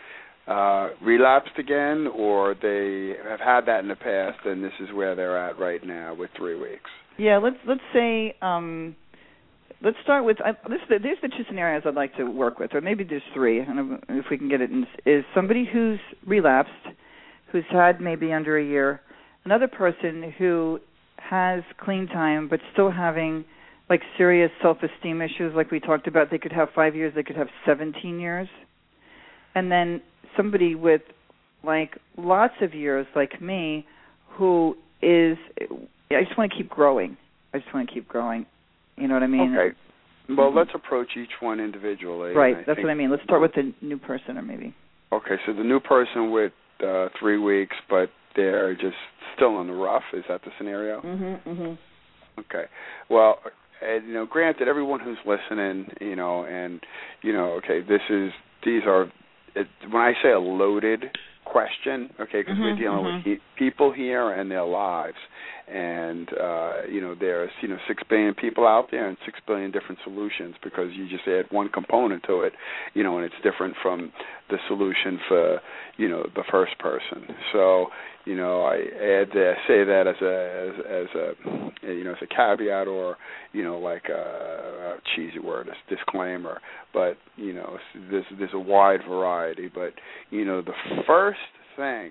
uh, 0.46 0.88
relapsed 1.02 1.58
again, 1.58 2.06
or 2.16 2.54
they 2.54 3.12
have 3.28 3.40
had 3.40 3.66
that 3.66 3.80
in 3.80 3.88
the 3.88 3.94
past, 3.94 4.38
and 4.46 4.64
this 4.64 4.72
is 4.80 4.88
where 4.94 5.14
they're 5.14 5.36
at 5.36 5.58
right 5.58 5.86
now 5.86 6.14
with 6.14 6.30
three 6.34 6.58
weeks? 6.58 6.88
Yeah, 7.18 7.36
let's 7.36 7.56
let's 7.68 7.82
say 7.92 8.34
um, 8.40 8.96
let's 9.82 9.96
start 10.02 10.24
with 10.24 10.38
uh, 10.40 10.52
this. 10.68 10.80
These 10.88 11.18
are 11.22 11.28
the 11.28 11.34
two 11.36 11.44
scenarios 11.48 11.82
I'd 11.86 11.94
like 11.94 12.16
to 12.16 12.24
work 12.24 12.58
with, 12.58 12.74
or 12.74 12.80
maybe 12.80 13.04
there's 13.04 13.22
three. 13.34 13.64
Know 13.64 13.98
if 14.08 14.26
we 14.30 14.38
can 14.38 14.48
get 14.48 14.60
it. 14.60 14.70
In, 14.70 14.86
is 15.06 15.24
somebody 15.34 15.68
who's 15.70 16.00
relapsed, 16.26 16.72
who's 17.52 17.64
had 17.70 18.00
maybe 18.00 18.32
under 18.32 18.58
a 18.58 18.64
year, 18.64 19.00
another 19.44 19.68
person 19.68 20.34
who 20.38 20.80
has 21.16 21.62
clean 21.78 22.06
time 22.06 22.48
but 22.48 22.60
still 22.72 22.90
having 22.90 23.44
like 23.88 24.02
serious 24.16 24.50
self-esteem 24.62 25.20
issues, 25.20 25.52
like 25.54 25.70
we 25.70 25.80
talked 25.80 26.06
about. 26.06 26.30
They 26.30 26.38
could 26.38 26.52
have 26.52 26.68
five 26.74 26.94
years. 26.94 27.12
They 27.14 27.22
could 27.22 27.36
have 27.36 27.48
17 27.66 28.20
years, 28.20 28.48
and 29.54 29.70
then 29.70 30.02
somebody 30.36 30.74
with 30.74 31.02
like 31.64 31.98
lots 32.16 32.54
of 32.62 32.74
years, 32.74 33.06
like 33.14 33.40
me, 33.40 33.86
who 34.28 34.76
is 35.02 35.36
I 36.10 36.24
just 36.24 36.36
want 36.36 36.52
to 36.52 36.56
keep 36.56 36.68
growing. 36.68 37.16
I 37.52 37.58
just 37.58 37.72
want 37.74 37.88
to 37.88 37.94
keep 37.94 38.08
growing. 38.08 38.46
You 38.96 39.08
know 39.08 39.14
what 39.14 39.22
I 39.22 39.28
mean? 39.28 39.56
Okay. 39.56 39.76
Well, 40.28 40.48
mm-hmm. 40.48 40.58
let's 40.58 40.70
approach 40.74 41.08
each 41.16 41.40
one 41.40 41.58
individually. 41.60 42.32
Right. 42.32 42.56
That's 42.66 42.78
what 42.78 42.90
I 42.90 42.94
mean. 42.94 43.10
Let's 43.10 43.24
start 43.24 43.40
with 43.40 43.52
the 43.54 43.72
new 43.80 43.98
person, 43.98 44.38
or 44.38 44.42
maybe. 44.42 44.74
Okay, 45.12 45.36
so 45.44 45.52
the 45.52 45.64
new 45.64 45.80
person 45.80 46.30
with 46.30 46.52
uh, 46.86 47.08
three 47.18 47.38
weeks, 47.38 47.74
but 47.88 48.10
they're 48.36 48.74
just 48.74 48.96
still 49.34 49.60
in 49.60 49.66
the 49.66 49.72
rough. 49.72 50.04
Is 50.12 50.24
that 50.28 50.42
the 50.42 50.50
scenario? 50.56 51.00
Mhm. 51.00 51.42
Mhm. 51.42 51.78
Okay. 52.38 52.66
Well, 53.08 53.40
and, 53.82 54.06
you 54.06 54.14
know, 54.14 54.26
granted, 54.26 54.68
everyone 54.68 55.00
who's 55.00 55.18
listening, 55.24 55.90
you 56.00 56.16
know, 56.16 56.44
and 56.44 56.80
you 57.22 57.32
know, 57.32 57.52
okay, 57.54 57.80
this 57.80 58.02
is 58.08 58.32
these 58.64 58.82
are 58.86 59.10
it, 59.54 59.66
when 59.90 60.02
I 60.02 60.12
say 60.22 60.30
a 60.30 60.38
loaded 60.38 61.18
question, 61.44 62.10
okay, 62.20 62.42
because 62.42 62.54
mm-hmm, 62.54 62.62
we're 62.62 62.76
dealing 62.76 63.04
mm-hmm. 63.04 63.28
with 63.28 63.38
he, 63.38 63.38
people 63.58 63.92
here 63.92 64.30
and 64.30 64.50
their 64.50 64.64
lives, 64.64 65.16
and 65.72 66.28
uh, 66.40 66.72
you 66.90 67.00
know 67.00 67.14
there's 67.18 67.50
you 67.62 67.68
know 67.68 67.78
six 67.86 68.02
billion 68.08 68.34
people 68.34 68.66
out 68.66 68.88
there 68.90 69.08
and 69.08 69.16
six 69.24 69.38
billion 69.46 69.70
different 69.70 69.98
solutions 70.04 70.54
because 70.62 70.88
you 70.94 71.08
just 71.08 71.26
add 71.28 71.44
one 71.50 71.68
component 71.68 72.22
to 72.24 72.40
it, 72.40 72.52
you 72.94 73.02
know, 73.02 73.16
and 73.16 73.24
it's 73.24 73.34
different 73.42 73.74
from 73.82 74.12
the 74.48 74.56
solution 74.68 75.18
for 75.28 75.60
you 75.96 76.08
know 76.08 76.26
the 76.34 76.42
first 76.50 76.78
person. 76.78 77.34
So 77.52 77.86
you 78.24 78.36
know 78.36 78.62
I 78.62 78.76
add 78.76 79.28
that, 79.34 79.54
say 79.68 79.84
that 79.84 80.06
as 80.06 80.20
a 80.22 80.68
as, 80.68 81.02
as 81.02 81.86
a 81.86 81.94
you 81.94 82.04
know 82.04 82.12
as 82.12 82.22
a 82.22 82.26
caveat 82.26 82.88
or 82.88 83.16
you 83.52 83.62
know 83.62 83.78
like 83.78 84.04
a, 84.08 84.96
a 84.96 84.98
cheesy 85.14 85.38
word 85.38 85.68
as 85.68 85.96
disclaimer, 85.96 86.60
but 86.92 87.16
you 87.36 87.52
know 87.52 87.78
there's 88.10 88.24
there's 88.38 88.54
a 88.54 88.58
wide 88.58 89.00
variety, 89.08 89.70
but 89.72 89.92
you 90.30 90.44
know 90.44 90.62
the 90.62 90.72
first 91.06 91.38
thing 91.76 92.10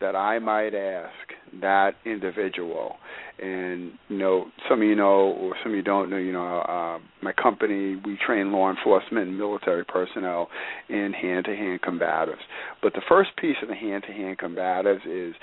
that 0.00 0.16
I 0.16 0.38
might 0.38 0.74
ask 0.74 1.12
that 1.60 1.92
individual. 2.04 2.96
And 3.38 3.92
you 4.08 4.18
know, 4.18 4.46
some 4.68 4.80
of 4.80 4.86
you 4.86 4.94
know, 4.94 5.32
or 5.40 5.54
some 5.62 5.72
of 5.72 5.76
you 5.76 5.82
don't 5.82 6.08
know. 6.08 6.16
You 6.16 6.32
know, 6.32 6.58
uh, 6.60 6.98
my 7.22 7.32
company 7.32 7.96
we 8.04 8.16
train 8.24 8.52
law 8.52 8.70
enforcement 8.70 9.28
and 9.28 9.38
military 9.38 9.84
personnel 9.84 10.48
in 10.88 11.12
hand-to-hand 11.12 11.80
combatives. 11.82 12.42
But 12.82 12.92
the 12.92 13.02
first 13.08 13.30
piece 13.40 13.56
of 13.62 13.68
the 13.68 13.74
hand-to-hand 13.74 14.38
combatives 14.38 15.06
is 15.06 15.34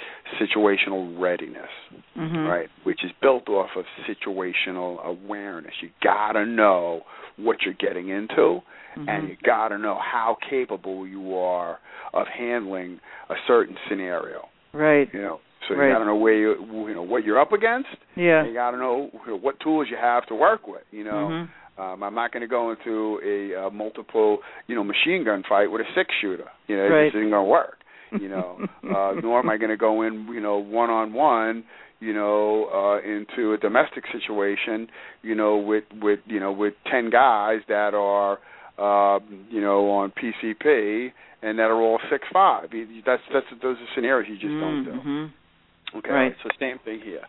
situational 0.42 1.20
readiness, 1.20 1.70
mm-hmm. 2.18 2.46
right? 2.48 2.70
Which 2.84 3.04
is 3.04 3.12
built 3.22 3.50
off 3.50 3.72
of 3.76 3.86
situational 4.08 5.04
awareness. 5.04 5.74
You 5.82 5.90
gotta 6.02 6.46
know 6.46 7.02
what 7.43 7.58
you're 7.63 7.73
getting 7.73 8.10
into, 8.10 8.62
mm-hmm. 8.97 9.08
and 9.08 9.30
you 9.30 9.36
gotta 9.43 9.77
know 9.77 9.97
how 9.99 10.38
capable 10.49 11.08
you 11.08 11.36
are 11.36 11.80
of 12.13 12.27
handling 12.27 12.99
a 13.30 13.36
certain 13.47 13.75
scenario. 13.89 14.47
Right. 14.73 15.08
You 15.13 15.21
know, 15.21 15.39
so 15.67 15.75
right. 15.75 15.88
you 15.88 15.93
got 15.93 15.99
to 15.99 16.06
know 16.06 16.15
where 16.15 16.36
you 16.36 16.56
you 16.88 16.93
know 16.93 17.04
what 17.04 17.23
you're 17.23 17.39
up 17.39 17.51
against. 17.51 17.89
Yeah. 18.15 18.45
you 18.45 18.54
got 18.54 18.71
to 18.71 18.77
know 18.77 19.10
what 19.41 19.60
tools 19.60 19.88
you 19.89 19.97
have 19.99 20.25
to 20.27 20.36
work 20.36 20.67
with. 20.67 20.84
You 20.91 21.04
know, 21.04 21.12
mm-hmm. 21.12 21.82
um, 21.82 22.04
I'm 22.04 22.15
not 22.15 22.32
going 22.32 22.41
to 22.41 22.47
go 22.47 22.71
into 22.71 23.19
a 23.23 23.67
uh, 23.67 23.69
multiple 23.69 24.39
you 24.67 24.75
know 24.75 24.84
machine 24.84 25.23
gun 25.23 25.43
fight 25.47 25.67
with 25.67 25.82
a 25.82 25.86
six 25.95 26.13
shooter. 26.21 26.49
You 26.67 26.77
know, 26.77 26.84
right. 26.84 27.04
it 27.04 27.08
just 27.08 27.17
isn't 27.17 27.30
going 27.30 27.45
to 27.45 27.49
work. 27.49 27.77
You 28.12 28.30
know, 28.30 28.58
uh, 28.84 29.13
nor 29.21 29.39
am 29.39 29.49
I 29.49 29.58
going 29.58 29.69
to 29.69 29.77
go 29.77 30.01
in 30.01 30.27
you 30.34 30.41
know 30.41 30.58
one 30.58 30.89
on 30.89 31.13
one 31.13 31.63
you 32.02 32.14
know, 32.14 32.66
uh, 32.74 33.08
into 33.08 33.54
a 33.54 33.58
domestic 33.58 34.04
situation, 34.12 34.88
you 35.22 35.36
know, 35.36 35.58
with 35.58 35.86
with 36.02 36.20
you 36.26 36.40
know 36.40 36.52
with 36.52 36.74
ten 36.92 37.10
guys 37.10 37.60
that 37.70 37.94
are, 37.94 38.40
uh, 38.78 39.20
you 39.50 39.62
know, 39.62 39.90
on 39.92 40.12
PCP 40.12 41.12
and 41.44 41.60
that 41.60 41.66
are 41.66 41.80
all 41.80 42.00
six 42.12 42.26
five. 42.34 42.70
That's 43.06 43.22
that's 43.32 43.46
those 43.62 43.78
are 43.78 43.88
scenarios 43.96 44.28
you 44.30 44.36
just 44.36 44.60
don't 44.60 44.84
do. 44.84 44.92
Mm-hmm. 44.92 45.98
Okay, 46.00 46.10
right. 46.10 46.34
so 46.44 46.50
same 46.60 46.80
thing 46.84 47.02
here. 47.04 47.22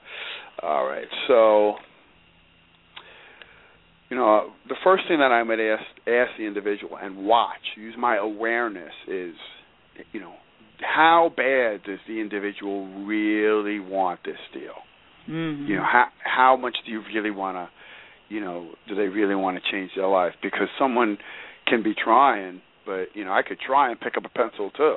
All 0.63 0.87
right, 0.87 1.09
so 1.29 1.75
you 4.09 4.17
know 4.17 4.53
the 4.69 4.77
first 4.83 5.05
thing 5.09 5.19
that 5.19 5.33
I 5.33 5.43
would 5.43 5.61
ask 5.61 5.85
ask 6.07 6.31
the 6.39 6.45
individual 6.45 6.97
and 6.97 7.27
watch, 7.27 7.61
use 7.77 7.95
my 7.99 8.17
awareness 8.17 8.93
is, 9.07 9.35
you 10.13 10.21
know, 10.21 10.35
how 10.81 11.33
bad 11.37 11.83
does 11.85 11.99
the 12.09 12.21
individual 12.21 12.87
really 13.05 13.81
want 13.81 14.21
this 14.25 14.39
deal? 14.53 14.75
Mm-hmm. 15.29 15.67
You 15.67 15.77
know, 15.77 15.83
how 15.83 16.07
how 16.25 16.57
much 16.57 16.77
do 16.85 16.93
you 16.93 17.03
really 17.15 17.31
want 17.31 17.57
to, 17.57 17.69
you 18.35 18.41
know, 18.41 18.71
do 18.89 18.95
they 18.95 19.09
really 19.09 19.35
want 19.35 19.57
to 19.63 19.71
change 19.71 19.93
their 19.97 20.09
life? 20.09 20.33
Because 20.43 20.69
someone 20.79 21.19
can 21.67 21.83
be 21.83 21.95
trying, 21.95 22.61
but 22.85 23.07
you 23.15 23.25
know, 23.25 23.33
I 23.33 23.43
could 23.43 23.59
try 23.65 23.91
and 23.91 24.01
pick 24.01 24.17
up 24.17 24.25
a 24.25 24.29
pencil 24.29 24.71
too. 24.71 24.97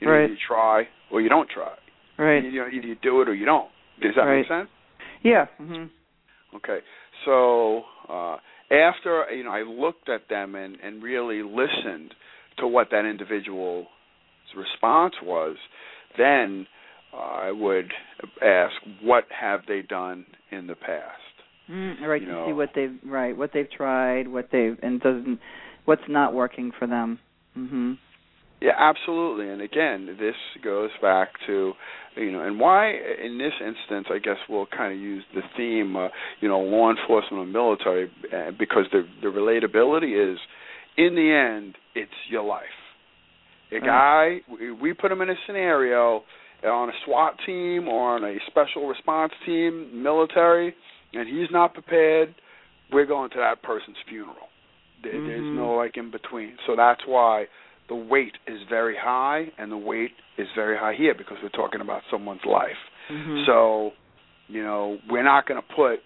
You 0.00 0.06
know, 0.06 0.12
right. 0.12 0.30
you 0.30 0.36
try 0.46 0.84
or 1.10 1.20
you 1.20 1.28
don't 1.28 1.48
try. 1.48 1.74
Right. 2.16 2.44
You, 2.44 2.60
know, 2.60 2.66
either 2.68 2.86
you 2.86 2.96
do 3.02 3.20
it 3.22 3.28
or 3.28 3.34
you 3.34 3.46
don't. 3.46 3.68
Does 4.00 4.12
that 4.16 4.22
right. 4.22 4.38
make 4.38 4.48
sense? 4.48 4.68
Yeah. 5.24 5.46
Mm-hmm. 5.60 6.56
Okay. 6.56 6.78
So 7.24 7.82
uh, 8.08 8.36
after 8.70 9.24
you 9.34 9.44
know, 9.44 9.50
I 9.50 9.62
looked 9.62 10.08
at 10.08 10.28
them 10.28 10.54
and 10.54 10.76
and 10.82 11.02
really 11.02 11.42
listened 11.42 12.14
to 12.58 12.68
what 12.68 12.88
that 12.92 13.04
individual's 13.04 13.86
response 14.56 15.14
was. 15.22 15.56
Then 16.16 16.66
uh, 17.12 17.16
I 17.16 17.50
would 17.50 17.92
ask, 18.42 18.72
what 19.02 19.24
have 19.38 19.60
they 19.66 19.82
done 19.82 20.26
in 20.50 20.66
the 20.66 20.74
past? 20.74 21.20
Mm, 21.70 22.00
right. 22.02 22.20
You 22.20 22.28
to 22.28 22.32
know. 22.32 22.46
see 22.48 22.52
what 22.52 22.70
they've 22.74 22.98
right, 23.06 23.36
what 23.36 23.50
they've 23.54 23.70
tried, 23.70 24.28
what 24.28 24.48
they've 24.52 24.76
and 24.82 25.00
doesn't, 25.00 25.40
what's 25.86 26.02
not 26.08 26.34
working 26.34 26.72
for 26.78 26.86
them. 26.86 27.18
Mhm. 27.56 27.98
Yeah, 28.60 28.72
absolutely. 28.78 29.50
And 29.50 29.60
again, 29.60 30.16
this 30.18 30.36
goes 30.62 30.90
back 31.02 31.28
to, 31.46 31.72
you 32.16 32.32
know, 32.32 32.40
and 32.40 32.58
why 32.58 32.92
in 32.92 33.36
this 33.38 33.52
instance, 33.60 34.06
I 34.10 34.18
guess 34.18 34.36
we'll 34.48 34.66
kind 34.66 34.92
of 34.92 34.98
use 34.98 35.24
the 35.34 35.42
theme, 35.56 35.96
uh, 35.96 36.08
you 36.40 36.48
know, 36.48 36.60
law 36.60 36.90
enforcement 36.90 37.42
and 37.42 37.52
military, 37.52 38.10
uh, 38.32 38.52
because 38.58 38.84
the 38.92 39.06
the 39.22 39.28
relatability 39.28 40.32
is, 40.32 40.38
in 40.96 41.14
the 41.14 41.30
end, 41.32 41.76
it's 41.94 42.12
your 42.30 42.44
life. 42.44 42.62
A 43.74 43.80
guy, 43.80 44.40
we, 44.80 44.92
put 44.92 45.10
him 45.10 45.20
in 45.20 45.30
a 45.30 45.34
scenario 45.46 46.22
on 46.64 46.88
a 46.88 46.92
SWAT 47.04 47.34
team 47.44 47.88
or 47.88 48.16
on 48.16 48.24
a 48.24 48.36
special 48.46 48.88
response 48.88 49.32
team, 49.44 50.02
military, 50.02 50.74
and 51.12 51.28
he's 51.28 51.48
not 51.50 51.74
prepared. 51.74 52.34
We're 52.92 53.06
going 53.06 53.30
to 53.30 53.38
that 53.38 53.62
person's 53.62 53.96
funeral. 54.08 54.48
There, 55.02 55.12
mm-hmm. 55.12 55.26
There's 55.26 55.56
no 55.56 55.74
like 55.74 55.96
in 55.96 56.10
between. 56.10 56.56
So 56.66 56.74
that's 56.76 57.02
why 57.06 57.46
the 57.88 57.94
weight 57.94 58.34
is 58.46 58.60
very 58.68 58.96
high, 58.98 59.46
and 59.58 59.70
the 59.70 59.76
weight 59.76 60.12
is 60.38 60.48
very 60.54 60.76
high 60.76 60.94
here 60.96 61.14
because 61.16 61.36
we're 61.42 61.50
talking 61.50 61.80
about 61.80 62.02
someone's 62.10 62.44
life. 62.46 62.70
Mm-hmm. 63.10 63.42
So, 63.46 63.90
you 64.48 64.62
know, 64.62 64.98
we're 65.10 65.24
not 65.24 65.46
going 65.46 65.60
to 65.60 65.74
put 65.74 66.00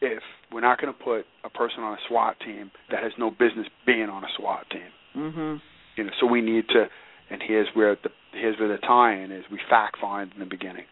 if 0.00 0.22
we're 0.52 0.60
not 0.60 0.80
going 0.80 0.92
to 0.92 0.98
put 0.98 1.24
a 1.44 1.50
person 1.50 1.80
on 1.80 1.94
a 1.94 1.98
SWAT 2.08 2.36
team 2.44 2.70
that 2.90 3.02
has 3.02 3.12
no 3.18 3.30
business 3.30 3.66
being 3.86 4.08
on 4.08 4.24
a 4.24 4.28
SWAT 4.38 4.66
team. 4.70 4.90
Mhm. 5.16 5.60
You 5.96 6.04
know, 6.04 6.10
so 6.20 6.26
we 6.26 6.40
need 6.40 6.64
to, 6.68 6.86
and 7.30 7.42
here's 7.46 7.68
where 7.74 7.96
the 8.02 8.10
here's 8.32 8.58
where 8.58 8.68
the 8.68 8.78
tie-in 8.78 9.32
is. 9.32 9.44
We 9.50 9.58
fact 9.68 9.96
find 10.00 10.32
in 10.32 10.40
the 10.40 10.46
beginning. 10.46 10.84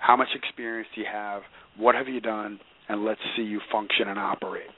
How 0.00 0.16
much 0.16 0.28
experience 0.34 0.88
do 0.94 1.00
you 1.00 1.06
have? 1.12 1.42
What 1.76 1.94
have 1.94 2.08
you 2.08 2.20
done? 2.20 2.60
And 2.88 3.04
let's 3.04 3.20
see 3.36 3.42
you 3.42 3.60
function 3.70 4.08
and 4.08 4.18
operate 4.18 4.70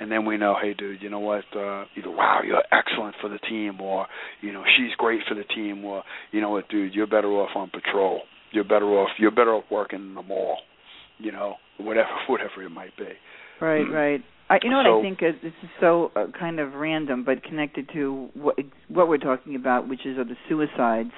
and 0.00 0.10
then 0.10 0.24
we 0.24 0.38
know, 0.38 0.56
hey, 0.60 0.72
dude, 0.72 1.02
you 1.02 1.10
know 1.10 1.20
what? 1.20 1.44
Uh, 1.54 1.84
either 1.96 2.10
wow, 2.10 2.40
you're 2.44 2.62
excellent 2.72 3.14
for 3.20 3.28
the 3.28 3.38
team, 3.38 3.80
or 3.80 4.06
you 4.40 4.50
know, 4.50 4.64
she's 4.76 4.94
great 4.96 5.20
for 5.28 5.34
the 5.34 5.44
team, 5.44 5.84
or 5.84 6.02
you 6.32 6.40
know 6.40 6.48
what, 6.48 6.68
dude, 6.70 6.94
you're 6.94 7.06
better 7.06 7.28
off 7.28 7.50
on 7.54 7.70
patrol. 7.70 8.22
You're 8.50 8.64
better 8.64 8.86
off. 8.86 9.10
You're 9.18 9.30
better 9.30 9.52
off 9.52 9.64
working 9.70 10.00
in 10.00 10.14
the 10.14 10.22
mall. 10.22 10.58
You 11.18 11.32
know, 11.32 11.56
whatever, 11.78 12.08
whatever 12.28 12.62
it 12.64 12.70
might 12.70 12.96
be. 12.96 13.10
Right, 13.60 13.84
right. 13.84 14.24
I, 14.50 14.58
you 14.62 14.70
know 14.70 14.78
what 14.78 14.86
So- 14.86 14.98
I 14.98 15.02
think 15.02 15.22
is 15.22 15.34
this 15.42 15.52
is 15.62 15.70
so 15.80 16.10
uh, 16.16 16.26
kind 16.38 16.58
of 16.60 16.74
random, 16.74 17.24
but 17.24 17.42
connected 17.44 17.88
to 17.94 18.28
what 18.34 18.56
what 18.88 19.08
we're 19.08 19.18
talking 19.18 19.54
about, 19.54 19.88
which 19.88 20.04
is 20.04 20.18
of 20.18 20.28
the 20.28 20.36
suicides. 20.48 21.12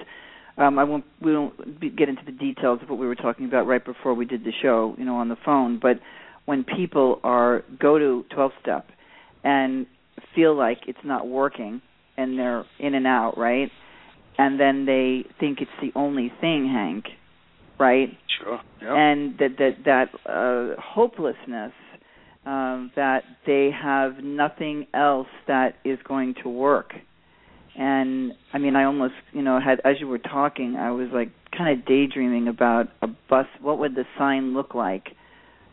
Um, 0.58 0.78
I 0.78 0.84
won't 0.84 1.04
we 1.20 1.34
won't 1.34 1.80
be, 1.80 1.88
get 1.88 2.08
into 2.10 2.22
the 2.26 2.32
details 2.32 2.80
of 2.82 2.90
what 2.90 2.98
we 2.98 3.06
were 3.06 3.14
talking 3.14 3.46
about 3.46 3.66
right 3.66 3.82
before 3.84 4.12
we 4.14 4.26
did 4.26 4.44
the 4.44 4.52
show, 4.60 4.94
you 4.98 5.04
know, 5.06 5.16
on 5.16 5.28
the 5.30 5.36
phone. 5.44 5.78
But 5.80 5.98
when 6.44 6.62
people 6.64 7.20
are 7.24 7.62
go 7.80 7.98
to 7.98 8.24
12 8.34 8.50
step 8.60 8.86
and 9.44 9.86
feel 10.34 10.54
like 10.54 10.80
it's 10.86 10.98
not 11.04 11.26
working 11.26 11.80
and 12.18 12.38
they're 12.38 12.64
in 12.78 12.94
and 12.94 13.06
out, 13.06 13.38
right? 13.38 13.70
And 14.36 14.60
then 14.60 14.84
they 14.84 15.24
think 15.40 15.60
it's 15.62 15.70
the 15.80 15.98
only 15.98 16.30
thing, 16.40 16.68
Hank, 16.70 17.04
right? 17.80 18.10
Sure. 18.38 18.60
Yeah. 18.82 18.94
and 18.94 19.38
that 19.38 19.56
that 19.58 19.76
that 19.86 20.30
uh, 20.30 20.80
hopelessness 20.82 21.72
um, 22.44 22.90
that 22.96 23.22
they 23.46 23.70
have 23.70 24.22
nothing 24.22 24.86
else 24.92 25.28
that 25.46 25.76
is 25.84 25.98
going 26.06 26.34
to 26.42 26.48
work. 26.48 26.92
And 27.76 28.32
I 28.52 28.58
mean, 28.58 28.76
I 28.76 28.84
almost 28.84 29.14
you 29.32 29.42
know 29.42 29.58
had 29.60 29.80
as 29.84 30.00
you 30.00 30.08
were 30.08 30.18
talking, 30.18 30.76
I 30.76 30.90
was 30.90 31.08
like 31.12 31.30
kind 31.56 31.78
of 31.78 31.86
daydreaming 31.86 32.48
about 32.48 32.88
a 33.00 33.06
bus. 33.06 33.46
What 33.60 33.78
would 33.78 33.94
the 33.94 34.04
sign 34.18 34.54
look 34.54 34.74
like 34.74 35.08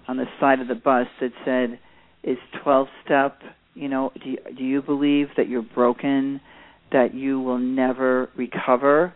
on 0.07 0.17
the 0.17 0.25
side 0.39 0.59
of 0.59 0.67
the 0.67 0.75
bus 0.75 1.07
that 1.19 1.31
said, 1.43 1.79
"Is 2.23 2.37
12 2.63 2.87
step"? 3.03 3.41
You 3.73 3.89
know, 3.89 4.11
do 4.21 4.29
you, 4.29 4.37
do 4.57 4.63
you 4.63 4.81
believe 4.81 5.27
that 5.37 5.47
you're 5.47 5.61
broken, 5.61 6.41
that 6.91 7.13
you 7.13 7.39
will 7.41 7.59
never 7.59 8.29
recover? 8.35 9.13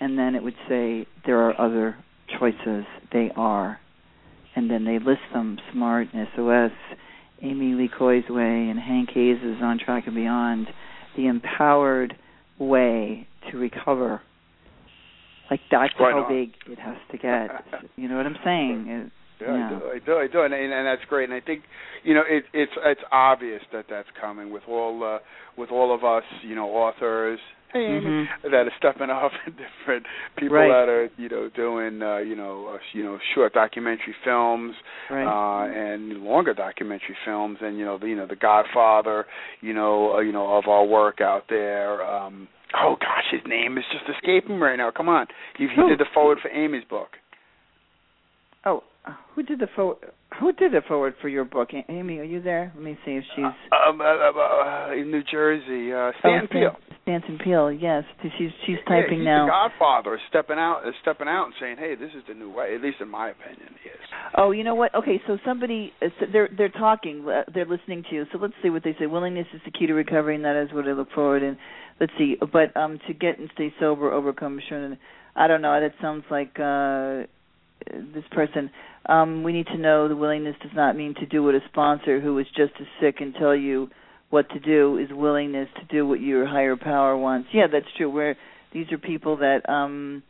And 0.00 0.18
then 0.18 0.34
it 0.34 0.42
would 0.42 0.56
say 0.68 1.06
there 1.24 1.38
are 1.48 1.60
other 1.60 1.96
choices. 2.38 2.84
They 3.12 3.30
are, 3.36 3.78
and 4.56 4.70
then 4.70 4.84
they 4.84 4.98
list 4.98 5.22
them: 5.32 5.58
Smart, 5.72 6.08
SOS, 6.36 6.72
Amy 7.42 7.74
Lee 7.74 7.90
way, 8.00 8.68
and 8.70 8.78
Hank 8.78 9.10
Hayes 9.14 9.38
is 9.42 9.56
on 9.62 9.78
Track 9.78 10.04
and 10.06 10.14
Beyond. 10.14 10.68
The 11.16 11.26
empowered 11.26 12.16
way 12.58 13.26
to 13.50 13.58
recover. 13.58 14.22
Like 15.50 15.60
that's 15.70 15.92
Right 16.00 16.12
how 16.12 16.24
on. 16.24 16.32
big 16.32 16.54
it 16.70 16.78
has 16.78 16.96
to 17.10 17.18
get. 17.18 17.50
you 17.96 18.08
know 18.08 18.16
what 18.16 18.26
I'm 18.26 18.38
saying? 18.44 18.86
It- 18.88 19.12
Yeah, 19.42 19.56
Yeah. 19.56 19.76
I 19.76 19.78
do, 19.78 19.86
I 19.88 19.98
do, 19.98 20.18
I 20.18 20.26
do, 20.28 20.42
and, 20.42 20.54
and 20.54 20.72
and 20.72 20.86
that's 20.86 21.04
great. 21.08 21.28
And 21.28 21.34
I 21.34 21.44
think, 21.44 21.64
you 22.04 22.14
know, 22.14 22.22
it, 22.26 22.44
it's 22.54 22.72
it's 22.84 23.00
obvious 23.10 23.60
that 23.72 23.86
that's 23.90 24.08
coming 24.20 24.52
with 24.52 24.62
all 24.68 25.02
uh, 25.04 25.18
with 25.58 25.70
all 25.70 25.92
of 25.94 26.04
us, 26.04 26.24
you 26.42 26.54
know, 26.54 26.68
authors. 26.70 27.40
Amy, 27.74 28.00
Mhm. 28.00 28.26
that 28.44 28.66
are 28.66 28.72
stepping 28.78 29.10
up 29.10 29.32
and 29.46 29.56
different 29.56 30.06
people 30.36 30.56
Right. 30.56 30.68
that 30.68 30.88
are, 30.88 31.10
you 31.16 31.28
know, 31.28 31.48
doing, 31.54 32.02
uh, 32.02 32.18
you 32.18 32.36
know, 32.36 32.68
uh, 32.74 32.78
you 32.92 33.02
know, 33.04 33.18
short 33.34 33.52
documentary 33.54 34.14
films, 34.24 34.74
Right. 35.10 35.24
uh, 35.26 35.66
and 35.72 36.22
longer 36.24 36.54
documentary 36.54 37.16
films, 37.24 37.58
and 37.60 37.78
you 37.78 37.84
know, 37.84 37.98
the, 37.98 38.08
you 38.08 38.16
know, 38.16 38.26
the 38.26 38.36
Godfather, 38.36 39.26
you 39.60 39.72
know, 39.74 40.16
uh, 40.16 40.20
you 40.20 40.32
know, 40.32 40.56
of 40.56 40.68
our 40.68 40.84
work 40.84 41.20
out 41.20 41.44
there. 41.48 42.02
Um, 42.04 42.48
oh 42.74 42.96
gosh, 43.00 43.24
his 43.30 43.42
name 43.46 43.78
is 43.78 43.84
just 43.92 44.04
escaping 44.08 44.56
me 44.56 44.62
right 44.62 44.76
now. 44.76 44.90
Come 44.90 45.08
on, 45.08 45.26
he, 45.56 45.66
he 45.68 45.82
did 45.88 45.98
the 45.98 46.06
forward 46.14 46.38
for 46.40 46.50
Amy's 46.50 46.84
book. 46.84 47.16
Oh, 48.64 48.82
uh, 49.06 49.12
who 49.34 49.42
did 49.42 49.58
the 49.58 49.66
forward? 49.74 49.98
Who 50.40 50.52
did 50.52 50.72
the 50.72 50.82
forward 50.86 51.14
for 51.20 51.28
your 51.28 51.44
book? 51.44 51.70
Amy, 51.88 52.18
are 52.18 52.24
you 52.24 52.40
there? 52.40 52.72
Let 52.74 52.84
me 52.84 52.98
see 53.04 53.12
if 53.12 53.24
she's. 53.34 53.44
um, 53.44 54.00
uh, 54.00 54.04
uh, 54.04 54.32
uh, 54.32 54.92
in 54.92 55.10
New 55.10 55.22
Jersey, 55.30 55.92
uh, 55.92 56.12
Stan 56.20 56.42
oh, 56.44 56.46
Peele. 56.50 56.76
Stanton 57.02 57.38
Peele. 57.42 57.72
Yes, 57.72 58.04
she's 58.22 58.50
she's 58.64 58.76
Yeah, 58.86 59.02
typing 59.02 59.18
he's 59.18 59.24
now. 59.24 59.46
The 59.46 59.50
Godfather 59.50 60.14
is 60.14 60.20
stepping 60.28 60.58
out, 60.58 60.82
stepping 61.02 61.28
out 61.28 61.46
and 61.46 61.54
saying, 61.60 61.76
"Hey, 61.78 61.94
this 61.96 62.10
is 62.16 62.22
the 62.28 62.34
new 62.34 62.50
way." 62.50 62.74
At 62.74 62.80
least 62.82 62.98
in 63.00 63.08
my 63.08 63.30
opinion, 63.30 63.74
he 63.82 63.88
is. 63.90 63.98
Oh, 64.36 64.52
you 64.52 64.64
know 64.64 64.74
what? 64.74 64.94
Okay, 64.94 65.20
so 65.26 65.36
somebody 65.44 65.92
uh, 66.00 66.06
so 66.20 66.26
they're 66.32 66.48
they're 66.56 66.68
talking, 66.68 67.26
uh, 67.28 67.42
they're 67.52 67.66
listening 67.66 68.04
to 68.08 68.14
you. 68.14 68.24
So 68.32 68.38
let's 68.38 68.54
see 68.62 68.70
what 68.70 68.84
they 68.84 68.94
say. 68.98 69.06
Willingness 69.06 69.48
is 69.52 69.60
the 69.64 69.72
key 69.72 69.86
to 69.86 69.94
recovery, 69.94 70.36
and 70.36 70.44
that 70.44 70.56
is 70.56 70.72
what 70.72 70.86
I 70.86 70.92
look 70.92 71.10
forward. 71.12 71.42
And 71.42 71.56
let's 72.00 72.12
see, 72.16 72.36
but 72.52 72.76
um, 72.76 72.98
to 73.08 73.14
get 73.14 73.38
and 73.38 73.50
stay 73.54 73.74
sober, 73.80 74.12
overcome 74.12 74.60
shun. 74.68 74.96
I 75.34 75.48
don't 75.48 75.62
know. 75.62 75.78
That 75.80 75.94
sounds 76.00 76.24
like 76.30 76.58
uh, 76.60 77.26
this 78.14 78.24
person. 78.30 78.70
Um, 79.06 79.42
we 79.42 79.52
need 79.52 79.66
to 79.66 79.78
know 79.78 80.08
the 80.08 80.16
willingness 80.16 80.56
does 80.62 80.72
not 80.74 80.96
mean 80.96 81.14
to 81.14 81.26
do 81.26 81.42
what 81.42 81.54
a 81.54 81.60
sponsor 81.68 82.20
who 82.20 82.38
is 82.38 82.46
just 82.56 82.72
as 82.80 82.86
sick 83.00 83.16
and 83.20 83.34
tell 83.34 83.54
you 83.54 83.90
what 84.30 84.48
to 84.50 84.60
do 84.60 84.98
is 84.98 85.08
willingness 85.10 85.68
to 85.78 85.84
do 85.94 86.06
what 86.06 86.20
your 86.20 86.46
higher 86.46 86.76
power 86.76 87.16
wants. 87.16 87.48
Yeah, 87.52 87.66
that's 87.70 87.86
true. 87.96 88.10
Where 88.10 88.36
these 88.72 88.90
are 88.92 88.98
people 88.98 89.38
that 89.38 89.68
um 89.68 90.22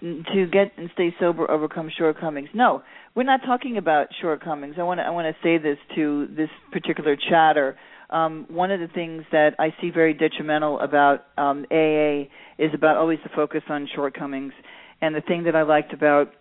to 0.00 0.46
get 0.50 0.72
and 0.76 0.90
stay 0.94 1.14
sober 1.18 1.50
overcome 1.50 1.90
shortcomings. 1.96 2.48
No, 2.54 2.82
we're 3.14 3.24
not 3.24 3.40
talking 3.44 3.76
about 3.76 4.08
shortcomings. 4.20 4.76
I 4.78 4.82
want 4.82 5.00
to 5.00 5.04
I 5.04 5.10
want 5.10 5.34
to 5.34 5.42
say 5.42 5.58
this 5.58 5.78
to 5.96 6.28
this 6.36 6.50
particular 6.72 7.16
chatter. 7.16 7.76
Um, 8.08 8.46
one 8.48 8.70
of 8.70 8.78
the 8.78 8.88
things 8.88 9.24
that 9.32 9.54
I 9.58 9.74
see 9.80 9.90
very 9.90 10.14
detrimental 10.14 10.78
about 10.80 11.24
um, 11.36 11.66
AA 11.70 12.28
is 12.58 12.72
about 12.72 12.96
always 12.96 13.18
the 13.24 13.30
focus 13.34 13.62
on 13.68 13.88
shortcomings. 13.94 14.52
And 15.00 15.14
the 15.14 15.20
thing 15.20 15.44
that 15.44 15.56
I 15.56 15.62
liked 15.62 15.92
about 15.92 16.32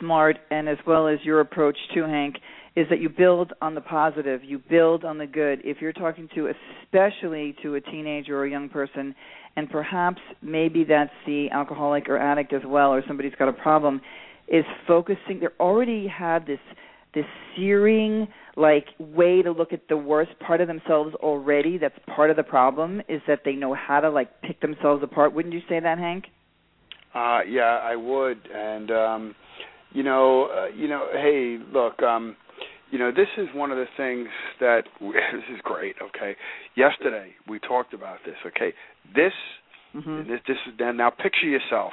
SMART 0.00 0.38
and 0.50 0.68
as 0.68 0.78
well 0.86 1.08
as 1.08 1.18
your 1.22 1.40
approach 1.40 1.76
to 1.94 2.02
Hank 2.02 2.36
is 2.76 2.86
that 2.90 3.00
you 3.00 3.08
build 3.08 3.52
on 3.62 3.74
the 3.74 3.80
positive, 3.80 4.42
you 4.42 4.58
build 4.58 5.04
on 5.04 5.18
the 5.18 5.26
good. 5.26 5.60
If 5.64 5.80
you're 5.80 5.92
talking 5.92 6.28
to 6.34 6.52
especially 6.82 7.54
to 7.62 7.76
a 7.76 7.80
teenager 7.80 8.38
or 8.38 8.46
a 8.46 8.50
young 8.50 8.68
person 8.68 9.14
and 9.56 9.70
perhaps 9.70 10.20
maybe 10.42 10.84
that's 10.84 11.12
the 11.26 11.48
alcoholic 11.52 12.08
or 12.08 12.18
addict 12.18 12.52
as 12.52 12.62
well 12.66 12.92
or 12.92 13.02
somebody's 13.06 13.34
got 13.38 13.48
a 13.48 13.52
problem 13.52 14.00
is 14.48 14.64
focusing 14.86 15.40
they 15.40 15.46
already 15.58 16.06
have 16.06 16.46
this 16.46 16.58
this 17.14 17.24
searing 17.54 18.26
like 18.56 18.86
way 18.98 19.40
to 19.42 19.52
look 19.52 19.72
at 19.72 19.88
the 19.88 19.96
worst 19.96 20.32
part 20.40 20.60
of 20.60 20.66
themselves 20.66 21.14
already 21.16 21.78
that's 21.78 21.94
part 22.14 22.30
of 22.30 22.36
the 22.36 22.42
problem 22.42 23.00
is 23.08 23.22
that 23.26 23.40
they 23.44 23.52
know 23.52 23.74
how 23.74 24.00
to 24.00 24.10
like 24.10 24.40
pick 24.42 24.60
themselves 24.60 25.02
apart. 25.02 25.32
Wouldn't 25.32 25.54
you 25.54 25.60
say 25.68 25.80
that 25.80 25.98
hank? 25.98 26.24
Uh, 27.14 27.40
yeah, 27.48 27.78
I 27.80 27.94
would, 27.94 28.38
and 28.52 28.90
um, 28.90 29.34
you 29.94 30.02
know, 30.02 30.48
uh, 30.54 30.66
you 30.76 30.86
know, 30.88 31.06
hey, 31.12 31.58
look, 31.72 32.02
um, 32.02 32.36
you 32.90 32.98
know, 32.98 33.10
this 33.10 33.28
is 33.38 33.48
one 33.54 33.70
of 33.70 33.78
the 33.78 33.86
things 33.96 34.28
that 34.60 34.82
this 35.00 35.46
is 35.52 35.60
great. 35.62 35.96
Okay, 36.02 36.36
yesterday 36.76 37.30
we 37.48 37.58
talked 37.60 37.94
about 37.94 38.18
this. 38.26 38.36
Okay, 38.46 38.74
this, 39.14 39.32
mhm 39.96 40.26
this, 40.28 40.40
this 40.46 40.56
is 40.66 40.74
then 40.78 40.96
now 40.98 41.10
picture 41.10 41.46
yourself. 41.48 41.92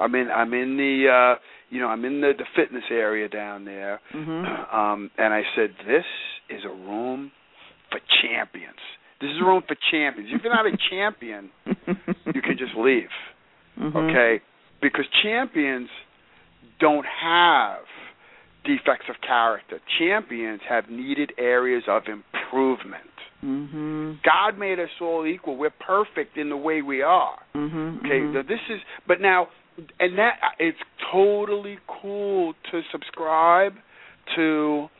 I'm 0.00 0.14
in, 0.14 0.28
I'm 0.30 0.54
in 0.54 0.78
the, 0.78 1.34
uh, 1.36 1.38
you 1.68 1.78
know, 1.78 1.88
I'm 1.88 2.04
in 2.06 2.20
the 2.22 2.32
the 2.38 2.46
fitness 2.56 2.84
area 2.90 3.28
down 3.28 3.64
there, 3.66 4.00
mhm 4.14 4.74
um, 4.74 5.10
and 5.18 5.34
I 5.34 5.42
said, 5.56 5.70
this 5.86 6.04
is 6.48 6.62
a 6.64 6.68
room 6.70 7.30
for 7.90 8.00
champions. 8.22 8.78
This 9.20 9.30
is 9.30 9.36
a 9.42 9.44
room 9.44 9.62
for 9.68 9.76
champions. 9.90 10.30
If 10.32 10.42
you're 10.42 10.54
not 10.54 10.64
a 10.66 10.76
champion, 10.90 11.50
you 12.34 12.40
can 12.40 12.56
just 12.58 12.74
leave. 12.76 13.10
Mhm. 13.78 13.94
okay 13.96 14.42
because 14.82 15.04
champions 15.22 15.88
don't 16.78 17.06
have 17.22 17.80
defects 18.64 19.06
of 19.08 19.16
character 19.26 19.80
champions 19.98 20.60
have 20.68 20.88
needed 20.90 21.32
areas 21.38 21.84
of 21.88 22.02
improvement 22.08 23.04
Mhm. 23.42 24.22
god 24.22 24.58
made 24.58 24.78
us 24.78 24.90
all 25.00 25.26
equal 25.26 25.56
we're 25.56 25.70
perfect 25.70 26.36
in 26.36 26.50
the 26.50 26.56
way 26.56 26.82
we 26.82 27.00
are 27.02 27.38
Mhm. 27.54 28.00
okay 28.04 28.20
mhm. 28.20 28.32
so 28.34 28.42
this 28.42 28.60
is 28.68 28.80
but 29.06 29.20
now 29.20 29.48
and 29.98 30.18
that 30.18 30.38
it's 30.58 30.78
totally 31.10 31.78
cool 31.86 32.54
to 32.70 32.82
subscribe 32.92 33.74
to 34.36 34.90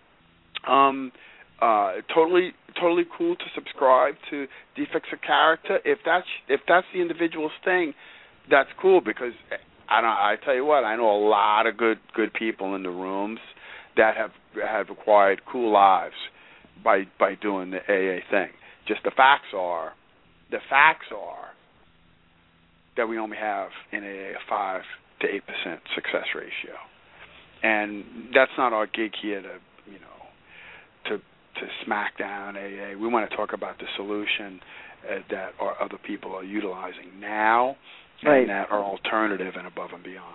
um 0.67 1.13
uh 1.61 2.01
totally 2.15 2.55
totally 2.81 3.05
cool 3.17 3.37
to 3.37 3.45
subscribe 3.55 4.17
to 4.31 4.47
defects 4.75 5.13
of 5.13 5.21
character 5.21 5.81
if 5.85 5.99
that's 6.05 6.27
if 6.49 6.61
that's 6.67 6.87
the 6.95 7.01
individual's 7.03 7.53
thing 7.63 7.93
that's 8.49 8.71
cool 8.81 9.01
because 9.03 9.35
I 9.91 10.01
don't 10.01 10.11
I 10.11 10.37
tell 10.45 10.55
you 10.55 10.65
what 10.65 10.85
I 10.85 10.97
know 10.97 11.11
a 11.11 11.23
lot 11.29 11.67
of 11.67 11.77
good 11.77 11.99
good 12.15 12.33
people 12.33 12.75
in 12.77 12.83
the 12.83 12.91
rooms 12.91 13.41
that 13.97 14.17
have 14.17 14.31
have 14.63 14.89
acquired 14.91 15.43
cool 15.51 15.73
lives 15.73 16.15
by 16.83 17.03
by 17.19 17.35
doing 17.35 17.71
the 17.71 17.79
AA 17.79 18.21
thing. 18.31 18.51
Just 18.87 19.03
the 19.05 19.11
facts 19.17 19.53
are 19.55 19.93
the 20.51 20.59
facts 20.69 21.07
are 21.17 21.49
that 22.97 23.09
we 23.09 23.19
only 23.19 23.37
have 23.37 23.71
in 23.93 24.05
AA 24.05 24.37
a 24.37 24.43
five 24.49 24.83
to 25.21 25.27
eight 25.29 25.43
percent 25.47 25.81
success 25.95 26.27
ratio, 26.35 26.77
and 27.63 28.05
that's 28.35 28.53
not 28.57 28.73
our 28.73 28.87
gig 28.87 29.13
here 29.21 29.43
to 29.43 29.59
you 29.87 29.99
know 29.99 31.09
to 31.09 31.19
to 31.19 31.67
smack 31.85 32.17
down 32.19 32.57
AA. 32.57 32.97
We 32.99 33.09
want 33.09 33.29
to 33.29 33.37
talk 33.37 33.53
about 33.53 33.79
the 33.79 33.87
solution 33.97 34.61
uh, 35.09 35.19
that 35.31 35.53
our 35.61 35.81
other 35.83 35.99
people 36.07 36.35
are 36.35 36.45
utilizing 36.45 37.21
now, 37.21 37.77
Right. 38.25 38.41
and 38.41 38.51
that 38.51 38.71
are 38.71 38.83
alternative 38.83 39.55
and 39.57 39.67
above 39.67 39.91
and 39.95 40.03
beyond. 40.03 40.35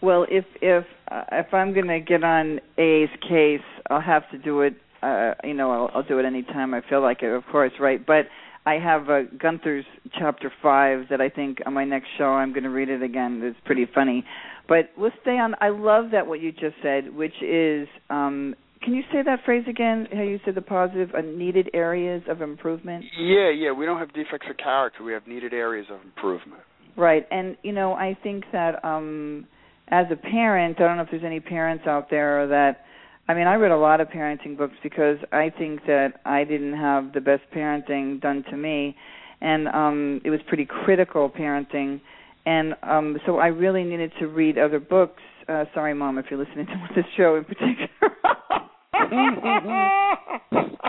Well, 0.00 0.26
if 0.30 0.44
if 0.62 0.84
uh, 1.10 1.24
if 1.32 1.52
I'm 1.52 1.74
going 1.74 1.88
to 1.88 2.00
get 2.00 2.22
on 2.22 2.60
A's 2.78 3.08
case, 3.28 3.60
I'll 3.90 4.00
have 4.00 4.28
to 4.30 4.38
do 4.38 4.60
it. 4.62 4.74
Uh, 5.02 5.34
you 5.44 5.54
know, 5.54 5.70
I'll, 5.70 5.90
I'll 5.94 6.02
do 6.02 6.18
it 6.18 6.24
anytime 6.24 6.74
I 6.74 6.82
feel 6.88 7.02
like 7.02 7.22
it, 7.22 7.32
of 7.32 7.44
course, 7.50 7.72
right? 7.80 8.04
But 8.04 8.26
I 8.66 8.74
have 8.74 9.08
uh, 9.08 9.22
Gunther's 9.40 9.84
chapter 10.18 10.52
five 10.62 11.06
that 11.10 11.20
I 11.20 11.28
think 11.28 11.58
on 11.66 11.74
my 11.74 11.84
next 11.84 12.08
show 12.16 12.26
I'm 12.26 12.52
going 12.52 12.64
to 12.64 12.70
read 12.70 12.88
it 12.88 13.02
again. 13.02 13.40
It's 13.42 13.58
pretty 13.64 13.86
funny. 13.92 14.24
But 14.68 14.90
we'll 14.96 15.12
stay 15.22 15.38
on. 15.38 15.54
I 15.60 15.70
love 15.70 16.10
that 16.12 16.26
what 16.26 16.40
you 16.40 16.52
just 16.52 16.76
said, 16.82 17.14
which 17.14 17.42
is. 17.42 17.88
um 18.10 18.54
can 18.80 18.94
you 18.94 19.02
say 19.12 19.22
that 19.24 19.40
phrase 19.44 19.64
again? 19.68 20.06
How 20.12 20.22
you 20.22 20.38
said 20.44 20.54
the 20.54 20.62
positive, 20.62 21.10
uh, 21.12 21.20
needed 21.20 21.68
areas 21.74 22.22
of 22.28 22.40
improvement. 22.42 23.04
Yeah, 23.18 23.50
yeah. 23.50 23.72
We 23.72 23.86
don't 23.86 23.98
have 23.98 24.12
defects 24.12 24.46
of 24.48 24.56
character. 24.56 25.02
We 25.02 25.12
have 25.12 25.26
needed 25.26 25.52
areas 25.52 25.86
of 25.90 26.00
improvement. 26.02 26.62
Right. 26.98 27.26
And 27.30 27.56
you 27.62 27.72
know, 27.72 27.94
I 27.94 28.18
think 28.22 28.44
that 28.52 28.84
um 28.84 29.46
as 29.88 30.06
a 30.10 30.16
parent, 30.16 30.78
I 30.80 30.84
don't 30.84 30.96
know 30.96 31.04
if 31.04 31.10
there's 31.10 31.22
any 31.24 31.40
parents 31.40 31.86
out 31.86 32.10
there 32.10 32.46
that 32.48 32.80
I 33.28 33.34
mean, 33.34 33.46
I 33.46 33.54
read 33.54 33.70
a 33.70 33.76
lot 33.76 34.00
of 34.00 34.08
parenting 34.08 34.58
books 34.58 34.74
because 34.82 35.18
I 35.32 35.50
think 35.56 35.86
that 35.86 36.14
I 36.24 36.42
didn't 36.44 36.76
have 36.76 37.12
the 37.12 37.20
best 37.20 37.42
parenting 37.54 38.20
done 38.20 38.44
to 38.50 38.56
me 38.56 38.96
and 39.40 39.68
um 39.68 40.20
it 40.24 40.30
was 40.30 40.40
pretty 40.48 40.66
critical 40.66 41.30
parenting 41.30 42.00
and 42.44 42.74
um 42.82 43.16
so 43.26 43.38
I 43.38 43.46
really 43.46 43.84
needed 43.84 44.12
to 44.18 44.26
read 44.26 44.58
other 44.58 44.80
books. 44.80 45.22
Uh 45.48 45.66
sorry 45.74 45.94
mom 45.94 46.18
if 46.18 46.26
you're 46.30 46.44
listening 46.44 46.66
to 46.88 46.88
this 46.96 47.04
show 47.16 47.36
in 47.36 47.44
particular. 47.44 47.88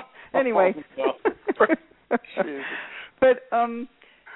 anyway. 0.34 0.74
but 3.20 3.42
um 3.56 3.88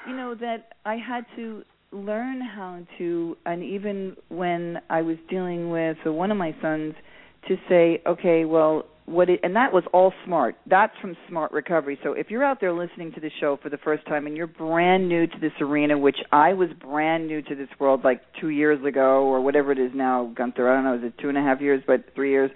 you 0.07 0.15
know 0.15 0.35
that 0.35 0.73
I 0.85 0.95
had 0.95 1.25
to 1.35 1.63
learn 1.91 2.41
how 2.41 2.79
to 2.97 3.37
and 3.45 3.63
even 3.63 4.15
when 4.29 4.79
I 4.89 5.01
was 5.01 5.17
dealing 5.29 5.69
with 5.69 5.97
one 6.05 6.31
of 6.31 6.37
my 6.37 6.55
sons 6.61 6.95
to 7.47 7.55
say 7.69 8.01
okay 8.07 8.45
well 8.45 8.85
what 9.05 9.29
it, 9.29 9.41
and 9.43 9.53
that 9.57 9.73
was 9.73 9.83
all 9.91 10.13
smart. 10.25 10.55
That's 10.65 10.93
from 11.01 11.17
smart 11.28 11.51
recovery. 11.51 11.99
So 12.03 12.13
if 12.13 12.32
you're 12.32 12.43
out 12.43 12.61
there 12.61 12.71
listening 12.71 13.11
to 13.11 13.19
the 13.19 13.30
show 13.41 13.59
for 13.61 13.69
the 13.69 13.78
first 13.78 14.05
time 14.07 14.28
and 14.28 14.38
you're 14.38 14.47
brand 14.47 15.09
new 15.09 15.28
to 15.28 15.39
this 15.41 15.51
arena 15.59 15.97
which 15.97 16.15
I 16.32 16.53
was 16.53 16.69
brand 16.80 17.28
new 17.28 17.41
to 17.41 17.55
this 17.55 17.67
world 17.80 18.01
like 18.03 18.21
2 18.39 18.49
years 18.49 18.84
ago 18.86 19.23
or 19.25 19.41
whatever 19.41 19.71
it 19.71 19.80
is 19.80 19.91
now 19.93 20.32
Gunther 20.36 20.69
I 20.69 20.75
don't 20.75 20.86
know 20.86 20.95
is 20.95 21.03
it 21.03 21.17
two 21.21 21.30
and 21.30 21.38
a 21.38 21.41
half 21.41 21.59
years 21.59 21.84
but 21.86 22.15
3 22.15 22.30
years 22.30 22.51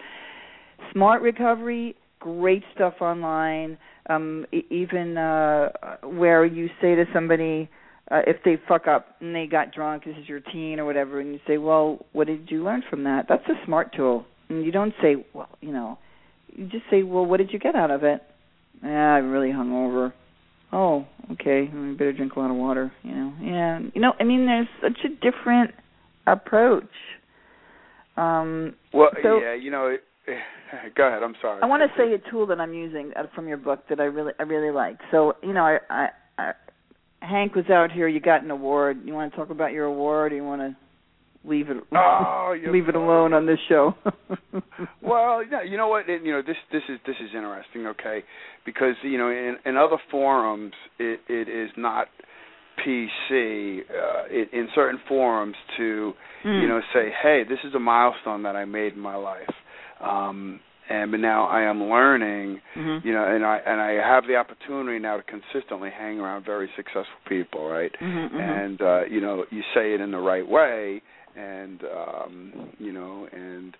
smart 0.93 1.21
recovery 1.21 1.95
great 2.19 2.63
stuff 2.73 2.95
online 3.01 3.77
um 4.09 4.45
e- 4.51 4.65
even 4.69 5.17
uh 5.17 5.69
where 6.03 6.45
you 6.45 6.67
say 6.81 6.95
to 6.95 7.05
somebody 7.13 7.69
uh, 8.09 8.21
if 8.25 8.37
they 8.45 8.57
fuck 8.67 8.87
up 8.87 9.15
and 9.19 9.35
they 9.35 9.45
got 9.45 9.73
drunk 9.73 10.05
this 10.05 10.15
is 10.17 10.27
your 10.27 10.39
teen 10.39 10.79
or 10.79 10.85
whatever 10.85 11.19
and 11.19 11.33
you 11.33 11.39
say 11.45 11.57
well 11.57 12.05
what 12.13 12.27
did 12.27 12.49
you 12.49 12.63
learn 12.63 12.83
from 12.89 13.03
that 13.03 13.25
that's 13.27 13.47
a 13.49 13.65
smart 13.65 13.93
tool 13.95 14.25
and 14.49 14.65
you 14.65 14.71
don't 14.71 14.93
say, 15.01 15.15
well, 15.33 15.49
you 15.61 15.71
know, 15.71 15.97
you 16.55 16.67
just 16.67 16.83
say, 16.89 17.03
well, 17.03 17.25
what 17.25 17.37
did 17.37 17.51
you 17.51 17.59
get 17.59 17.75
out 17.75 17.91
of 17.91 18.03
it? 18.03 18.21
Yeah, 18.83 18.89
I'm 18.89 19.31
really 19.31 19.49
hungover. 19.49 20.13
Oh, 20.71 21.05
okay. 21.33 21.69
I 21.71 21.93
better 21.93 22.13
drink 22.13 22.35
a 22.35 22.39
lot 22.39 22.51
of 22.51 22.57
water. 22.57 22.91
You 23.03 23.11
know, 23.11 23.33
yeah. 23.41 23.79
You 23.93 24.01
know, 24.01 24.13
I 24.19 24.23
mean, 24.23 24.45
there's 24.45 24.67
such 24.81 24.99
a 25.05 25.09
different 25.09 25.71
approach. 26.25 26.83
Um, 28.15 28.75
well, 28.93 29.09
so, 29.21 29.39
yeah, 29.39 29.53
you 29.53 29.71
know. 29.71 29.87
It, 29.87 30.03
go 30.95 31.07
ahead. 31.07 31.23
I'm 31.23 31.35
sorry. 31.41 31.61
I 31.61 31.65
want 31.65 31.83
to 31.83 31.97
say 31.97 32.13
a 32.13 32.31
tool 32.31 32.47
that 32.47 32.59
I'm 32.59 32.73
using 32.73 33.11
uh, 33.15 33.23
from 33.35 33.47
your 33.47 33.57
book 33.57 33.83
that 33.89 33.99
I 33.99 34.05
really, 34.05 34.33
I 34.39 34.43
really 34.43 34.73
like. 34.73 34.97
So, 35.11 35.33
you 35.43 35.53
know, 35.53 35.63
I, 35.63 35.79
I, 35.89 36.07
I 36.37 36.53
Hank 37.21 37.55
was 37.55 37.69
out 37.69 37.91
here. 37.91 38.07
You 38.07 38.19
got 38.19 38.43
an 38.43 38.51
award. 38.51 39.01
You 39.05 39.13
want 39.13 39.31
to 39.31 39.37
talk 39.37 39.49
about 39.49 39.71
your 39.71 39.85
award, 39.85 40.31
or 40.31 40.35
you 40.35 40.43
want 40.43 40.61
to 40.61 40.75
leave 41.47 41.69
it 41.69 41.77
oh, 41.95 42.55
leave 42.71 42.89
it 42.89 42.95
alone 42.95 43.33
on 43.33 43.45
this 43.45 43.59
show. 43.67 43.93
well, 45.01 45.41
yeah, 45.49 45.63
you 45.63 45.77
know 45.77 45.87
what? 45.87 46.09
It, 46.09 46.23
you 46.23 46.31
know 46.31 46.41
this 46.41 46.57
this 46.71 46.83
is 46.89 46.99
this 47.05 47.15
is 47.19 47.29
interesting, 47.33 47.87
okay? 47.87 48.23
Because 48.65 48.95
you 49.03 49.17
know 49.17 49.29
in 49.29 49.57
in 49.65 49.77
other 49.77 49.97
forums 50.11 50.73
it 50.99 51.21
it 51.27 51.49
is 51.49 51.71
not 51.77 52.07
PC 52.85 53.79
uh, 53.81 54.23
it, 54.29 54.49
in 54.53 54.67
certain 54.75 54.99
forums 55.07 55.55
to 55.77 56.13
mm. 56.45 56.61
you 56.61 56.67
know 56.67 56.81
say, 56.93 57.09
hey, 57.23 57.43
this 57.47 57.59
is 57.63 57.73
a 57.73 57.79
milestone 57.79 58.43
that 58.43 58.55
I 58.55 58.65
made 58.65 58.93
in 58.93 58.99
my 58.99 59.15
life. 59.15 59.49
Um 60.01 60.59
and 60.89 61.11
but 61.11 61.19
now 61.19 61.47
I 61.47 61.61
am 61.63 61.83
learning, 61.83 62.61
mm-hmm. 62.75 63.05
you 63.05 63.13
know, 63.13 63.23
and 63.23 63.45
I 63.45 63.59
and 63.65 63.81
I 63.81 63.91
have 63.93 64.25
the 64.25 64.35
opportunity 64.35 64.99
now 64.99 65.17
to 65.17 65.23
consistently 65.23 65.89
hang 65.89 66.19
around 66.19 66.45
very 66.45 66.69
successful 66.75 67.03
people, 67.27 67.67
right? 67.67 67.91
Mm-hmm, 68.01 68.37
and 68.37 68.81
uh, 68.81 69.05
you 69.05 69.19
know, 69.19 69.45
you 69.49 69.61
say 69.73 69.93
it 69.93 70.01
in 70.01 70.11
the 70.11 70.19
right 70.19 70.47
way, 70.47 71.01
and 71.35 71.81
um, 71.83 72.69
you 72.79 72.91
know, 72.91 73.27
and 73.31 73.75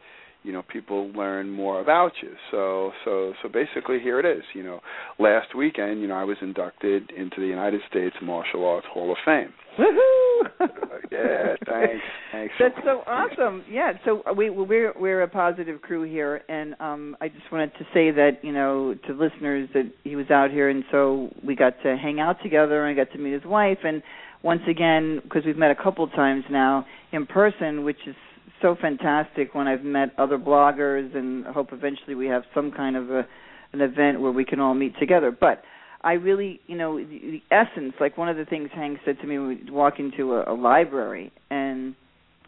you 0.48 0.54
know, 0.54 0.64
people 0.64 1.10
learn 1.12 1.50
more 1.50 1.82
about 1.82 2.14
you. 2.24 2.30
So, 2.52 2.94
so, 3.04 3.34
so 3.44 3.50
basically, 3.50 4.00
here 4.00 4.18
it 4.18 4.26
is. 4.26 4.44
You 4.54 4.64
know, 4.64 4.80
last 5.20 5.54
weekend, 5.54 6.00
you 6.00 6.08
know, 6.08 6.16
I 6.16 6.24
was 6.24 6.38
inducted 6.42 7.12
into 7.12 7.42
the 7.42 7.48
United 7.48 7.82
States 7.90 8.16
Martial 8.24 8.66
Arts 8.66 8.88
Hall 8.90 9.12
of 9.12 9.18
Fame. 9.26 9.54
Woohoo! 9.78 10.48
yeah, 11.12 11.56
thanks. 11.68 12.04
Thanks. 12.32 12.54
That's 12.58 12.78
so 12.86 13.04
awesome. 13.06 13.66
Yeah. 13.70 13.92
So 14.06 14.24
we 14.36 14.50
we're 14.50 14.94
we're 14.98 15.22
a 15.22 15.28
positive 15.28 15.82
crew 15.82 16.04
here, 16.04 16.42
and 16.48 16.76
um, 16.80 17.18
I 17.20 17.28
just 17.28 17.52
wanted 17.52 17.74
to 17.74 17.84
say 17.94 18.12
that 18.12 18.40
you 18.42 18.54
know 18.54 18.96
to 19.06 19.14
listeners 19.14 19.70
that 19.74 19.92
he 20.06 20.16
was 20.16 20.32
out 20.32 20.50
here, 20.50 20.70
and 20.70 20.86
so 20.92 21.30
we 21.46 21.56
got 21.56 21.74
to 21.84 21.98
hang 21.98 22.22
out 22.22 22.38
together, 22.42 22.86
and 22.86 22.98
I 22.98 23.04
got 23.04 23.12
to 23.12 23.20
meet 23.20 23.34
his 23.34 23.46
wife, 23.46 23.80
and 23.84 24.02
once 24.44 24.62
again 24.70 25.20
because 25.24 25.44
we've 25.46 25.58
met 25.58 25.72
a 25.72 25.76
couple 25.76 26.08
times 26.08 26.46
now 26.50 26.86
in 27.12 27.26
person, 27.26 27.84
which 27.84 28.00
is 28.08 28.16
so 28.62 28.76
fantastic 28.80 29.54
when 29.54 29.68
I've 29.68 29.84
met 29.84 30.10
other 30.18 30.38
bloggers, 30.38 31.16
and 31.16 31.46
hope 31.46 31.70
eventually 31.72 32.16
we 32.16 32.28
have 32.28 32.44
some 32.54 32.72
kind 32.72 32.96
of 32.96 33.10
a 33.10 33.28
an 33.74 33.82
event 33.82 34.22
where 34.22 34.32
we 34.32 34.46
can 34.46 34.60
all 34.60 34.74
meet 34.74 34.94
together. 34.98 35.30
But 35.30 35.62
I 36.02 36.14
really, 36.14 36.62
you 36.68 36.78
know, 36.78 36.98
the, 36.98 37.06
the 37.06 37.42
essence, 37.52 37.94
like 38.00 38.18
one 38.18 38.30
of 38.30 38.38
the 38.38 38.46
things 38.46 38.70
Hank 38.74 39.00
said 39.04 39.20
to 39.20 39.28
me 39.28 39.38
when 39.38 39.48
we 39.50 39.72
walk 39.72 39.96
into 40.00 40.36
a, 40.36 40.54
a 40.54 40.56
library, 40.56 41.32
and 41.50 41.96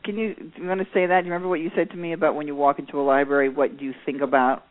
can 0.04 0.18
you, 0.18 0.34
do 0.34 0.62
you 0.62 0.68
want 0.68 0.80
to 0.80 0.88
say 0.94 1.08
that? 1.08 1.22
Do 1.22 1.28
you 1.28 1.34
remember 1.34 1.50
what 1.50 1.60
you 1.60 1.72
said 1.76 1.90
to 1.92 1.98
me 1.98 2.14
about 2.14 2.36
when 2.36 2.48
you 2.48 2.56
walk 2.56 2.80
into 2.80 3.00
a 3.00 3.04
library, 3.04 3.50
what 3.50 3.78
do 3.78 3.86
you 3.86 3.94
think 4.06 4.22
about? 4.22 4.64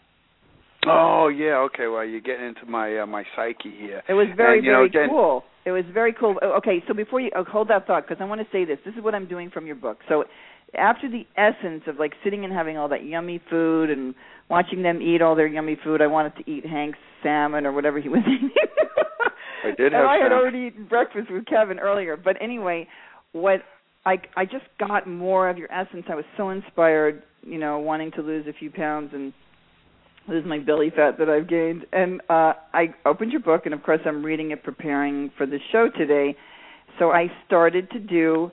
Oh 0.87 1.29
yeah, 1.29 1.57
okay. 1.67 1.89
Well, 1.89 2.05
you're 2.05 2.21
getting 2.21 2.47
into 2.47 2.65
my 2.67 3.01
uh, 3.01 3.07
my 3.07 3.25
psyche 3.35 3.75
here. 3.77 4.03
It 4.09 4.15
was 4.15 4.29
very 4.37 4.59
and, 4.59 4.67
very 4.67 4.89
know, 4.89 5.09
cool. 5.09 5.45
It 5.65 5.73
was 5.73 5.85
very 5.93 6.13
cool. 6.13 6.37
Oh, 6.41 6.57
Okay, 6.59 6.83
so 6.87 6.95
before 6.95 7.21
you 7.21 7.31
oh, 7.37 7.45
hold 7.45 7.69
that 7.69 7.87
thought, 7.87 8.07
because 8.09 8.23
I 8.23 8.25
want 8.25 8.41
to 8.41 8.47
say 8.53 8.65
this. 8.65 8.79
This 8.85 8.95
is 8.95 9.03
what 9.03 9.15
I'm 9.15 9.27
doing 9.27 9.51
from 9.51 9.67
your 9.67 9.75
book. 9.75 9.99
So 10.09 10.25
after 10.75 11.09
the 11.11 11.27
essence 11.37 11.85
of 11.87 11.99
like 11.99 12.13
sitting 12.23 12.45
and 12.45 12.53
having 12.53 12.77
all 12.77 12.89
that 12.89 13.05
yummy 13.05 13.41
food 13.51 13.91
and 13.91 14.15
watching 14.51 14.83
them 14.83 15.01
eat 15.03 15.23
all 15.23 15.35
their 15.35 15.47
yummy 15.47 15.77
food, 15.83 16.03
I 16.03 16.07
wanted 16.07 16.37
to 16.37 16.51
eat 16.51 16.67
Hank's 16.67 16.99
salmon 17.23 17.67
or 17.67 17.73
whatever 17.73 18.01
he 18.01 18.09
was 18.09 18.21
eating. 18.27 18.51
I 19.65 19.71
did 19.77 19.93
have. 19.93 20.01
and 20.01 20.09
I 20.09 20.15
had 20.17 20.31
salmon. 20.31 20.39
already 20.39 20.59
eaten 20.69 20.87
breakfast 20.87 21.31
with 21.31 21.47
Kevin 21.47 21.79
earlier. 21.79 22.17
But 22.17 22.37
anyway, 22.41 22.87
what 23.33 23.61
I 24.07 24.17
I 24.37 24.45
just 24.45 24.65
got 24.79 25.07
more 25.09 25.49
of 25.49 25.59
your 25.59 25.71
essence. 25.73 26.05
I 26.09 26.15
was 26.15 26.25
so 26.37 26.51
inspired, 26.51 27.23
you 27.43 27.59
know, 27.59 27.79
wanting 27.79 28.11
to 28.13 28.23
lose 28.23 28.47
a 28.47 28.53
few 28.53 28.71
pounds 28.71 29.11
and 29.13 29.33
lose 30.29 30.45
my 30.47 30.59
belly 30.59 30.91
fat 30.95 31.19
that 31.19 31.29
I've 31.29 31.49
gained. 31.49 31.87
And 31.93 32.21
uh 32.29 32.53
I 32.73 32.95
opened 33.07 33.33
your 33.33 33.41
book 33.41 33.63
and 33.65 33.75
of 33.75 33.83
course 33.83 34.01
I'm 34.05 34.25
reading 34.25 34.51
it 34.51 34.63
preparing 34.63 35.31
for 35.37 35.47
the 35.47 35.59
show 35.73 35.89
today. 35.97 36.37
So 36.99 37.11
I 37.11 37.27
started 37.47 37.91
to 37.91 37.99
do 37.99 38.51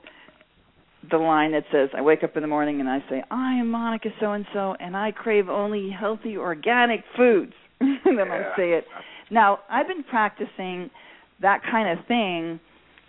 the 1.10 1.18
line 1.18 1.52
that 1.52 1.64
says 1.72 1.88
I 1.96 2.02
wake 2.02 2.22
up 2.24 2.36
in 2.36 2.42
the 2.42 2.48
morning 2.48 2.80
and 2.80 2.88
I 2.88 3.00
say, 3.10 3.22
I 3.30 3.54
am 3.54 3.70
Monica 3.70 4.08
so 4.20 4.32
and 4.32 4.46
so 4.52 4.74
and 4.80 4.96
I 4.96 5.12
crave 5.12 5.48
only 5.48 5.90
healthy 5.90 6.36
organic 6.36 7.04
foods. 7.16 7.52
and 7.80 7.98
then 8.04 8.26
Yeah. 8.28 8.50
I 8.52 8.56
say 8.56 8.70
it. 8.72 8.84
Now, 9.30 9.60
I've 9.70 9.88
been 9.88 10.04
practicing 10.04 10.90
that 11.42 11.60
kind 11.70 11.98
of 11.98 12.04
thing 12.06 12.60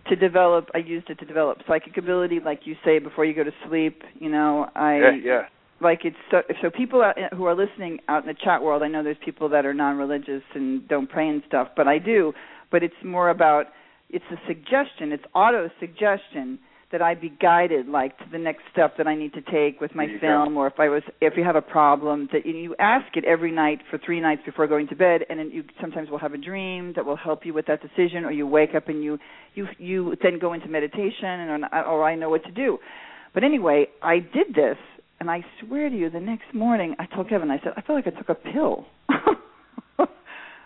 to 0.09 0.15
develop 0.15 0.69
I 0.73 0.79
used 0.79 1.09
it 1.09 1.19
to 1.19 1.25
develop 1.25 1.59
psychic 1.67 1.97
ability 1.97 2.39
like 2.43 2.61
you 2.65 2.75
say 2.85 2.99
before 2.99 3.25
you 3.25 3.33
go 3.33 3.43
to 3.43 3.51
sleep, 3.67 4.01
you 4.19 4.29
know, 4.29 4.69
I 4.75 4.97
Yeah, 4.97 5.11
yeah. 5.23 5.41
like 5.81 6.01
it's 6.05 6.15
so 6.31 6.41
so 6.61 6.69
people 6.69 7.01
out, 7.01 7.15
who 7.33 7.45
are 7.45 7.55
listening 7.55 7.99
out 8.07 8.23
in 8.23 8.27
the 8.27 8.33
chat 8.43 8.63
world 8.63 8.81
i 8.83 8.87
know 8.87 9.03
there's 9.03 9.17
people 9.23 9.47
that 9.49 9.63
are 9.65 9.73
non-religious 9.75 10.41
and 10.55 10.87
don't 10.87 11.07
pray 11.09 11.27
and 11.29 11.43
stuff 11.47 11.67
but 11.75 11.87
i 11.87 11.99
do 11.99 12.33
but 12.71 12.81
it's 12.83 12.95
more 13.03 13.29
about 13.29 13.67
it's 14.09 14.25
a 14.31 14.37
suggestion 14.47 15.11
it's 15.11 15.23
auto 15.35 15.69
suggestion 15.79 16.57
that 16.91 17.01
i 17.01 17.13
be 17.13 17.29
guided 17.41 17.87
like 17.87 18.17
to 18.17 18.25
the 18.31 18.37
next 18.37 18.61
step 18.71 18.95
that 18.97 19.07
i 19.07 19.15
need 19.15 19.33
to 19.33 19.41
take 19.41 19.81
with 19.81 19.93
my 19.95 20.07
film 20.21 20.57
or 20.57 20.67
if 20.67 20.79
i 20.79 20.87
was 20.87 21.03
if 21.21 21.33
you 21.35 21.43
have 21.43 21.55
a 21.55 21.61
problem 21.61 22.27
that 22.31 22.45
you 22.45 22.75
ask 22.79 23.05
it 23.15 23.25
every 23.25 23.51
night 23.51 23.79
for 23.89 23.97
three 23.97 24.19
nights 24.19 24.41
before 24.45 24.67
going 24.67 24.87
to 24.87 24.95
bed 24.95 25.21
and 25.29 25.39
then 25.39 25.49
you 25.51 25.63
sometimes 25.81 26.09
will 26.09 26.19
have 26.19 26.33
a 26.33 26.37
dream 26.37 26.93
that 26.95 27.05
will 27.05 27.17
help 27.17 27.45
you 27.45 27.53
with 27.53 27.65
that 27.65 27.81
decision 27.81 28.25
or 28.25 28.31
you 28.31 28.47
wake 28.47 28.75
up 28.75 28.87
and 28.87 29.03
you 29.03 29.17
you 29.55 29.67
you 29.77 30.15
then 30.21 30.39
go 30.39 30.53
into 30.53 30.67
meditation 30.67 31.25
and 31.25 31.65
or 31.71 32.03
i 32.03 32.15
know 32.15 32.29
what 32.29 32.43
to 32.43 32.51
do 32.51 32.77
but 33.33 33.43
anyway 33.43 33.85
i 34.01 34.15
did 34.19 34.55
this 34.55 34.77
and 35.19 35.31
I 35.31 35.43
swear 35.59 35.89
to 35.89 35.97
you, 35.97 36.11
the 36.11 36.19
next 36.19 36.53
morning, 36.53 36.95
I 36.99 37.07
told 37.07 37.27
Kevin, 37.27 37.49
I 37.49 37.57
said, 37.63 37.73
I 37.75 37.81
feel 37.81 37.95
like 37.95 38.05
I 38.05 38.11
took 38.11 38.29
a 38.29 38.35
pill. 38.35 38.85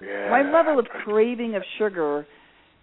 Yeah. 0.02 0.30
My 0.30 0.42
level 0.42 0.80
of 0.80 0.86
craving 0.86 1.56
of 1.56 1.64
sugar, 1.78 2.26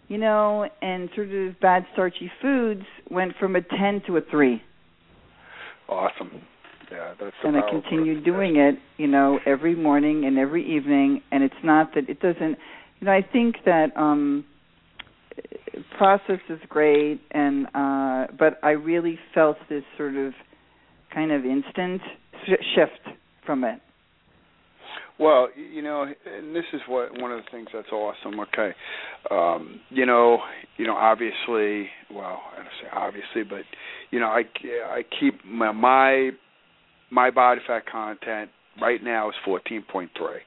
you 0.09 0.19
know, 0.19 0.69
and 0.83 1.09
sort 1.15 1.31
of 1.31 1.59
bad 1.61 1.85
starchy 1.93 2.31
foods 2.43 2.83
went 3.11 3.33
from 3.39 3.57
a 3.57 3.61
10 3.63 4.03
to 4.07 4.17
a 4.17 4.21
3. 4.31 4.63
Awesome. 5.89 6.43
Yeah, 6.91 7.15
that's 7.21 7.37
And 7.45 7.57
I 7.57 7.61
power 7.61 7.77
of 7.77 7.83
continued 7.85 8.25
purpose. 8.25 8.33
doing 8.33 8.57
it, 8.57 8.75
you 8.97 9.07
know, 9.07 9.39
every 9.47 9.75
morning 9.75 10.25
and 10.25 10.39
every 10.39 10.65
evening. 10.77 11.23
And 11.31 11.43
it's 11.45 11.55
not 11.63 11.95
that 11.95 12.09
it 12.09 12.21
doesn't, 12.21 12.57
you 13.01 13.05
know, 13.07 13.13
I 13.13 13.21
think 13.33 13.57
that 13.67 13.95
um 13.97 14.45
process 15.97 16.41
is 16.49 16.59
great 16.69 17.21
and 17.31 17.67
uh 17.75 18.27
but 18.39 18.59
I 18.63 18.71
really 18.71 19.19
felt 19.35 19.57
this 19.69 19.85
sort 19.97 20.17
of 20.17 20.33
kind 21.15 21.31
of 21.31 21.45
instant 21.45 22.01
sh- 22.47 22.65
shift 22.75 23.17
from 23.47 23.65
it. 23.65 23.81
Well, 25.19 25.49
you 25.57 25.83
know, 25.83 26.03
and 26.05 26.55
this 26.55 26.65
is 26.73 26.81
what 26.87 27.21
one 27.21 27.33
of 27.33 27.45
the 27.45 27.51
things 27.51 27.69
that's 27.73 27.91
awesome. 27.91 28.39
Okay, 28.41 28.71
um, 29.31 29.81
you 29.91 30.07
know, 30.07 30.39
you 30.77 30.87
know, 30.87 30.95
obviously, 30.97 31.89
well, 32.15 32.41
I 32.53 32.57
don't 32.57 32.67
say 32.81 32.89
obviously, 32.93 33.43
but 33.43 33.63
you 34.11 34.21
know, 34.21 34.27
I 34.29 34.43
I 34.87 35.03
keep 35.19 35.45
my 35.45 35.73
my, 35.73 36.31
my 37.11 37.31
body 37.31 37.61
fat 37.67 37.83
content 37.91 38.51
right 38.81 39.03
now 39.03 39.29
is 39.29 39.35
fourteen 39.45 39.83
point 39.91 40.11
three. 40.17 40.41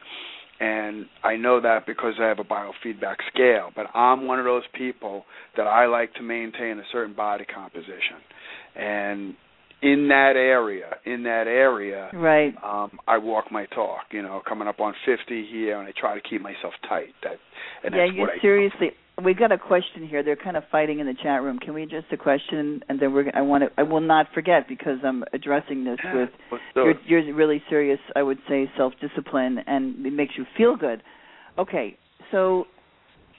And 0.62 1.08
I 1.24 1.38
know 1.38 1.60
that 1.60 1.88
because 1.88 2.14
I 2.22 2.26
have 2.26 2.38
a 2.38 2.44
biofeedback 2.44 3.16
scale, 3.34 3.72
but 3.76 3.88
I'm 3.96 4.28
one 4.28 4.38
of 4.38 4.46
those 4.46 4.62
people 4.76 5.26
that 5.58 5.66
I 5.66 5.88
like 5.88 6.14
to 6.14 6.22
maintain 6.22 6.78
a 6.78 6.84
certain 6.92 7.16
body 7.16 7.46
composition. 7.46 8.22
And 8.76 9.34
in 9.82 10.08
that 10.10 10.34
area, 10.36 10.96
in 11.06 11.24
that 11.24 11.48
area, 11.48 12.10
Right. 12.14 12.54
um 12.64 13.00
I 13.08 13.18
walk 13.18 13.52
my 13.52 13.66
talk, 13.68 14.06
you 14.12 14.22
know, 14.22 14.42
coming 14.48 14.68
up 14.68 14.80
on 14.80 14.94
50 15.06 15.46
here 15.48 15.80
and 15.80 15.88
I 15.88 15.92
try 16.00 16.14
to 16.16 16.22
keep 16.22 16.42
myself 16.42 16.74
tight. 16.88 17.14
That 17.24 17.38
and 17.84 17.96
yeah, 17.96 18.06
that's 18.06 18.16
you 18.16 18.22
what 18.22 18.30
I 18.32 18.40
seriously. 18.42 18.92
We 19.24 19.34
got 19.34 19.52
a 19.52 19.58
question 19.58 20.08
here. 20.08 20.24
They're 20.24 20.36
kind 20.36 20.58
of 20.58 20.64
fighting 20.72 21.00
in 21.00 21.06
the 21.06 21.14
chat 21.22 21.44
room. 21.44 21.60
Can 21.60 21.74
we 21.74 21.86
just 21.86 22.08
a 22.12 22.18
question, 22.18 22.82
and 22.88 23.00
then 23.00 23.14
we're. 23.14 23.30
I 23.36 23.42
want 23.42 23.64
to. 23.64 23.70
I 23.78 23.84
will 23.84 24.02
not 24.02 24.28
forget 24.34 24.68
because 24.68 24.98
I'm 25.04 25.24
addressing 25.34 25.84
this 25.84 26.00
with 26.14 26.30
do 26.74 26.94
you're, 27.06 27.36
really 27.36 27.62
serious. 27.70 28.00
I 28.16 28.24
would 28.24 28.40
say 28.50 28.72
self 28.78 28.94
discipline, 29.02 29.60
and 29.68 30.06
it 30.06 30.14
makes 30.14 30.34
you 30.38 30.46
feel 30.58 30.76
good. 30.76 31.04
Okay, 31.60 31.98
so 32.32 32.66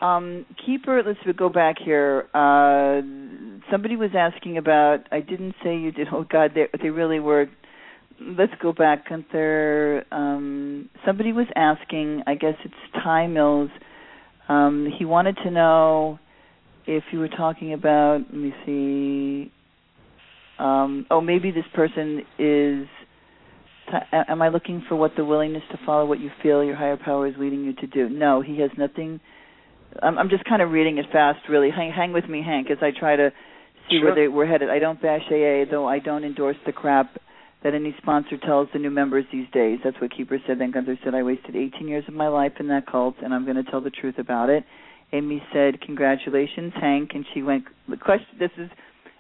um 0.01 0.45
keeper. 0.64 1.03
Let's 1.05 1.18
go 1.36 1.49
back 1.49 1.76
here. 1.82 2.28
Uh 2.34 3.01
Somebody 3.71 3.97
was 3.97 4.11
asking 4.17 4.59
about. 4.59 5.01
I 5.11 5.21
didn't 5.21 5.55
say 5.63 5.77
you 5.77 5.93
did. 5.93 6.09
Oh 6.13 6.25
God, 6.29 6.53
they 6.55 6.67
they 6.83 6.91
really 6.91 7.21
were. 7.21 7.47
Let's 8.21 8.53
go 8.61 8.73
back, 8.73 9.09
Gunther. 9.09 10.05
Um, 10.13 10.89
somebody 11.07 11.33
was 11.33 11.47
asking. 11.57 12.23
I 12.27 12.35
guess 12.35 12.55
it's 12.65 12.75
Ty 13.03 13.27
Mills. 13.29 13.71
Um, 14.49 14.89
he 14.99 15.05
wanted 15.05 15.37
to 15.45 15.51
know 15.51 16.19
if 16.87 17.05
you 17.13 17.19
were 17.19 17.29
talking 17.29 17.73
about. 17.73 18.21
Let 18.31 18.35
me 18.35 18.53
see. 18.67 19.53
Um, 20.59 21.07
oh, 21.11 21.21
maybe 21.21 21.51
this 21.51 21.65
person 21.75 22.23
is 22.39 22.87
am 24.13 24.43
I 24.43 24.49
looking 24.49 24.85
for 24.89 24.97
what 24.97 25.13
the 25.17 25.25
willingness 25.25 25.63
to 25.71 25.79
follow 25.85 26.07
what 26.07 26.21
you 26.21 26.31
feel 26.43 26.65
your 26.65 26.77
higher 26.77 26.97
power 26.97 27.27
is 27.27 27.35
leading 27.39 27.65
you 27.65 27.75
to 27.75 27.87
do? 27.87 28.09
No, 28.09 28.41
he 28.41 28.61
has 28.61 28.71
nothing. 28.79 29.21
I'm, 30.03 30.19
I'm 30.19 30.29
just 30.29 30.45
kind 30.45 30.63
of 30.63 30.71
reading 30.71 30.99
it 30.99 31.07
fast, 31.13 31.41
really. 31.49 31.71
Hang, 31.71 31.93
hang 31.93 32.13
with 32.13 32.29
me, 32.29 32.43
Hank, 32.43 32.71
as 32.71 32.79
I 32.81 32.91
try 32.99 33.17
to 33.17 33.31
see 33.89 33.99
sure. 33.99 34.07
where 34.07 34.14
they, 34.14 34.28
we're 34.28 34.47
headed. 34.47 34.70
I 34.70 34.78
don't 34.78 35.01
bash 35.01 35.22
AA, 35.28 35.64
though 35.70 35.87
I 35.89 35.99
don't 35.99 36.24
endorse 36.24 36.57
the 36.66 36.72
crap 36.72 37.16
that 37.62 37.74
any 37.74 37.95
sponsor 38.03 38.37
tells 38.39 38.68
the 38.72 38.78
new 38.78 38.91
members 38.91 39.24
these 39.33 39.47
days. 39.53 39.78
That's 39.85 40.01
what 40.01 40.11
Keeper 40.16 40.39
said. 40.47 40.59
Then 40.59 40.72
Gunther 40.72 40.99
said, 41.05 41.14
I 41.14 41.22
wasted 41.22 41.55
18 41.55 41.87
years 41.87 42.05
of 42.09 42.14
my 42.14 42.28
life 42.28 42.55
in 42.59 42.68
that 42.68 42.87
cult, 42.87 43.16
and 43.22 43.33
I'm 43.33 43.45
going 43.45 43.62
to 43.62 43.70
tell 43.70 43.80
the 43.80 43.91
truth 43.91 44.16
about 44.18 44.51
it. 44.51 44.64
Amy 45.12 45.43
said, 45.53 45.80
"Congratulations, 45.83 46.72
Hank," 46.80 47.11
and 47.14 47.24
she 47.35 47.43
went. 47.43 47.64
Question. 48.01 48.39
This 48.39 48.51
is 48.57 48.70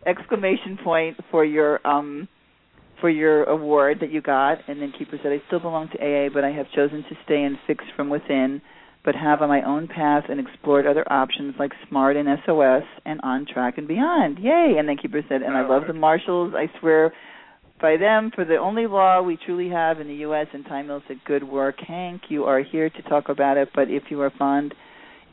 exclamation 0.06 0.78
point 0.82 1.18
for 1.30 1.44
your 1.44 1.86
um 1.86 2.28
for 3.00 3.10
your 3.10 3.44
award 3.44 3.98
that 4.00 4.10
you 4.10 4.22
got. 4.22 4.58
And 4.68 4.80
then 4.80 4.92
Keeper 4.98 5.18
said, 5.22 5.32
"I 5.32 5.42
still 5.48 5.60
belong 5.60 5.90
to 5.90 5.98
AA, 5.98 6.30
but 6.32 6.44
I 6.44 6.50
have 6.50 6.66
chosen 6.74 7.02
to 7.04 7.16
stay 7.24 7.42
and 7.42 7.58
fix 7.66 7.84
from 7.94 8.08
within." 8.08 8.62
But 9.04 9.16
have 9.16 9.42
on 9.42 9.48
my 9.48 9.62
own 9.62 9.88
path 9.88 10.24
and 10.28 10.38
explored 10.38 10.86
other 10.86 11.10
options 11.10 11.54
like 11.58 11.72
Smart 11.88 12.16
and 12.16 12.28
SOS 12.46 12.84
and 13.04 13.20
On 13.24 13.46
Track 13.52 13.78
and 13.78 13.88
Beyond. 13.88 14.38
Yay! 14.38 14.76
And 14.78 14.88
then 14.88 14.96
Keeper 14.96 15.22
said, 15.28 15.42
and 15.42 15.56
I 15.56 15.66
love 15.66 15.82
the 15.88 15.92
Marshals. 15.92 16.54
I 16.56 16.66
swear 16.78 17.12
by 17.80 17.96
them 17.96 18.30
for 18.32 18.44
the 18.44 18.56
only 18.56 18.86
law 18.86 19.20
we 19.20 19.36
truly 19.44 19.68
have 19.70 20.00
in 20.00 20.06
the 20.06 20.14
U.S. 20.16 20.46
And 20.52 20.64
Ty 20.64 20.82
Mills 20.82 21.02
said, 21.08 21.18
good 21.24 21.42
work, 21.42 21.76
Hank. 21.86 22.22
You 22.28 22.44
are 22.44 22.62
here 22.62 22.90
to 22.90 23.02
talk 23.02 23.28
about 23.28 23.56
it, 23.56 23.70
but 23.74 23.90
if 23.90 24.04
you 24.08 24.20
are 24.20 24.32
fond 24.38 24.72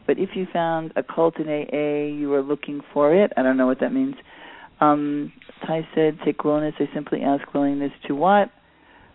but 0.09 0.17
if 0.17 0.29
you 0.33 0.47
found 0.51 0.91
a 0.95 1.03
cult 1.03 1.35
in 1.37 1.47
AA, 1.47 2.17
you 2.17 2.29
were 2.29 2.41
looking 2.41 2.81
for 2.95 3.13
it. 3.13 3.31
I 3.37 3.43
don't 3.43 3.57
know 3.57 3.67
what 3.67 3.79
that 3.81 3.93
means. 3.93 4.15
Um, 4.81 5.31
Ty 5.67 5.87
said, 5.93 6.17
take 6.25 6.43
willingness. 6.43 6.73
I 6.79 6.91
simply 6.95 7.21
ask 7.21 7.53
willingness 7.53 7.91
to 8.07 8.15
what? 8.15 8.49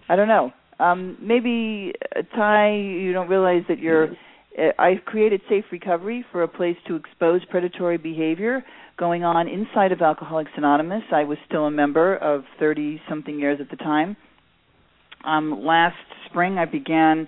I 0.08 0.14
don't 0.14 0.28
know. 0.28 0.52
Um, 0.78 1.18
maybe 1.20 1.94
uh, 2.14 2.22
Ty, 2.36 2.76
you 2.76 3.12
don't 3.12 3.28
realize 3.28 3.64
that 3.68 3.80
you're. 3.80 4.12
Uh, 4.12 4.14
I've 4.78 5.04
created 5.04 5.40
Safe 5.48 5.64
Recovery 5.72 6.24
for 6.30 6.42
a 6.42 6.48
place 6.48 6.76
to 6.86 6.94
expose 6.94 7.44
predatory 7.46 7.98
behavior 7.98 8.64
going 8.96 9.24
on 9.24 9.48
inside 9.48 9.90
of 9.90 10.00
Alcoholics 10.00 10.52
Anonymous. 10.56 11.02
I 11.12 11.24
was 11.24 11.38
still 11.46 11.64
a 11.64 11.70
member 11.70 12.16
of 12.16 12.44
30 12.60 13.00
something 13.08 13.38
years 13.38 13.58
at 13.60 13.68
the 13.70 13.76
time. 13.76 14.16
Um, 15.24 15.64
last 15.64 15.96
spring, 16.26 16.58
I 16.58 16.66
began 16.66 17.26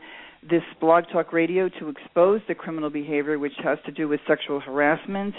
this 0.51 0.63
blog 0.81 1.05
talk 1.13 1.33
radio 1.33 1.69
to 1.69 1.89
expose 1.89 2.41
the 2.49 2.55
criminal 2.55 2.91
behavior 2.91 3.39
which 3.39 3.53
has 3.63 3.79
to 3.87 3.93
do 3.93 4.09
with 4.09 4.21
sexual 4.27 4.61
harassment, 4.61 5.35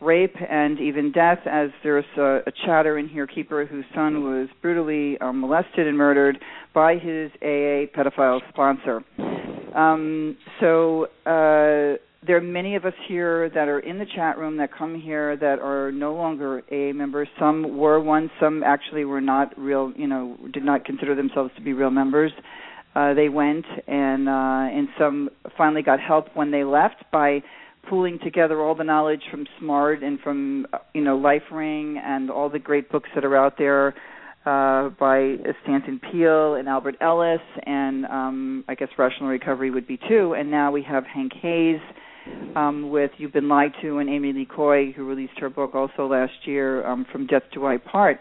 rape, 0.00 0.36
and 0.48 0.78
even 0.78 1.12
death, 1.12 1.38
as 1.46 1.70
there's 1.82 2.04
a, 2.16 2.40
a 2.46 2.52
chatter 2.64 2.98
in 2.98 3.08
here 3.08 3.26
keeper 3.26 3.64
whose 3.64 3.84
son 3.94 4.22
was 4.22 4.48
brutally 4.62 5.18
um, 5.18 5.40
molested 5.40 5.86
and 5.86 5.96
murdered 5.96 6.38
by 6.74 6.94
his 6.94 7.30
AA 7.42 7.86
pedophile 7.94 8.40
sponsor. 8.48 9.02
Um, 9.74 10.36
so 10.60 11.06
uh, 11.26 11.98
there 12.26 12.36
are 12.36 12.42
many 12.42 12.76
of 12.76 12.84
us 12.84 12.94
here 13.08 13.50
that 13.50 13.68
are 13.68 13.80
in 13.80 13.98
the 13.98 14.06
chat 14.14 14.38
room 14.38 14.56
that 14.58 14.70
come 14.72 15.00
here 15.00 15.36
that 15.36 15.58
are 15.58 15.92
no 15.92 16.14
longer 16.14 16.62
AA 16.70 16.92
members. 16.92 17.28
Some 17.38 17.76
were 17.76 18.00
once, 18.00 18.30
some 18.40 18.62
actually 18.62 19.04
were 19.04 19.20
not 19.20 19.58
real, 19.58 19.92
you 19.96 20.06
know, 20.06 20.36
did 20.52 20.64
not 20.64 20.84
consider 20.84 21.14
themselves 21.14 21.50
to 21.56 21.62
be 21.62 21.72
real 21.72 21.90
members 21.90 22.32
uh, 22.96 23.12
they 23.12 23.28
went 23.28 23.66
and 23.86 24.26
uh, 24.26 24.32
and 24.72 24.88
some 24.98 25.28
finally 25.56 25.82
got 25.82 26.00
help 26.00 26.28
when 26.34 26.50
they 26.50 26.64
left 26.64 27.04
by 27.12 27.42
pooling 27.88 28.18
together 28.24 28.60
all 28.62 28.74
the 28.74 28.84
knowledge 28.84 29.20
from 29.30 29.46
Smart 29.60 30.02
and 30.02 30.18
from 30.20 30.66
uh, 30.72 30.78
you 30.94 31.02
know 31.02 31.16
Life 31.16 31.42
Ring 31.52 32.00
and 32.02 32.30
all 32.30 32.48
the 32.48 32.58
great 32.58 32.90
books 32.90 33.10
that 33.14 33.22
are 33.22 33.36
out 33.36 33.58
there 33.58 33.88
uh, 34.46 34.88
by 34.98 35.36
Stanton 35.62 36.00
Peele 36.10 36.54
and 36.54 36.68
Albert 36.68 36.96
Ellis 37.02 37.40
and 37.66 38.06
um, 38.06 38.64
I 38.66 38.74
guess 38.74 38.88
Rational 38.96 39.28
Recovery 39.28 39.70
would 39.70 39.86
be 39.86 39.98
too. 40.08 40.34
And 40.34 40.50
now 40.50 40.72
we 40.72 40.82
have 40.84 41.04
Hank 41.04 41.32
Hayes 41.42 41.80
um, 42.56 42.88
with 42.88 43.10
You've 43.18 43.34
Been 43.34 43.48
Lied 43.48 43.72
to 43.82 43.98
and 43.98 44.08
Amy 44.08 44.32
Lee 44.32 44.46
Coy 44.46 44.92
who 44.92 45.04
released 45.04 45.38
her 45.38 45.50
book 45.50 45.74
also 45.74 46.06
last 46.06 46.46
year 46.46 46.86
um, 46.86 47.04
From 47.12 47.26
Death 47.26 47.42
Do 47.52 47.66
I 47.66 47.76
Part. 47.76 48.20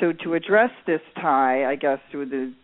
So 0.00 0.12
to 0.24 0.32
address 0.32 0.70
this 0.86 1.02
Ty, 1.20 1.66
I 1.70 1.76
guess 1.76 1.98
through 2.10 2.30
the 2.30 2.54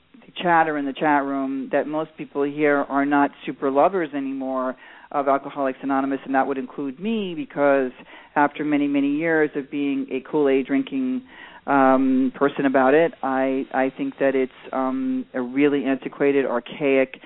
chatter 0.43 0.79
in 0.79 0.85
the 0.85 0.93
chat 0.93 1.25
room 1.25 1.69
that 1.73 1.87
most 1.87 2.11
people 2.17 2.43
here 2.43 2.79
are 2.89 3.05
not 3.05 3.31
super 3.47 3.71
lovers 3.71 4.11
anymore 4.15 4.77
of 5.13 5.29
Alcoholics 5.29 5.79
Anonymous, 5.83 6.21
and 6.25 6.35
that 6.35 6.47
would 6.47 6.59
include 6.59 7.01
me 7.01 7.35
because 7.35 7.91
after 8.37 8.65
many 8.65 8.87
many 8.87 9.17
years 9.17 9.51
of 9.57 9.71
being 9.71 10.07
a 10.11 10.21
Kool 10.21 10.49
Aid 10.49 10.67
drinking 10.67 11.23
um, 11.67 12.33
person 12.37 12.67
about 12.67 12.95
it, 12.95 13.13
I 13.23 13.67
I 13.73 13.93
think 13.97 14.15
that 14.21 14.35
it's 14.35 14.53
um, 14.73 15.27
a 15.35 15.41
really 15.41 15.85
antiquated, 15.85 16.47
archaic 16.47 17.21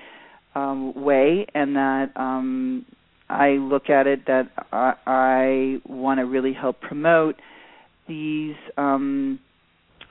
um, 0.55 0.93
way, 0.95 1.45
and 1.53 1.75
that 1.75 2.11
um, 2.15 2.85
I 3.29 3.51
look 3.51 3.89
at 3.89 4.07
it 4.07 4.25
that 4.27 4.49
I, 4.71 4.93
I 5.05 5.77
want 5.85 6.19
to 6.19 6.25
really 6.25 6.53
help 6.53 6.81
promote 6.81 7.35
these. 8.07 8.55
Um, 8.77 9.39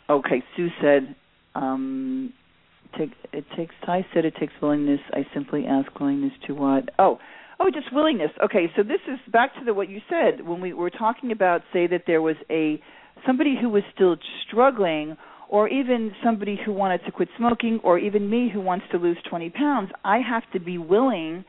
okay, 0.08 0.42
Sue 0.56 0.68
said 0.80 1.14
um, 1.54 2.32
take 2.98 3.10
it 3.32 3.44
takes 3.56 3.74
I 3.82 4.06
said 4.12 4.24
it 4.24 4.34
takes 4.38 4.52
willingness. 4.60 5.00
I 5.12 5.26
simply 5.34 5.66
ask 5.66 5.98
willingness 5.98 6.32
to 6.46 6.54
what? 6.54 6.90
Oh, 6.98 7.18
oh, 7.60 7.70
just 7.70 7.92
willingness. 7.92 8.30
Okay, 8.42 8.70
so 8.76 8.82
this 8.82 9.00
is 9.08 9.18
back 9.32 9.54
to 9.58 9.64
the 9.64 9.74
what 9.74 9.88
you 9.88 10.00
said 10.08 10.46
when 10.46 10.60
we 10.60 10.72
were 10.72 10.90
talking 10.90 11.32
about 11.32 11.62
say 11.72 11.86
that 11.86 12.04
there 12.06 12.22
was 12.22 12.36
a 12.50 12.80
somebody 13.26 13.56
who 13.60 13.68
was 13.68 13.82
still 13.94 14.16
struggling 14.46 15.16
or 15.48 15.68
even 15.68 16.12
somebody 16.24 16.58
who 16.64 16.72
wanted 16.72 17.00
to 17.04 17.12
quit 17.12 17.28
smoking 17.36 17.80
or 17.84 17.98
even 17.98 18.28
me 18.28 18.50
who 18.52 18.60
wants 18.60 18.86
to 18.90 18.98
lose 18.98 19.18
20 19.28 19.50
pounds, 19.50 19.90
I 20.04 20.18
have 20.18 20.42
to 20.52 20.60
be 20.60 20.78
willing 20.78 21.44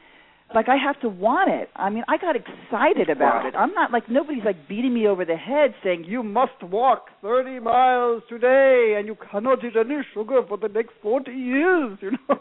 like 0.54 0.70
I 0.70 0.76
have 0.78 1.00
to 1.02 1.10
want 1.10 1.50
it. 1.50 1.70
I 1.76 1.89
mean, 1.89 2.04
I 2.08 2.18
got 2.18 2.36
excited 2.36 3.10
about 3.10 3.43
wow. 3.43 3.48
it. 3.48 3.56
I'm 3.56 3.74
not 3.74 3.91
like 3.91 4.10
nobody's 4.10 4.43
like 4.46 4.68
beating 4.68 4.93
me 4.93 5.08
over 5.08 5.26
the 5.26 5.36
head 5.36 5.74
saying 5.84 6.06
you 6.06 6.22
must 6.22 6.62
walk 6.62 7.08
30 7.22 7.60
miles 7.62 8.22
today 8.30 8.96
and 8.98 9.08
you 9.08 9.18
cannot 9.32 9.64
eat 9.64 9.74
any 9.76 10.02
sugar 10.14 10.41
for 10.48 10.58
the 10.58 10.68
next 10.68 10.91
40 11.02 11.32
years. 11.32 11.98
You 12.06 12.12
know. 12.30 12.39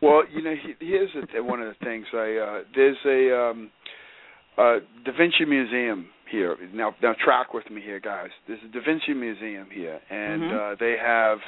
well, 0.00 0.22
you 0.32 0.42
know, 0.42 0.54
here's 0.78 1.10
a, 1.36 1.42
one 1.42 1.60
of 1.60 1.68
the 1.68 1.84
things. 1.84 2.06
I 2.12 2.36
uh, 2.36 2.62
there's 2.74 2.96
a 3.04 3.36
um, 3.36 3.70
uh, 4.56 4.76
Da 5.04 5.12
Vinci 5.18 5.44
Museum 5.44 6.06
here. 6.30 6.56
Now, 6.72 6.94
now 7.02 7.14
track 7.24 7.52
with 7.52 7.68
me 7.68 7.80
here, 7.82 7.98
guys. 7.98 8.30
There's 8.46 8.60
a 8.64 8.72
Da 8.72 8.78
Vinci 8.84 9.12
Museum 9.12 9.68
here, 9.72 10.00
and 10.08 10.42
mm-hmm. 10.42 10.72
uh, 10.72 10.76
they 10.78 10.94
have. 11.00 11.38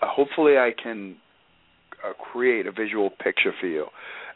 Uh, 0.00 0.06
hopefully, 0.08 0.56
I 0.56 0.70
can 0.82 1.16
uh, 2.02 2.14
create 2.14 2.66
a 2.66 2.72
visual 2.72 3.10
picture 3.10 3.52
for 3.60 3.66
you 3.66 3.86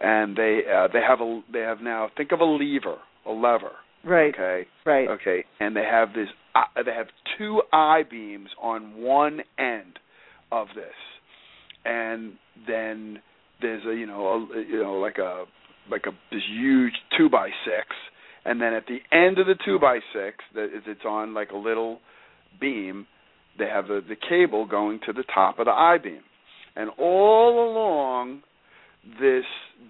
and 0.01 0.37
they 0.37 0.61
uh, 0.73 0.89
they 0.93 1.01
have 1.01 1.21
a 1.21 1.41
they 1.53 1.61
have 1.61 1.81
now 1.81 2.11
think 2.17 2.33
of 2.33 2.41
a 2.41 2.45
lever, 2.45 2.97
a 3.27 3.33
lever. 3.33 3.73
Right. 4.05 4.33
Okay. 4.35 4.67
Right. 4.85 5.09
Okay. 5.09 5.45
And 5.59 5.75
they 5.75 5.83
have 5.83 6.13
this. 6.15 6.29
Uh, 6.55 6.83
they 6.85 6.93
have 6.93 7.09
two 7.39 7.63
I 7.73 8.03
beams 8.09 8.49
on 8.63 8.97
one 8.97 9.41
end 9.59 9.99
of 10.53 10.69
this, 10.75 10.95
and 11.85 12.35
then 12.67 13.21
there's 13.61 13.85
a 13.85 13.95
you 13.95 14.07
know 14.07 14.49
a, 14.55 14.61
you 14.61 14.83
know 14.83 14.95
like 14.95 15.19
a 15.19 15.45
like 15.91 16.05
a 16.07 16.13
this 16.31 16.43
huge 16.51 16.93
two 17.17 17.29
by 17.29 17.49
six, 17.65 17.89
and 18.45 18.61
then 18.61 18.75
at 18.75 18.85
the 18.87 18.99
end 19.17 19.39
of 19.39 19.47
the 19.47 19.57
two 19.65 19.79
by 19.79 19.99
six 20.13 20.37
that 20.55 20.65
is 20.67 20.83
it's 20.87 21.05
on 21.05 21.35
like 21.35 21.51
a 21.51 21.57
little 21.57 22.01
beam. 22.61 23.07
They 23.59 23.67
have 23.67 23.89
the, 23.89 24.03
the 24.07 24.17
cable 24.29 24.67
going 24.67 25.01
to 25.07 25.15
the 25.15 25.25
top 25.35 25.59
of 25.59 25.65
the 25.65 25.73
I 25.73 25.97
beam, 25.99 26.21
and 26.77 26.91
all 26.99 27.71
along 27.71 28.43
this 29.21 29.45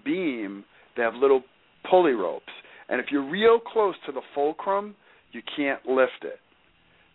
beam, 0.05 0.63
they 0.95 1.03
have 1.03 1.15
little 1.15 1.43
pulley 1.89 2.13
ropes, 2.13 2.51
and 2.89 2.99
if 2.99 3.07
you're 3.11 3.27
real 3.27 3.59
close 3.59 3.95
to 4.05 4.11
the 4.11 4.21
fulcrum, 4.33 4.95
you 5.31 5.41
can't 5.55 5.85
lift 5.85 6.23
it. 6.23 6.39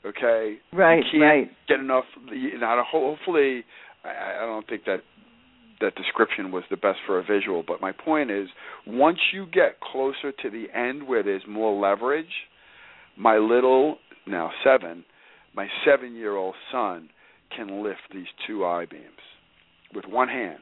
Okay, 0.04 0.56
right, 0.72 0.96
you 0.96 1.02
can't 1.12 1.22
right. 1.22 1.50
Get 1.68 1.80
enough. 1.80 2.04
Now, 2.60 2.82
hopefully, 2.88 3.64
I, 4.04 4.42
I 4.42 4.46
don't 4.46 4.66
think 4.68 4.84
that 4.86 4.98
that 5.80 5.94
description 5.94 6.50
was 6.50 6.64
the 6.70 6.76
best 6.76 6.98
for 7.06 7.18
a 7.18 7.24
visual, 7.24 7.64
but 7.66 7.80
my 7.80 7.92
point 7.92 8.30
is, 8.30 8.48
once 8.86 9.18
you 9.32 9.46
get 9.46 9.80
closer 9.80 10.32
to 10.32 10.50
the 10.50 10.66
end 10.76 11.06
where 11.06 11.22
there's 11.22 11.42
more 11.48 11.78
leverage, 11.80 12.26
my 13.16 13.36
little 13.36 13.98
now 14.26 14.50
seven, 14.64 15.04
my 15.54 15.68
seven-year-old 15.84 16.54
son 16.70 17.08
can 17.56 17.82
lift 17.82 18.00
these 18.12 18.26
two 18.46 18.64
I 18.64 18.86
beams 18.86 19.02
with 19.94 20.06
one 20.06 20.28
hand 20.28 20.60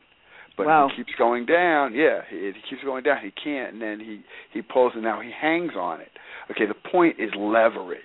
but 0.56 0.66
wow. 0.66 0.88
he 0.90 1.02
keeps 1.02 1.16
going 1.18 1.46
down. 1.46 1.94
Yeah, 1.94 2.20
he, 2.28 2.36
he 2.36 2.60
keeps 2.68 2.82
going 2.84 3.02
down. 3.02 3.18
He 3.22 3.30
can't, 3.30 3.72
and 3.72 3.82
then 3.82 4.00
he 4.00 4.22
he 4.52 4.62
pulls, 4.62 4.92
and 4.94 5.02
now 5.02 5.20
he 5.20 5.30
hangs 5.30 5.72
on 5.78 6.00
it. 6.00 6.10
Okay, 6.50 6.66
the 6.66 6.90
point 6.90 7.16
is 7.18 7.30
leverage, 7.36 8.00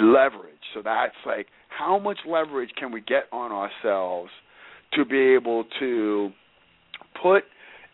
leverage. 0.00 0.54
So 0.74 0.82
that's 0.82 1.14
like 1.26 1.46
how 1.68 1.98
much 1.98 2.18
leverage 2.26 2.70
can 2.78 2.92
we 2.92 3.00
get 3.00 3.24
on 3.32 3.52
ourselves 3.52 4.30
to 4.94 5.04
be 5.04 5.34
able 5.34 5.64
to 5.80 6.30
put 7.22 7.44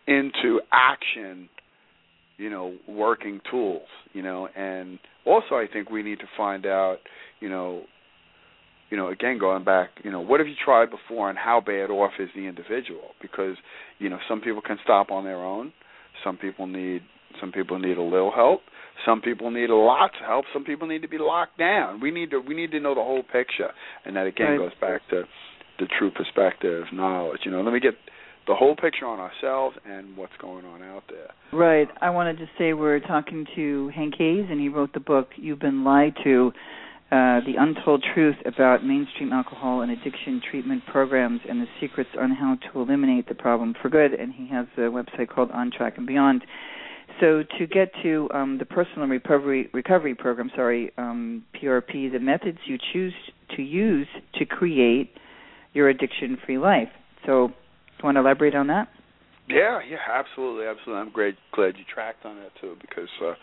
into 0.07 0.59
action, 0.71 1.49
you 2.37 2.49
know, 2.49 2.75
working 2.87 3.39
tools, 3.49 3.87
you 4.13 4.21
know, 4.21 4.47
and 4.55 4.99
also 5.25 5.55
I 5.55 5.65
think 5.71 5.89
we 5.89 6.03
need 6.03 6.19
to 6.19 6.27
find 6.35 6.65
out, 6.65 6.97
you 7.39 7.49
know, 7.49 7.83
you 8.89 8.97
know, 8.97 9.09
again 9.09 9.37
going 9.37 9.63
back, 9.63 9.89
you 10.03 10.11
know, 10.11 10.19
what 10.19 10.39
have 10.39 10.47
you 10.47 10.55
tried 10.63 10.89
before 10.89 11.29
and 11.29 11.37
how 11.37 11.61
bad 11.61 11.89
off 11.89 12.11
is 12.19 12.29
the 12.35 12.47
individual? 12.47 13.11
Because, 13.21 13.55
you 13.99 14.09
know, 14.09 14.17
some 14.27 14.41
people 14.41 14.61
can 14.61 14.77
stop 14.83 15.11
on 15.11 15.23
their 15.23 15.43
own. 15.43 15.71
Some 16.23 16.37
people 16.37 16.67
need 16.67 17.01
some 17.39 17.51
people 17.51 17.79
need 17.79 17.97
a 17.97 18.03
little 18.03 18.31
help. 18.31 18.61
Some 19.05 19.21
people 19.21 19.51
need 19.51 19.69
a 19.69 19.75
lot 19.75 20.11
of 20.19 20.25
help. 20.25 20.45
Some 20.51 20.63
people 20.63 20.87
need 20.87 21.01
to 21.03 21.07
be 21.07 21.17
locked 21.19 21.57
down. 21.57 22.01
We 22.01 22.11
need 22.11 22.31
to 22.31 22.39
we 22.39 22.55
need 22.55 22.71
to 22.71 22.79
know 22.79 22.95
the 22.95 23.01
whole 23.01 23.23
picture. 23.23 23.71
And 24.05 24.15
that 24.15 24.27
again 24.27 24.51
right. 24.51 24.57
goes 24.57 24.71
back 24.81 25.01
to 25.11 25.23
the 25.79 25.87
true 25.97 26.11
perspective, 26.11 26.85
knowledge. 26.91 27.41
You 27.45 27.51
know, 27.51 27.61
let 27.61 27.73
me 27.73 27.79
get 27.79 27.93
the 28.47 28.55
whole 28.55 28.75
picture 28.75 29.05
on 29.05 29.19
ourselves 29.19 29.77
and 29.85 30.17
what's 30.17 30.33
going 30.41 30.65
on 30.65 30.81
out 30.81 31.03
there. 31.07 31.29
Right. 31.53 31.87
I 32.01 32.09
wanted 32.09 32.37
to 32.39 32.45
say 32.57 32.73
we're 32.73 32.99
talking 32.99 33.45
to 33.55 33.91
Hank 33.95 34.15
Hayes, 34.17 34.47
and 34.49 34.59
he 34.59 34.69
wrote 34.69 34.93
the 34.93 34.99
book 34.99 35.29
"You've 35.37 35.59
Been 35.59 35.83
Lied 35.83 36.15
to." 36.23 36.51
Uh, 37.11 37.41
the 37.45 37.55
untold 37.57 38.05
truth 38.13 38.35
about 38.45 38.85
mainstream 38.85 39.33
alcohol 39.33 39.81
and 39.81 39.91
addiction 39.91 40.39
treatment 40.51 40.83
programs 40.85 41.41
and 41.49 41.59
the 41.59 41.65
secrets 41.81 42.11
on 42.19 42.29
how 42.29 42.55
to 42.55 42.79
eliminate 42.79 43.27
the 43.27 43.33
problem 43.33 43.73
for 43.81 43.89
good. 43.89 44.13
And 44.13 44.31
he 44.31 44.47
has 44.49 44.67
a 44.77 44.81
website 44.81 45.27
called 45.27 45.49
On 45.51 45.71
Track 45.75 45.97
and 45.97 46.05
Beyond. 46.05 46.43
So 47.19 47.43
to 47.57 47.67
get 47.67 47.91
to 48.03 48.29
um, 48.33 48.59
the 48.59 48.65
personal 48.65 49.07
recovery 49.07 49.69
recovery 49.73 50.13
program, 50.13 50.51
sorry, 50.55 50.91
um, 50.97 51.43
PRP, 51.55 52.11
the 52.11 52.19
methods 52.19 52.59
you 52.65 52.77
choose 52.93 53.13
to 53.55 53.63
use 53.63 54.07
to 54.35 54.45
create 54.45 55.11
your 55.73 55.89
addiction-free 55.89 56.57
life. 56.57 56.89
So, 57.25 57.47
do 57.47 57.53
you 57.99 58.05
want 58.05 58.15
to 58.15 58.21
elaborate 58.21 58.55
on 58.55 58.67
that? 58.67 58.87
Yeah, 59.49 59.79
yeah, 59.89 59.97
absolutely, 60.11 60.65
absolutely. 60.65 61.01
I'm 61.01 61.11
great, 61.11 61.35
glad 61.53 61.75
you 61.77 61.83
tracked 61.91 62.25
on 62.25 62.37
that 62.37 62.51
too, 62.61 62.75
because 62.79 63.09
uh, 63.25 63.33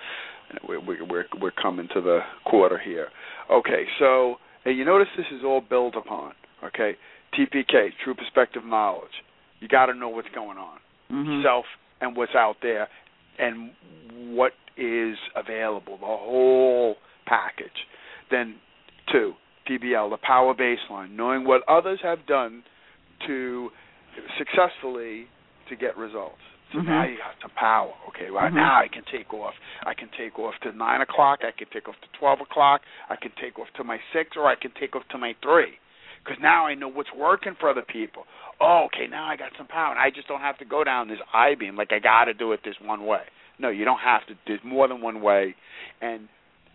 we're 0.66 0.80
we're 0.80 1.26
we're 1.40 1.50
coming 1.50 1.88
to 1.94 2.00
the 2.00 2.20
quarter 2.44 2.78
here. 2.78 3.08
Okay, 3.50 3.84
so 3.98 4.36
and 4.64 4.76
you 4.76 4.84
notice 4.84 5.08
this 5.16 5.26
is 5.32 5.42
all 5.44 5.60
built 5.60 5.94
upon. 5.96 6.32
Okay, 6.64 6.96
TPK, 7.34 7.90
true 8.02 8.14
perspective 8.14 8.62
knowledge. 8.64 9.22
You 9.60 9.68
got 9.68 9.86
to 9.86 9.94
know 9.94 10.08
what's 10.08 10.28
going 10.34 10.58
on, 10.58 10.78
mm-hmm. 11.10 11.42
self 11.44 11.64
and 12.00 12.16
what's 12.16 12.34
out 12.34 12.56
there, 12.62 12.88
and 13.38 13.70
what 14.34 14.52
is 14.76 15.16
available, 15.34 15.96
the 15.98 16.06
whole 16.06 16.96
package. 17.26 17.86
Then 18.30 18.56
two, 19.10 19.32
PBL, 19.68 20.10
the 20.10 20.18
power 20.18 20.54
baseline, 20.54 21.12
knowing 21.12 21.46
what 21.46 21.62
others 21.68 22.00
have 22.02 22.26
done 22.26 22.62
to 23.26 23.70
successfully 24.38 25.26
to 25.68 25.76
get 25.76 25.96
results. 25.96 26.40
So 26.72 26.78
mm-hmm. 26.78 26.88
now 26.88 27.04
you 27.06 27.16
got 27.16 27.38
some 27.40 27.52
power. 27.54 27.92
Okay, 28.08 28.30
right 28.30 28.48
mm-hmm. 28.48 28.56
now 28.56 28.80
I 28.80 28.88
can 28.88 29.02
take 29.10 29.32
off. 29.32 29.54
I 29.84 29.94
can 29.94 30.08
take 30.18 30.38
off 30.38 30.54
to 30.62 30.72
nine 30.72 31.00
o'clock. 31.00 31.40
I 31.42 31.56
can 31.56 31.68
take 31.72 31.88
off 31.88 31.94
to 32.02 32.18
twelve 32.18 32.40
o'clock. 32.40 32.82
I 33.08 33.16
can 33.16 33.30
take 33.40 33.58
off 33.58 33.68
to 33.76 33.84
my 33.84 33.98
six, 34.12 34.36
or 34.36 34.46
I 34.46 34.56
can 34.56 34.72
take 34.78 34.96
off 34.96 35.02
to 35.10 35.18
my 35.18 35.34
three. 35.42 35.78
Because 36.24 36.42
now 36.42 36.66
I 36.66 36.74
know 36.74 36.88
what's 36.88 37.12
working 37.16 37.54
for 37.60 37.70
other 37.70 37.86
people. 37.86 38.24
Oh, 38.60 38.86
okay, 38.86 39.06
now 39.08 39.26
I 39.26 39.36
got 39.36 39.52
some 39.56 39.68
power, 39.68 39.92
and 39.92 40.00
I 40.00 40.10
just 40.10 40.26
don't 40.26 40.40
have 40.40 40.58
to 40.58 40.64
go 40.64 40.82
down 40.82 41.06
this 41.08 41.18
I 41.32 41.54
beam 41.54 41.76
like 41.76 41.92
I 41.92 42.00
got 42.00 42.24
to 42.24 42.34
do 42.34 42.50
it 42.52 42.60
this 42.64 42.74
one 42.82 43.06
way. 43.06 43.22
No, 43.58 43.68
you 43.68 43.84
don't 43.84 44.00
have 44.00 44.26
to. 44.26 44.34
There's 44.46 44.60
more 44.64 44.88
than 44.88 45.00
one 45.00 45.22
way, 45.22 45.54
and 46.00 46.28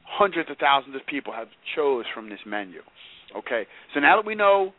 hundreds 0.05 0.49
of 0.49 0.57
thousands 0.57 0.95
of 0.95 1.01
people 1.05 1.33
have 1.33 1.47
chose 1.75 2.05
from 2.13 2.29
this 2.29 2.39
menu. 2.45 2.81
Okay, 3.37 3.63
so 3.93 3.99
now 3.99 4.15
that 4.15 4.25
we 4.25 4.35
know 4.35 4.73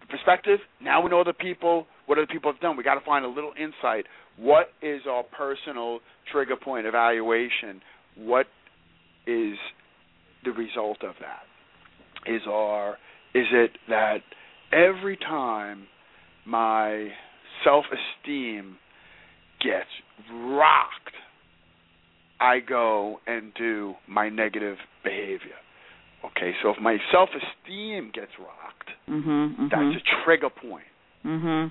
the 0.00 0.06
perspective, 0.06 0.58
now 0.80 1.02
we 1.02 1.10
know 1.10 1.24
the 1.24 1.32
people, 1.32 1.86
what 2.08 2.18
other 2.18 2.26
people 2.26 2.50
have 2.50 2.60
done. 2.60 2.76
We 2.76 2.82
got 2.82 2.94
to 2.94 3.04
find 3.04 3.24
a 3.24 3.28
little 3.28 3.52
insight. 3.60 4.06
What 4.38 4.70
is 4.82 5.02
our 5.08 5.22
personal 5.22 6.00
trigger 6.32 6.56
point 6.56 6.86
evaluation? 6.86 7.82
What 8.16 8.46
is 9.26 9.56
the 10.44 10.52
result 10.52 11.04
of 11.04 11.14
that? 11.20 11.42
Is 12.32 12.42
our 12.48 12.96
is 13.34 13.46
it 13.52 13.72
that 13.88 14.20
every 14.72 15.18
time 15.18 15.86
my 16.46 17.08
self-esteem 17.62 18.76
gets 19.60 19.90
rocked, 20.32 21.14
I 22.40 22.60
go 22.60 23.20
and 23.26 23.52
do 23.54 23.94
my 24.08 24.28
negative 24.28 24.78
behavior. 25.04 25.58
Okay, 26.24 26.52
so 26.62 26.70
if 26.70 26.80
my 26.80 26.96
self-esteem 27.12 28.12
gets 28.14 28.32
rocked, 28.38 28.90
mm-hmm, 29.08 29.28
mm-hmm. 29.28 29.64
that's 29.64 30.02
a 30.02 30.24
trigger 30.24 30.50
point. 30.50 30.84
Mm-hmm. 31.24 31.68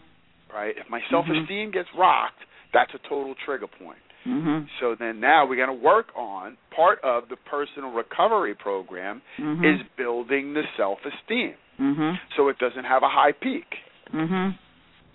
Right? 0.53 0.75
If 0.77 0.89
my 0.89 1.01
self-esteem 1.09 1.71
gets 1.71 1.89
rocked, 1.97 2.39
that's 2.73 2.91
a 2.93 3.09
total 3.09 3.35
trigger 3.45 3.67
point. 3.67 3.99
Mm-hmm. 4.27 4.65
So 4.81 4.95
then 4.99 5.19
now 5.19 5.47
we're 5.47 5.55
going 5.55 5.77
to 5.77 5.83
work 5.83 6.07
on 6.15 6.57
part 6.75 6.99
of 7.03 7.29
the 7.29 7.37
personal 7.49 7.91
recovery 7.91 8.55
program 8.55 9.21
mm-hmm. 9.39 9.63
is 9.63 9.79
building 9.97 10.53
the 10.53 10.63
self-esteem, 10.75 11.53
mm-hmm. 11.79 12.11
so 12.35 12.49
it 12.49 12.57
doesn't 12.59 12.83
have 12.83 13.03
a 13.03 13.09
high 13.09 13.31
peak. 13.31 13.65
Mm-hmm. 14.13 14.49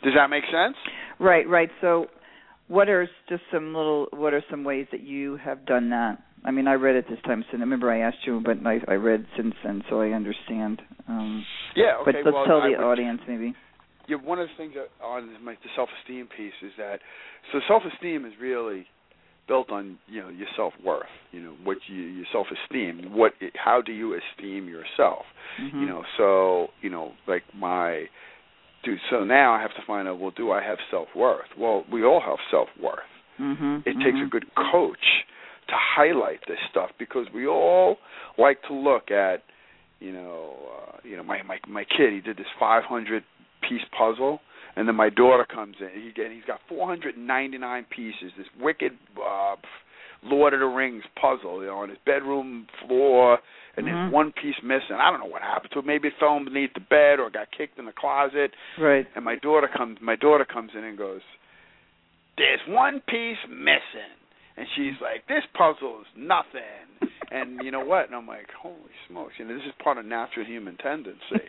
Does 0.04 0.14
that 0.16 0.28
make 0.30 0.44
sense? 0.44 0.76
Right, 1.18 1.48
right. 1.48 1.68
So, 1.80 2.06
what 2.68 2.88
are 2.88 3.08
just 3.28 3.42
some 3.52 3.74
little? 3.74 4.06
What 4.12 4.32
are 4.34 4.42
some 4.50 4.64
ways 4.64 4.86
that 4.92 5.02
you 5.02 5.36
have 5.36 5.66
done 5.66 5.90
that? 5.90 6.18
I 6.44 6.50
mean, 6.50 6.66
I 6.66 6.74
read 6.74 6.96
it 6.96 7.06
this 7.08 7.20
time, 7.24 7.44
so 7.50 7.58
remember 7.58 7.90
I 7.90 8.00
asked 8.00 8.26
you, 8.26 8.42
but 8.44 8.56
I, 8.66 8.80
I 8.88 8.94
read 8.94 9.26
since 9.36 9.54
then, 9.64 9.82
so 9.88 10.00
I 10.00 10.08
understand. 10.08 10.82
Um, 11.06 11.44
yeah, 11.76 11.98
okay. 12.00 12.12
But 12.12 12.14
let's 12.24 12.34
well, 12.34 12.44
tell 12.46 12.60
the 12.62 12.70
would, 12.70 12.84
audience 12.84 13.20
maybe. 13.28 13.54
Yeah, 14.08 14.16
one 14.16 14.38
of 14.38 14.48
the 14.48 14.54
things 14.56 14.74
that 14.74 14.88
on 15.04 15.32
my, 15.44 15.52
the 15.52 15.70
self-esteem 15.76 16.28
piece 16.36 16.52
is 16.62 16.72
that 16.78 17.00
so 17.52 17.60
self-esteem 17.68 18.24
is 18.24 18.32
really 18.40 18.86
built 19.48 19.70
on 19.70 19.98
you 20.06 20.22
know 20.22 20.28
your 20.28 20.48
self-worth. 20.56 21.06
You 21.30 21.42
know 21.42 21.54
what 21.62 21.78
you 21.88 22.00
your 22.02 22.26
self-esteem. 22.32 23.12
What 23.12 23.32
how 23.54 23.82
do 23.82 23.92
you 23.92 24.14
esteem 24.14 24.68
yourself? 24.68 25.24
Mm-hmm. 25.60 25.80
You 25.80 25.86
know, 25.86 26.02
so 26.16 26.68
you 26.80 26.90
know 26.90 27.12
like 27.26 27.42
my 27.54 28.04
dude. 28.84 28.98
So 29.10 29.24
now 29.24 29.52
I 29.52 29.60
have 29.60 29.70
to 29.70 29.82
find 29.86 30.08
out. 30.08 30.18
Well, 30.18 30.32
do 30.36 30.50
I 30.50 30.62
have 30.62 30.78
self-worth? 30.90 31.48
Well, 31.58 31.84
we 31.92 32.04
all 32.04 32.20
have 32.20 32.38
self-worth. 32.50 32.98
Mm-hmm. 33.40 33.64
It 33.86 33.96
mm-hmm. 33.96 34.02
takes 34.02 34.18
a 34.24 34.28
good 34.28 34.46
coach 34.72 35.24
to 35.68 35.74
highlight 35.74 36.40
this 36.48 36.58
stuff 36.70 36.90
because 36.98 37.26
we 37.34 37.46
all 37.46 37.96
like 38.38 38.62
to 38.68 38.74
look 38.74 39.10
at 39.10 39.42
you 40.00 40.12
know 40.12 40.56
uh, 40.76 40.96
you 41.04 41.16
know 41.16 41.22
my 41.22 41.42
my 41.42 41.58
my 41.68 41.84
kid 41.84 42.12
he 42.12 42.20
did 42.20 42.36
this 42.36 42.46
500 42.58 43.22
piece 43.68 43.84
puzzle 43.96 44.40
and 44.76 44.88
then 44.88 44.96
my 44.96 45.10
daughter 45.10 45.44
comes 45.44 45.76
in. 45.80 45.88
He 46.00 46.12
get 46.12 46.30
he's 46.32 46.44
got 46.46 46.60
499 46.68 47.86
pieces 47.94 48.32
this 48.36 48.46
wicked 48.60 48.92
uh 49.16 49.56
Lord 50.24 50.54
of 50.54 50.60
the 50.60 50.66
Rings 50.66 51.04
puzzle 51.20 51.62
you 51.62 51.68
know 51.68 51.78
on 51.78 51.88
his 51.88 51.98
bedroom 52.06 52.66
floor 52.86 53.38
and 53.76 53.86
mm-hmm. 53.86 53.94
there's 53.94 54.12
one 54.12 54.32
piece 54.32 54.56
missing. 54.62 54.96
I 54.98 55.10
don't 55.10 55.20
know 55.20 55.26
what 55.26 55.42
happened 55.42 55.72
to 55.72 55.80
it 55.80 55.86
maybe 55.86 56.08
it 56.08 56.14
fell 56.20 56.42
beneath 56.44 56.74
the 56.74 56.80
bed 56.80 57.20
or 57.20 57.30
got 57.30 57.48
kicked 57.56 57.78
in 57.78 57.86
the 57.86 57.92
closet. 57.92 58.52
Right. 58.78 59.06
And 59.14 59.24
my 59.24 59.36
daughter 59.36 59.68
comes 59.74 59.98
my 60.00 60.16
daughter 60.16 60.44
comes 60.44 60.72
in 60.76 60.84
and 60.84 60.98
goes 60.98 61.22
there's 62.36 62.60
one 62.68 63.02
piece 63.08 63.40
missing. 63.48 64.16
And 64.56 64.66
she's 64.76 65.00
like, 65.00 65.26
"This 65.28 65.44
puzzle 65.54 66.02
is 66.02 66.06
nothing." 66.16 67.10
And 67.32 67.64
you 67.64 67.70
know 67.70 67.84
what? 67.84 68.06
And 68.06 68.14
I'm 68.14 68.26
like, 68.26 68.46
"Holy 68.60 68.76
smokes!" 69.08 69.34
You 69.38 69.46
know, 69.46 69.54
this 69.54 69.64
is 69.64 69.72
part 69.82 69.96
of 69.96 70.04
natural 70.04 70.44
human 70.44 70.76
tendency. 70.76 71.48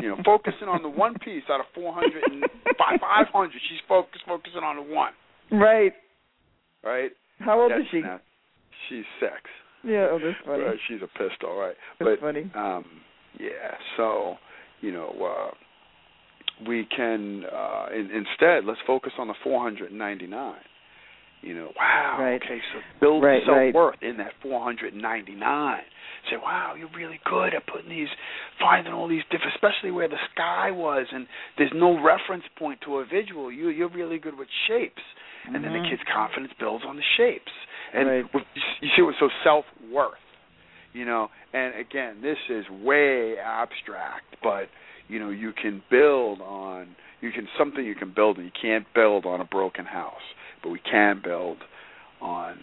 you 0.00 0.08
know, 0.08 0.16
focusing 0.24 0.68
on 0.68 0.82
the 0.82 0.88
one 0.88 1.14
piece 1.18 1.42
out 1.50 1.60
of 1.60 1.66
400 1.74 2.24
and 2.30 2.44
500, 2.78 3.52
she's 3.52 3.78
focused 3.86 4.24
focusing 4.26 4.62
on 4.62 4.76
the 4.76 4.94
one. 4.94 5.12
Right. 5.52 5.92
Right. 6.82 7.10
How 7.40 7.60
old 7.60 7.72
That's 7.72 7.82
is 7.82 7.86
she? 7.90 8.00
Not, 8.00 8.22
she's 8.88 9.04
six. 9.20 9.34
Yeah. 9.84 10.08
Oh, 10.10 10.18
that's 10.22 10.36
funny. 10.44 10.62
Right, 10.62 10.78
she's 10.88 11.00
a 11.02 11.08
pistol, 11.18 11.56
right? 11.56 11.74
That's 11.98 12.10
but 12.12 12.20
funny. 12.20 12.50
um, 12.54 12.84
yeah. 13.38 13.76
So, 13.96 14.36
you 14.80 14.92
know, 14.92 15.10
uh, 15.20 15.50
we 16.68 16.86
can 16.94 17.44
uh, 17.44 17.86
in, 17.94 18.10
instead 18.10 18.64
let's 18.64 18.80
focus 18.86 19.12
on 19.18 19.28
the 19.28 19.34
499 19.42 20.18
you 21.42 21.54
know, 21.54 21.72
wow. 21.76 22.16
Right. 22.20 22.40
Okay, 22.42 22.60
so 22.72 22.80
build 23.00 23.22
right, 23.22 23.42
self 23.46 23.74
worth 23.74 23.96
in 24.02 24.18
that 24.18 24.32
499. 24.42 25.80
Say, 26.30 26.36
wow, 26.36 26.74
you're 26.78 26.90
really 26.94 27.18
good 27.24 27.54
at 27.54 27.66
putting 27.66 27.88
these, 27.88 28.08
finding 28.60 28.92
all 28.92 29.08
these 29.08 29.22
different, 29.30 29.54
especially 29.54 29.90
where 29.90 30.08
the 30.08 30.20
sky 30.34 30.70
was, 30.70 31.06
and 31.12 31.26
there's 31.56 31.72
no 31.74 32.02
reference 32.02 32.44
point 32.58 32.80
to 32.84 32.98
a 32.98 33.06
visual. 33.06 33.50
You 33.50 33.70
you're 33.70 33.88
really 33.88 34.18
good 34.18 34.36
with 34.36 34.48
shapes, 34.68 35.00
and 35.46 35.54
mm-hmm. 35.54 35.64
then 35.64 35.82
the 35.82 35.88
kid's 35.88 36.02
confidence 36.12 36.52
builds 36.58 36.84
on 36.86 36.96
the 36.96 37.02
shapes. 37.16 37.52
And 37.94 38.06
right. 38.06 38.24
you 38.82 38.88
see 38.94 39.02
what 39.02 39.14
so 39.18 39.30
self 39.42 39.64
worth, 39.90 40.12
you 40.92 41.06
know. 41.06 41.28
And 41.54 41.74
again, 41.74 42.20
this 42.20 42.38
is 42.50 42.66
way 42.68 43.36
abstract, 43.42 44.36
but 44.42 44.68
you 45.08 45.18
know 45.18 45.30
you 45.30 45.52
can 45.52 45.82
build 45.90 46.42
on 46.42 46.88
you 47.22 47.32
can 47.32 47.48
something 47.58 47.84
you 47.84 47.94
can 47.94 48.12
build, 48.14 48.36
and 48.36 48.44
you 48.44 48.52
can't 48.60 48.84
build 48.94 49.24
on 49.24 49.40
a 49.40 49.44
broken 49.46 49.86
house 49.86 50.20
but 50.62 50.70
we 50.70 50.80
can 50.80 51.20
build 51.22 51.58
on 52.20 52.58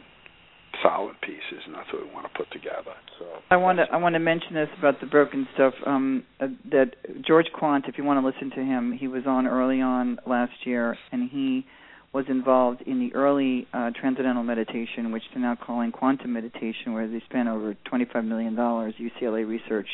solid 0.84 1.16
pieces, 1.22 1.64
and 1.66 1.74
that's 1.74 1.92
what 1.92 2.06
we 2.06 2.14
want 2.14 2.28
to 2.32 2.38
put 2.38 2.52
together. 2.52 2.94
So 3.18 3.26
I 3.50 3.58
want 3.58 3.80
to 3.80 3.86
I 3.92 3.98
want 3.98 4.14
to 4.14 4.20
mention 4.20 4.54
this 4.54 4.70
about 4.78 5.00
the 5.00 5.08
broken 5.08 5.48
stuff. 5.56 5.74
Um, 5.86 6.24
uh, 6.40 6.48
that 6.72 6.92
George 7.26 7.48
Quant, 7.54 7.86
if 7.88 7.98
you 7.98 8.04
want 8.04 8.22
to 8.22 8.26
listen 8.26 8.52
to 8.56 8.64
him, 8.64 8.92
he 8.92 9.08
was 9.08 9.24
on 9.26 9.48
early 9.48 9.82
on 9.82 10.20
last 10.28 10.54
year, 10.66 10.96
and 11.12 11.30
he 11.30 11.66
was 12.14 12.26
involved 12.30 12.82
in 12.84 13.00
the 13.00 13.14
early 13.16 13.68
uh, 13.74 13.92
transcendental 14.00 14.44
meditation, 14.44 15.12
which 15.12 15.24
they're 15.34 15.42
now 15.42 15.56
calling 15.56 15.92
quantum 15.92 16.32
meditation, 16.34 16.94
where 16.94 17.08
they 17.08 17.22
spent 17.30 17.50
over 17.50 17.76
twenty 17.86 18.06
five 18.06 18.24
million 18.24 18.56
dollars 18.56 18.94
UCLA 19.00 19.48
research. 19.48 19.90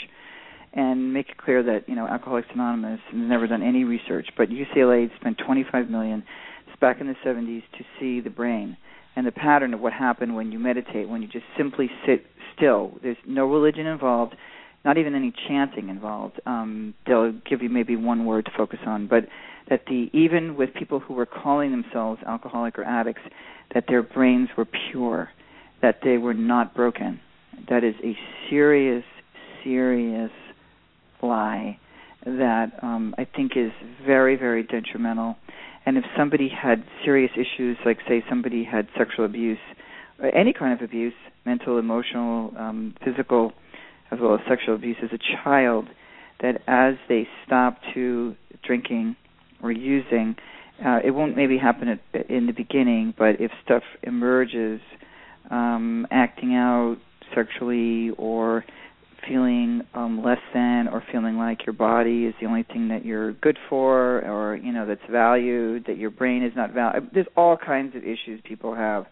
and 0.73 1.13
make 1.13 1.29
it 1.29 1.37
clear 1.37 1.63
that 1.63 1.87
you 1.87 1.95
know 1.95 2.07
Alcoholics 2.07 2.47
Anonymous 2.53 2.99
has 3.11 3.15
never 3.15 3.47
done 3.47 3.63
any 3.63 3.83
research, 3.83 4.27
but 4.37 4.49
UCLA 4.49 5.09
spent 5.19 5.37
25 5.45 5.89
million 5.89 6.23
back 6.79 7.01
in 7.01 7.07
the 7.07 7.15
70s 7.25 7.63
to 7.77 7.83
see 7.99 8.19
the 8.19 8.29
brain 8.29 8.77
and 9.15 9.27
the 9.27 9.31
pattern 9.31 9.73
of 9.73 9.79
what 9.79 9.93
happened 9.93 10.35
when 10.35 10.51
you 10.51 10.59
meditate, 10.59 11.07
when 11.07 11.21
you 11.21 11.27
just 11.27 11.45
simply 11.57 11.89
sit 12.05 12.25
still. 12.55 12.93
There's 13.01 13.17
no 13.27 13.45
religion 13.45 13.85
involved, 13.85 14.35
not 14.83 14.97
even 14.97 15.15
any 15.15 15.33
chanting 15.47 15.89
involved. 15.89 16.39
Um, 16.45 16.93
they'll 17.05 17.31
give 17.31 17.61
you 17.61 17.69
maybe 17.69 17.95
one 17.95 18.25
word 18.25 18.45
to 18.45 18.51
focus 18.57 18.79
on, 18.85 19.07
but 19.07 19.27
that 19.69 19.85
the 19.87 20.09
even 20.13 20.55
with 20.55 20.73
people 20.73 20.99
who 20.99 21.13
were 21.13 21.25
calling 21.25 21.71
themselves 21.71 22.21
alcoholic 22.27 22.77
or 22.77 22.83
addicts, 22.83 23.21
that 23.73 23.85
their 23.87 24.03
brains 24.03 24.49
were 24.57 24.67
pure, 24.91 25.29
that 25.81 25.99
they 26.03 26.17
were 26.17 26.33
not 26.33 26.75
broken. 26.75 27.19
That 27.69 27.83
is 27.83 27.95
a 28.03 28.17
serious, 28.49 29.05
serious 29.63 30.31
lie 31.21 31.79
that 32.25 32.71
um, 32.81 33.13
I 33.17 33.25
think 33.25 33.53
is 33.55 33.71
very, 34.05 34.35
very 34.35 34.63
detrimental. 34.63 35.37
And 35.85 35.97
if 35.97 36.05
somebody 36.17 36.49
had 36.49 36.83
serious 37.03 37.31
issues, 37.35 37.77
like 37.85 37.97
say 38.07 38.23
somebody 38.29 38.63
had 38.63 38.87
sexual 38.97 39.25
abuse, 39.25 39.59
or 40.19 40.33
any 40.33 40.53
kind 40.53 40.73
of 40.73 40.81
abuse, 40.81 41.13
mental, 41.45 41.77
emotional, 41.77 42.53
um, 42.57 42.95
physical, 43.03 43.51
as 44.11 44.19
well 44.21 44.35
as 44.35 44.41
sexual 44.47 44.75
abuse 44.75 44.97
as 45.03 45.09
a 45.11 45.19
child, 45.43 45.87
that 46.41 46.61
as 46.67 46.95
they 47.09 47.27
stop 47.45 47.77
to 47.93 48.35
drinking 48.63 49.15
or 49.61 49.71
using, 49.71 50.35
uh, 50.85 50.99
it 51.03 51.11
won't 51.11 51.35
maybe 51.35 51.57
happen 51.57 51.87
at, 51.87 52.29
in 52.29 52.47
the 52.47 52.53
beginning, 52.53 53.13
but 53.17 53.39
if 53.39 53.51
stuff 53.63 53.83
emerges, 54.03 54.79
um, 55.51 56.07
acting 56.11 56.55
out 56.55 56.97
sexually 57.35 58.11
or 58.17 58.63
feeling 59.27 59.81
um 59.93 60.23
less 60.23 60.39
than 60.53 60.87
or 60.87 61.03
feeling 61.11 61.37
like 61.37 61.65
your 61.65 61.73
body 61.73 62.25
is 62.25 62.33
the 62.41 62.47
only 62.47 62.63
thing 62.63 62.87
that 62.89 63.05
you're 63.05 63.33
good 63.33 63.57
for 63.69 64.19
or 64.25 64.55
you 64.55 64.71
know 64.71 64.85
that's 64.85 65.01
valued 65.09 65.85
that 65.87 65.97
your 65.97 66.09
brain 66.09 66.43
is 66.43 66.53
not 66.55 66.71
valued 66.73 67.09
there's 67.13 67.27
all 67.35 67.57
kinds 67.57 67.95
of 67.95 68.03
issues 68.03 68.39
people 68.43 68.75
have 68.75 69.05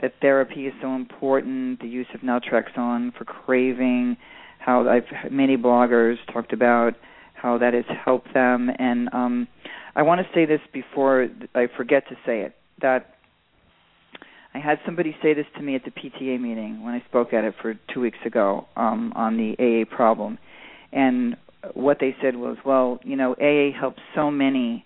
that 0.00 0.12
therapy 0.20 0.66
is 0.66 0.74
so 0.82 0.94
important 0.94 1.80
the 1.80 1.88
use 1.88 2.06
of 2.14 2.20
naltrexone 2.20 3.16
for 3.16 3.24
craving 3.24 4.16
how 4.58 4.88
I've 4.88 5.30
many 5.30 5.56
bloggers 5.56 6.16
talked 6.32 6.52
about 6.52 6.94
how 7.34 7.58
that 7.58 7.74
has 7.74 7.84
helped 8.04 8.32
them 8.34 8.70
and 8.78 9.08
um 9.12 9.48
I 9.96 10.02
want 10.02 10.20
to 10.20 10.26
say 10.34 10.44
this 10.44 10.60
before 10.72 11.28
I 11.54 11.68
forget 11.76 12.08
to 12.08 12.16
say 12.26 12.40
it 12.40 12.54
that 12.80 13.13
I 14.54 14.60
had 14.60 14.78
somebody 14.86 15.16
say 15.20 15.34
this 15.34 15.46
to 15.56 15.62
me 15.62 15.74
at 15.74 15.82
the 15.84 15.90
PTA 15.90 16.40
meeting 16.40 16.84
when 16.84 16.94
I 16.94 17.02
spoke 17.08 17.32
at 17.32 17.44
it 17.44 17.54
for 17.60 17.74
two 17.92 18.00
weeks 18.00 18.18
ago 18.24 18.66
um, 18.76 19.12
on 19.16 19.36
the 19.36 19.56
AA 19.58 19.94
problem, 19.94 20.38
and 20.92 21.36
what 21.72 21.98
they 21.98 22.14
said 22.22 22.36
was, 22.36 22.56
well, 22.64 23.00
you 23.02 23.16
know, 23.16 23.32
AA 23.34 23.76
helps 23.78 24.00
so 24.14 24.30
many. 24.30 24.84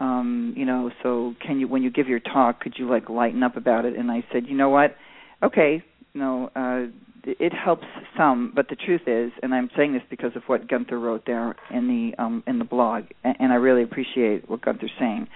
Um, 0.00 0.54
you 0.56 0.64
know, 0.64 0.90
so 1.02 1.34
can 1.44 1.58
you 1.58 1.66
when 1.66 1.82
you 1.82 1.90
give 1.90 2.06
your 2.06 2.20
talk, 2.20 2.60
could 2.60 2.74
you 2.76 2.88
like 2.88 3.08
lighten 3.08 3.42
up 3.42 3.56
about 3.56 3.84
it? 3.84 3.96
And 3.96 4.10
I 4.10 4.24
said, 4.32 4.46
you 4.46 4.56
know 4.56 4.68
what? 4.68 4.94
Okay, 5.42 5.82
you 6.12 6.20
know, 6.20 6.50
uh, 6.54 6.86
it 7.24 7.52
helps 7.52 7.86
some, 8.16 8.52
but 8.54 8.68
the 8.68 8.76
truth 8.76 9.02
is, 9.06 9.32
and 9.42 9.54
I'm 9.54 9.70
saying 9.76 9.92
this 9.92 10.02
because 10.08 10.32
of 10.36 10.42
what 10.46 10.68
Gunther 10.68 10.98
wrote 10.98 11.24
there 11.26 11.56
in 11.70 11.88
the 11.88 12.22
um, 12.22 12.42
in 12.46 12.58
the 12.58 12.64
blog, 12.64 13.04
and, 13.24 13.52
I 13.52 13.56
really 13.56 13.82
appreciate 13.82 14.48
what 14.48 14.62
Gunther's 14.62 14.92
saying, 14.98 15.28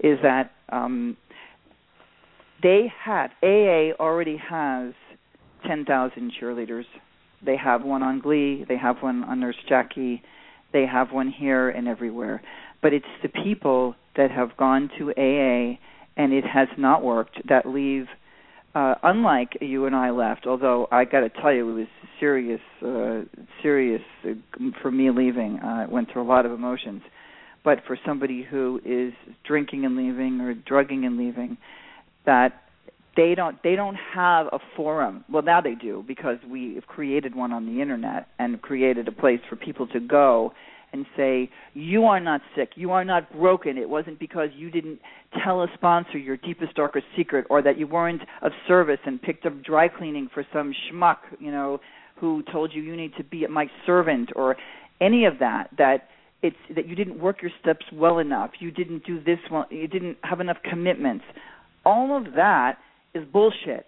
is 0.00 0.18
that 0.22 0.52
um, 0.70 1.16
they 2.62 2.92
had 3.04 3.28
AA 3.42 3.92
already 4.00 4.36
has 4.36 4.94
10,000 5.66 6.32
cheerleaders. 6.40 6.84
They 7.44 7.56
have 7.56 7.82
one 7.82 8.02
on 8.02 8.20
Glee, 8.20 8.64
they 8.68 8.76
have 8.76 8.96
one 9.00 9.24
on 9.24 9.40
Nurse 9.40 9.56
Jackie, 9.68 10.22
they 10.72 10.86
have 10.86 11.12
one 11.12 11.28
here 11.28 11.68
and 11.68 11.88
everywhere. 11.88 12.42
But 12.80 12.92
it's 12.92 13.04
the 13.22 13.28
people 13.28 13.94
that 14.16 14.30
have 14.30 14.56
gone 14.56 14.90
to 14.98 15.10
AA 15.10 15.78
and 16.16 16.32
it 16.32 16.44
has 16.44 16.68
not 16.78 17.02
worked 17.02 17.48
that 17.48 17.66
leave 17.66 18.06
uh 18.74 18.94
unlike 19.02 19.58
you 19.60 19.84
and 19.86 19.94
I 19.94 20.10
left, 20.10 20.46
although 20.46 20.88
I 20.90 21.04
got 21.04 21.20
to 21.20 21.28
tell 21.28 21.52
you 21.52 21.70
it 21.70 21.72
was 21.72 21.88
serious 22.18 22.60
uh 22.82 23.22
serious 23.62 24.02
uh, 24.24 24.32
for 24.80 24.90
me 24.90 25.10
leaving. 25.10 25.60
Uh, 25.62 25.66
I 25.66 25.86
went 25.86 26.10
through 26.12 26.22
a 26.22 26.28
lot 26.28 26.46
of 26.46 26.52
emotions. 26.52 27.02
But 27.64 27.78
for 27.86 27.96
somebody 28.04 28.42
who 28.42 28.80
is 28.84 29.12
drinking 29.46 29.84
and 29.84 29.96
leaving 29.96 30.40
or 30.40 30.54
drugging 30.54 31.04
and 31.04 31.16
leaving, 31.16 31.58
that 32.26 32.62
they 33.16 33.34
don't 33.34 33.62
they 33.62 33.76
don't 33.76 33.96
have 34.14 34.46
a 34.52 34.58
forum. 34.76 35.24
Well, 35.30 35.42
now 35.42 35.60
they 35.60 35.74
do 35.74 36.04
because 36.06 36.38
we 36.48 36.74
have 36.76 36.86
created 36.86 37.34
one 37.34 37.52
on 37.52 37.66
the 37.66 37.82
internet 37.82 38.28
and 38.38 38.60
created 38.62 39.08
a 39.08 39.12
place 39.12 39.40
for 39.48 39.56
people 39.56 39.86
to 39.88 40.00
go 40.00 40.52
and 40.92 41.06
say 41.16 41.50
you 41.74 42.04
are 42.04 42.20
not 42.20 42.40
sick, 42.56 42.70
you 42.74 42.90
are 42.90 43.04
not 43.04 43.32
broken. 43.32 43.78
It 43.78 43.88
wasn't 43.88 44.18
because 44.18 44.48
you 44.56 44.70
didn't 44.70 45.00
tell 45.42 45.62
a 45.62 45.66
sponsor 45.74 46.18
your 46.18 46.36
deepest 46.36 46.74
darkest 46.74 47.06
secret 47.16 47.46
or 47.50 47.62
that 47.62 47.78
you 47.78 47.86
weren't 47.86 48.22
of 48.42 48.52
service 48.66 49.00
and 49.04 49.20
picked 49.20 49.46
up 49.46 49.62
dry 49.62 49.88
cleaning 49.88 50.28
for 50.32 50.44
some 50.52 50.72
schmuck, 50.72 51.18
you 51.38 51.50
know, 51.50 51.80
who 52.16 52.42
told 52.52 52.72
you 52.72 52.82
you 52.82 52.96
need 52.96 53.12
to 53.16 53.24
be 53.24 53.46
my 53.46 53.66
servant 53.84 54.30
or 54.36 54.56
any 55.00 55.24
of 55.24 55.38
that 55.40 55.68
that 55.76 56.08
it's 56.42 56.56
that 56.74 56.88
you 56.88 56.94
didn't 56.94 57.20
work 57.20 57.40
your 57.40 57.50
steps 57.60 57.86
well 57.92 58.18
enough, 58.18 58.50
you 58.58 58.70
didn't 58.70 59.04
do 59.04 59.22
this 59.22 59.38
well, 59.50 59.66
you 59.70 59.88
didn't 59.88 60.16
have 60.22 60.40
enough 60.40 60.58
commitments 60.68 61.24
all 61.84 62.16
of 62.16 62.34
that 62.34 62.78
is 63.14 63.24
bullshit. 63.32 63.86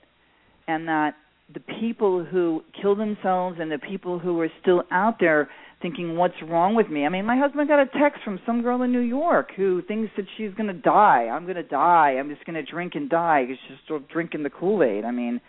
And 0.66 0.88
that 0.88 1.14
the 1.52 1.60
people 1.80 2.24
who 2.24 2.62
kill 2.80 2.94
themselves 2.94 3.58
and 3.60 3.70
the 3.70 3.78
people 3.78 4.18
who 4.18 4.40
are 4.40 4.48
still 4.62 4.82
out 4.90 5.16
there 5.20 5.48
thinking 5.82 6.16
what's 6.16 6.34
wrong 6.42 6.74
with 6.74 6.88
me? 6.88 7.04
I 7.04 7.10
mean 7.10 7.26
my 7.26 7.36
husband 7.36 7.68
got 7.68 7.80
a 7.80 7.86
text 7.86 8.20
from 8.24 8.40
some 8.46 8.62
girl 8.62 8.80
in 8.82 8.92
new 8.92 9.00
york 9.00 9.50
who 9.54 9.82
thinks 9.86 10.10
that 10.16 10.24
she's 10.36 10.54
going 10.54 10.68
to 10.68 10.72
die. 10.72 11.28
I'm 11.30 11.44
going 11.44 11.56
to 11.56 11.62
die. 11.62 12.16
I'm 12.18 12.30
just 12.30 12.46
going 12.46 12.54
to 12.54 12.62
drink 12.62 12.94
and 12.94 13.10
die. 13.10 13.44
She's 13.46 13.76
still 13.84 14.00
drinking 14.10 14.42
the 14.42 14.50
kool 14.50 14.82
aid 14.82 15.04
i 15.04 15.10
mean 15.10 15.40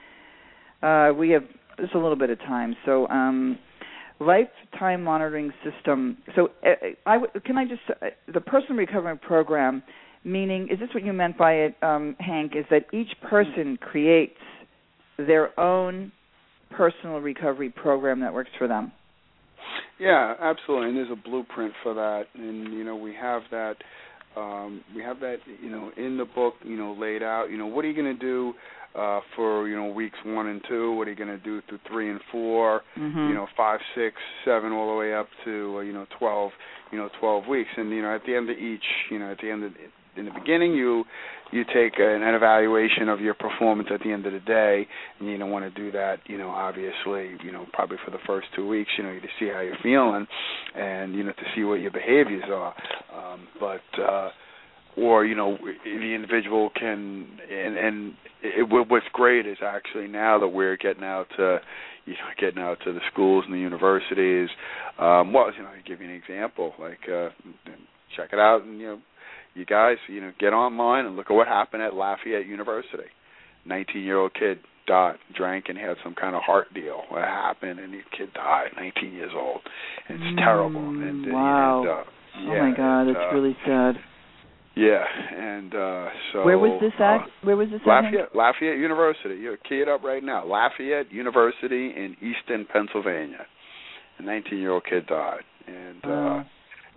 uh 0.84 1.12
we 1.18 1.30
have 1.30 1.44
just 1.80 1.94
a 1.94 2.00
little 2.00 2.18
bit 2.18 2.30
of 2.30 2.40
time. 2.40 2.76
So 2.86 3.08
um 3.08 3.58
lifetime 4.20 5.04
monitoring 5.04 5.54
system. 5.64 6.18
So 6.36 6.50
uh, 6.66 6.74
i 7.06 7.18
can 7.46 7.58
i 7.58 7.64
just 7.64 7.82
uh, 7.90 8.08
the 8.34 8.42
personal 8.42 8.76
recovery 8.76 9.18
program 9.18 9.82
meaning 10.26 10.68
is 10.70 10.80
this 10.80 10.90
what 10.94 11.04
you 11.04 11.14
meant 11.14 11.38
by 11.38 11.54
it 11.54 11.76
um, 11.82 12.16
hank 12.20 12.54
is 12.56 12.66
that 12.70 12.86
each 12.94 13.10
person 13.30 13.78
creates 13.78 14.34
their 15.18 15.58
own 15.60 16.12
personal 16.72 17.20
recovery 17.20 17.70
program 17.70 18.20
that 18.20 18.34
works 18.34 18.50
for 18.58 18.68
them 18.68 18.92
yeah 20.00 20.34
absolutely 20.42 20.90
and 20.90 20.98
there's 20.98 21.12
a 21.12 21.30
blueprint 21.30 21.74
for 21.84 21.94
that 21.94 22.24
and 22.34 22.74
you 22.74 22.84
know 22.84 22.96
we 22.96 23.14
have 23.14 23.44
that 23.52 23.76
um, 24.36 24.84
we 24.94 25.02
have 25.02 25.20
that 25.22 25.38
you 25.62 25.70
know 25.70 25.92
in 25.96 26.18
the 26.18 26.26
book 26.26 26.56
you 26.64 26.76
know 26.76 26.94
laid 27.00 27.24
out 27.24 27.46
you 27.50 27.58
know 27.58 27.68
what 27.68 27.86
are 27.86 27.88
you 27.88 27.96
going 27.96 28.14
to 28.14 28.20
do 28.20 28.54
uh, 28.98 29.20
for 29.36 29.68
you 29.68 29.76
know 29.76 29.88
weeks 29.88 30.18
one 30.26 30.48
and 30.48 30.62
two. 30.68 30.94
What 30.94 31.08
are 31.08 31.12
you 31.12 31.18
going 31.18 31.30
to 31.30 31.44
do 31.44 31.62
through 31.68 31.80
three 31.88 32.10
and 32.10 32.20
4 32.32 32.82
mm-hmm. 32.98 33.18
You 33.18 33.34
know 33.34 33.48
five, 33.58 33.80
six, 33.94 34.16
seven, 34.46 34.72
all 34.72 34.92
the 34.92 34.98
way 34.98 35.14
up 35.14 35.28
to 35.44 35.76
uh, 35.78 35.82
you 35.82 35.94
know 35.94 36.06
twelve. 36.18 36.52
You 36.92 37.00
know 37.00 37.10
twelve 37.20 37.48
weeks, 37.48 37.70
and 37.76 37.90
you 37.90 38.02
know 38.02 38.16
at 38.16 38.22
the 38.26 38.36
end 38.36 38.50
of 38.50 38.58
each, 38.58 38.84
you 39.12 39.20
know 39.20 39.32
at 39.32 39.40
the 39.40 39.50
end 39.50 39.64
of 39.64 39.74
in 40.18 40.26
the 40.26 40.32
beginning 40.32 40.74
you 40.74 41.04
you 41.52 41.64
take 41.66 42.00
an, 42.00 42.24
an 42.24 42.34
evaluation 42.36 43.08
of 43.10 43.20
your 43.22 43.34
performance 43.34 43.90
at 43.94 44.02
the 44.02 44.12
end 44.12 44.26
of 44.26 44.34
the 44.34 44.40
day 44.40 44.88
and 45.20 45.30
you 45.30 45.38
don't 45.38 45.52
want 45.52 45.66
to 45.66 45.82
do 45.82 45.92
that 45.92 46.18
you 46.28 46.38
know 46.38 46.50
obviously 46.50 47.38
you 47.44 47.52
know 47.52 47.66
probably 47.74 47.98
for 48.04 48.12
the 48.12 48.18
first 48.26 48.48
two 48.56 48.68
weeks 48.68 48.90
you 48.98 49.04
know 49.04 49.14
to 49.14 49.28
see 49.40 49.50
how 49.54 49.62
you're 49.62 49.78
feeling 49.84 50.26
and 50.76 51.16
you 51.16 51.24
know 51.24 51.32
to 51.32 51.44
see 51.56 51.64
what 51.64 51.76
your 51.82 51.92
behaviors 51.92 52.44
are. 52.52 52.74
Um 53.14 53.48
but 53.60 54.02
uh 54.02 54.30
or 54.98 55.26
you 55.26 55.36
know 55.36 55.58
the 55.84 56.14
individual 56.14 56.70
can 56.78 57.28
and 57.52 57.78
and 57.78 58.14
it, 58.42 58.68
what's 58.70 59.06
great 59.14 59.46
is 59.46 59.58
actually 59.64 60.08
now 60.08 60.40
that 60.40 60.48
we're 60.48 60.78
getting 60.78 61.04
out 61.04 61.28
to 61.38 61.60
you 62.06 62.14
know 62.14 62.20
getting 62.40 62.62
out 62.62 62.78
to 62.84 62.94
the 62.94 63.02
schools 63.12 63.44
and 63.46 63.54
the 63.54 63.60
universities 63.60 64.50
um 65.00 65.34
well 65.34 65.52
you 65.56 65.64
know 65.64 65.72
to 65.72 65.84
give 65.88 66.02
you 66.02 66.08
an 66.10 66.16
example 66.16 66.74
like 66.80 67.00
uh 67.10 67.30
check 68.16 68.30
it 68.32 68.40
out 68.40 68.64
and 68.64 68.80
you 68.80 68.88
know 68.88 69.00
you 69.56 69.66
guys, 69.66 69.98
you 70.08 70.22
know, 70.22 70.32
get 70.40 70.54
online 70.54 71.06
and 71.06 71.16
look 71.16 71.28
at 71.30 71.34
what 71.34 71.48
happened 71.48 71.82
at 71.82 71.94
Lafayette 71.94 72.46
University. 72.46 73.10
19-year-old 73.68 74.34
kid 74.34 74.60
died, 74.86 75.16
drank, 75.36 75.66
and 75.70 75.78
had 75.78 75.96
some 76.04 76.14
kind 76.14 76.36
of 76.36 76.44
heart 76.44 76.68
deal. 76.74 77.04
What 77.10 77.24
happened? 77.24 77.80
And 77.80 77.94
the 77.94 78.02
kid 78.16 78.34
died, 78.34 78.70
19 78.78 79.14
years 79.14 79.32
old. 79.36 79.62
And 80.08 80.22
it's 80.22 80.40
mm, 80.40 80.44
terrible. 80.44 80.82
And, 80.82 81.34
wow. 81.34 81.82
And, 81.82 81.90
uh, 81.90 82.54
yeah, 82.54 82.60
oh 82.60 82.70
my 82.70 82.78
God, 82.78 83.08
that's 83.08 83.32
uh, 83.32 83.34
really 83.34 83.58
sad. 83.66 83.96
Yeah, 84.76 85.06
and 85.06 85.74
uh 85.74 86.10
so 86.34 86.44
Where 86.44 86.60
was 86.60 86.82
this 86.82 86.92
at? 87.00 87.22
Uh, 87.22 87.28
Where 87.44 87.56
was 87.56 87.70
this 87.72 87.80
Lafayette 87.88 88.32
at? 88.32 88.36
Lafayette 88.36 88.78
University. 88.78 89.36
You 89.36 89.56
key 89.68 89.76
it 89.76 89.88
up 89.88 90.04
right 90.04 90.22
now. 90.22 90.46
Lafayette 90.46 91.14
University 91.14 91.94
in 91.96 92.18
Easton, 92.20 92.68
Pennsylvania. 92.72 93.46
A 94.20 94.24
19-year-old 94.24 94.84
kid 94.84 95.08
died, 95.08 95.44
and 95.66 96.06
uh 96.06 96.44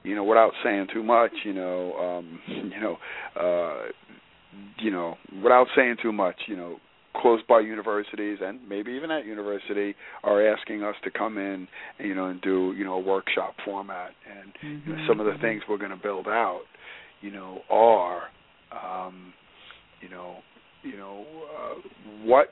you 0.09 0.15
know, 0.15 0.25
without 0.25 0.53
saying 0.65 0.87
too 0.93 1.03
much, 1.03 1.33
you 1.45 1.53
know, 1.53 1.93
um, 1.95 2.41
you 2.49 2.81
know, 2.81 2.97
uh, 3.39 3.89
you 4.79 4.91
know, 4.91 5.17
without 5.43 5.67
saying 5.77 5.97
too 6.03 6.13
much, 6.13 6.37
you 6.47 6.57
know, 6.57 6.79
close 7.17 7.41
by 7.49 7.61
universities 7.61 8.39
and 8.41 8.61
maybe 8.69 8.93
even 8.93 9.11
at 9.11 9.27
university 9.27 9.95
are 10.23 10.47
asking 10.47 10.83
us 10.83 10.95
to 11.05 11.11
come 11.11 11.37
in, 11.37 11.69
you 11.99 12.15
know, 12.15 12.27
and 12.27 12.41
do 12.41 12.75
you 12.77 12.85
know 12.85 12.95
a 12.95 13.01
workshop 13.01 13.55
format. 13.65 14.13
And 14.31 14.53
mm-hmm. 14.55 14.91
you 14.91 14.97
know, 14.97 15.05
some 15.07 15.21
of 15.21 15.27
the 15.27 15.33
mm-hmm. 15.33 15.43
things 15.43 15.63
we're 15.69 15.79
going 15.79 15.91
to 15.91 15.97
build 15.97 16.27
out, 16.27 16.63
you 17.21 17.31
know, 17.31 17.61
are, 17.69 18.23
um, 18.73 19.35
you 20.01 20.09
know, 20.09 20.37
you 20.83 20.97
know, 20.97 21.25
uh, 21.59 21.75
what, 22.25 22.49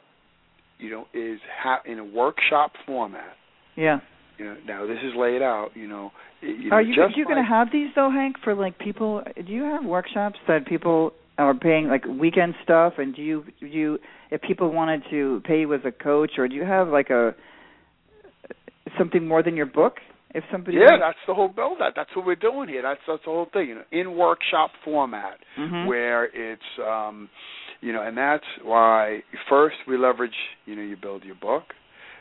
you 0.78 0.90
know, 0.90 1.06
is 1.14 1.38
ha- 1.62 1.82
in 1.86 1.98
a 1.98 2.04
workshop 2.04 2.72
format. 2.84 3.34
Yeah. 3.76 4.00
You 4.38 4.44
know, 4.44 4.56
now 4.66 4.86
this 4.86 4.98
is 4.98 5.12
laid 5.16 5.42
out. 5.42 5.70
You 5.74 5.88
know, 5.88 6.12
you 6.40 6.70
are 6.70 6.82
know, 6.82 6.88
you 6.88 6.94
you 6.94 7.02
like, 7.02 7.14
going 7.14 7.42
to 7.42 7.48
have 7.48 7.68
these 7.72 7.88
though, 7.94 8.10
Hank? 8.10 8.36
For 8.44 8.54
like 8.54 8.78
people, 8.78 9.22
do 9.34 9.52
you 9.52 9.62
have 9.62 9.84
workshops 9.84 10.38
that 10.48 10.66
people 10.66 11.12
are 11.38 11.54
paying 11.54 11.88
like 11.88 12.04
weekend 12.06 12.54
stuff? 12.62 12.94
And 12.98 13.14
do 13.14 13.22
you 13.22 13.44
do 13.60 13.66
you 13.66 13.98
if 14.30 14.42
people 14.42 14.72
wanted 14.72 15.02
to 15.10 15.42
pay 15.44 15.60
you 15.60 15.74
as 15.74 15.80
a 15.84 15.92
coach, 15.92 16.32
or 16.38 16.48
do 16.48 16.54
you 16.54 16.64
have 16.64 16.88
like 16.88 17.10
a 17.10 17.34
something 18.98 19.26
more 19.26 19.42
than 19.42 19.56
your 19.56 19.66
book? 19.66 19.94
If 20.34 20.44
somebody 20.52 20.76
yeah, 20.76 20.98
that's 21.00 21.18
the 21.26 21.34
whole 21.34 21.48
build. 21.48 21.78
That 21.78 21.94
that's 21.96 22.10
what 22.14 22.26
we're 22.26 22.36
doing 22.36 22.68
here. 22.68 22.82
That's 22.82 23.00
that's 23.06 23.22
the 23.24 23.30
whole 23.30 23.48
thing. 23.52 23.68
You 23.68 23.74
know, 23.76 23.84
in 23.90 24.16
workshop 24.16 24.70
format, 24.84 25.38
mm-hmm. 25.58 25.88
where 25.88 26.24
it's 26.24 26.62
um, 26.86 27.30
you 27.80 27.92
know, 27.92 28.02
and 28.02 28.18
that's 28.18 28.44
why 28.62 29.20
first 29.48 29.76
we 29.88 29.96
leverage. 29.96 30.34
You 30.66 30.76
know, 30.76 30.82
you 30.82 30.96
build 30.96 31.24
your 31.24 31.36
book. 31.36 31.62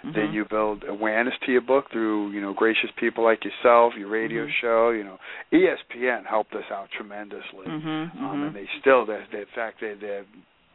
Mm-hmm. 0.06 0.20
Then 0.20 0.34
you 0.34 0.46
build 0.48 0.84
awareness 0.88 1.34
to 1.46 1.52
your 1.52 1.62
book 1.62 1.86
through 1.92 2.32
you 2.32 2.42
know 2.42 2.54
gracious 2.54 2.90
people 3.00 3.24
like 3.24 3.40
yourself, 3.44 3.94
your 3.98 4.10
radio 4.10 4.44
mm-hmm. 4.44 4.62
show. 4.62 4.92
You 4.92 5.04
know, 5.04 5.18
ESPN 5.52 6.26
helped 6.26 6.54
us 6.54 6.66
out 6.72 6.90
tremendously, 6.96 7.66
mm-hmm. 7.68 7.88
um, 7.88 8.12
mm-hmm. 8.14 8.44
and 8.44 8.56
they 8.56 8.68
still. 8.80 9.06
They, 9.06 9.16
in 9.16 9.46
fact, 9.56 9.78
they 9.82 9.96
they 10.00 10.22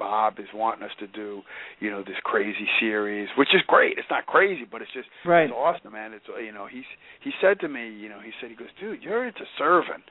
Bob 0.00 0.40
is 0.40 0.48
wanting 0.54 0.82
us 0.82 0.90
to 0.98 1.06
do, 1.06 1.42
you 1.78 1.90
know, 1.90 2.00
this 2.00 2.16
crazy 2.24 2.66
series, 2.80 3.28
which 3.36 3.50
is 3.54 3.60
great. 3.68 3.98
It's 3.98 4.08
not 4.10 4.24
crazy, 4.24 4.64
but 4.64 4.80
it's 4.80 4.90
just 4.92 5.06
right. 5.26 5.44
it's 5.44 5.52
awesome, 5.52 5.92
man. 5.92 6.14
It's 6.14 6.24
you 6.42 6.52
know, 6.52 6.66
he's 6.66 6.88
he 7.22 7.30
said 7.40 7.60
to 7.60 7.68
me, 7.68 7.88
you 7.90 8.08
know, 8.08 8.18
he 8.18 8.32
said 8.40 8.48
he 8.50 8.56
goes, 8.56 8.72
dude, 8.80 9.02
you're 9.02 9.26
into 9.26 9.44
serving. 9.58 10.02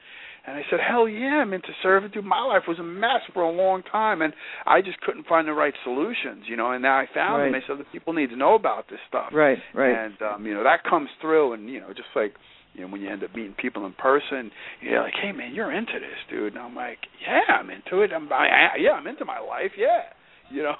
And 0.46 0.56
I 0.56 0.62
said, 0.70 0.80
hell 0.80 1.08
yeah, 1.08 1.42
I'm 1.42 1.52
into 1.52 1.68
serving. 1.82 2.10
Dude, 2.12 2.24
my 2.24 2.40
life 2.42 2.62
was 2.66 2.78
a 2.78 2.82
mess 2.82 3.20
for 3.34 3.42
a 3.42 3.50
long 3.50 3.82
time, 3.82 4.22
and 4.22 4.32
I 4.66 4.80
just 4.80 5.00
couldn't 5.00 5.26
find 5.26 5.46
the 5.46 5.52
right 5.52 5.74
solutions, 5.84 6.44
you 6.46 6.56
know. 6.56 6.72
And 6.72 6.82
now 6.82 6.96
I 6.96 7.06
found 7.12 7.42
right. 7.42 7.52
them. 7.52 7.62
I 7.62 7.66
said, 7.66 7.78
the 7.78 7.90
people 7.92 8.12
need 8.14 8.30
to 8.30 8.36
know 8.36 8.54
about 8.54 8.88
this 8.88 9.00
stuff. 9.08 9.32
Right, 9.32 9.58
right. 9.74 10.06
And 10.06 10.14
um, 10.22 10.46
you 10.46 10.54
know, 10.54 10.64
that 10.64 10.82
comes 10.88 11.08
through, 11.20 11.52
and 11.52 11.68
you 11.68 11.80
know, 11.80 11.88
just 11.88 12.08
like 12.16 12.32
you 12.74 12.82
know, 12.82 12.88
when 12.88 13.00
you 13.00 13.10
end 13.10 13.24
up 13.24 13.34
meeting 13.34 13.54
people 13.60 13.84
in 13.86 13.92
person, 13.92 14.50
you're 14.80 15.02
like, 15.02 15.14
hey 15.20 15.32
man, 15.32 15.54
you're 15.54 15.72
into 15.72 15.94
this, 15.94 16.18
dude. 16.30 16.54
And 16.54 16.62
I'm 16.62 16.74
like, 16.74 16.98
yeah, 17.20 17.54
I'm 17.54 17.68
into 17.70 18.02
it. 18.02 18.10
I'm, 18.14 18.32
I, 18.32 18.46
I, 18.46 18.68
yeah, 18.78 18.92
I'm 18.92 19.06
into 19.06 19.24
my 19.24 19.40
life. 19.40 19.72
Yeah, 19.76 20.02
you 20.50 20.62
know. 20.62 20.74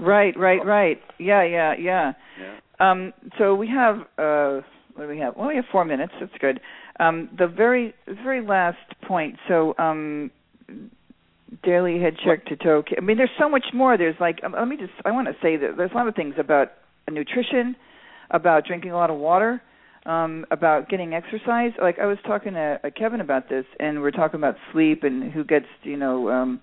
Right, 0.00 0.34
right, 0.36 0.64
right. 0.64 0.98
Yeah, 1.18 1.44
yeah, 1.44 1.74
yeah. 1.78 2.12
Yeah. 2.40 2.56
Um, 2.80 3.12
so 3.38 3.54
we 3.54 3.68
have 3.68 3.96
uh, 4.18 4.64
what 4.94 5.04
do 5.04 5.08
we 5.08 5.18
have? 5.18 5.36
Well, 5.36 5.48
we 5.48 5.56
have 5.56 5.64
four 5.72 5.84
minutes. 5.84 6.12
That's 6.20 6.32
good. 6.40 6.60
Um, 7.00 7.28
the 7.36 7.46
very, 7.48 7.94
very 8.06 8.40
last 8.46 8.78
point. 9.06 9.36
So, 9.48 9.74
um, 9.78 10.30
daily 11.62 12.00
head 12.00 12.16
check 12.24 12.46
to 12.46 12.56
toe. 12.56 12.82
I 12.96 13.00
mean, 13.00 13.16
there's 13.16 13.30
so 13.38 13.48
much 13.48 13.66
more. 13.72 13.96
There's 13.96 14.16
like, 14.20 14.40
um, 14.44 14.52
let 14.52 14.68
me 14.68 14.76
just. 14.76 14.92
I 15.04 15.10
want 15.10 15.28
to 15.28 15.34
say 15.42 15.56
that 15.56 15.76
there's 15.76 15.90
a 15.92 15.94
lot 15.94 16.08
of 16.08 16.14
things 16.14 16.34
about 16.38 16.72
nutrition, 17.10 17.76
about 18.30 18.66
drinking 18.66 18.92
a 18.92 18.96
lot 18.96 19.10
of 19.10 19.16
water, 19.18 19.62
um, 20.06 20.46
about 20.50 20.88
getting 20.88 21.14
exercise. 21.14 21.72
Like 21.80 21.98
I 21.98 22.06
was 22.06 22.18
talking 22.26 22.54
to 22.54 22.80
uh, 22.84 22.90
Kevin 22.96 23.20
about 23.20 23.48
this, 23.48 23.64
and 23.80 24.00
we're 24.00 24.10
talking 24.10 24.38
about 24.38 24.56
sleep 24.72 25.02
and 25.02 25.32
who 25.32 25.44
gets, 25.44 25.66
you 25.82 25.96
know, 25.96 26.28
um, 26.30 26.60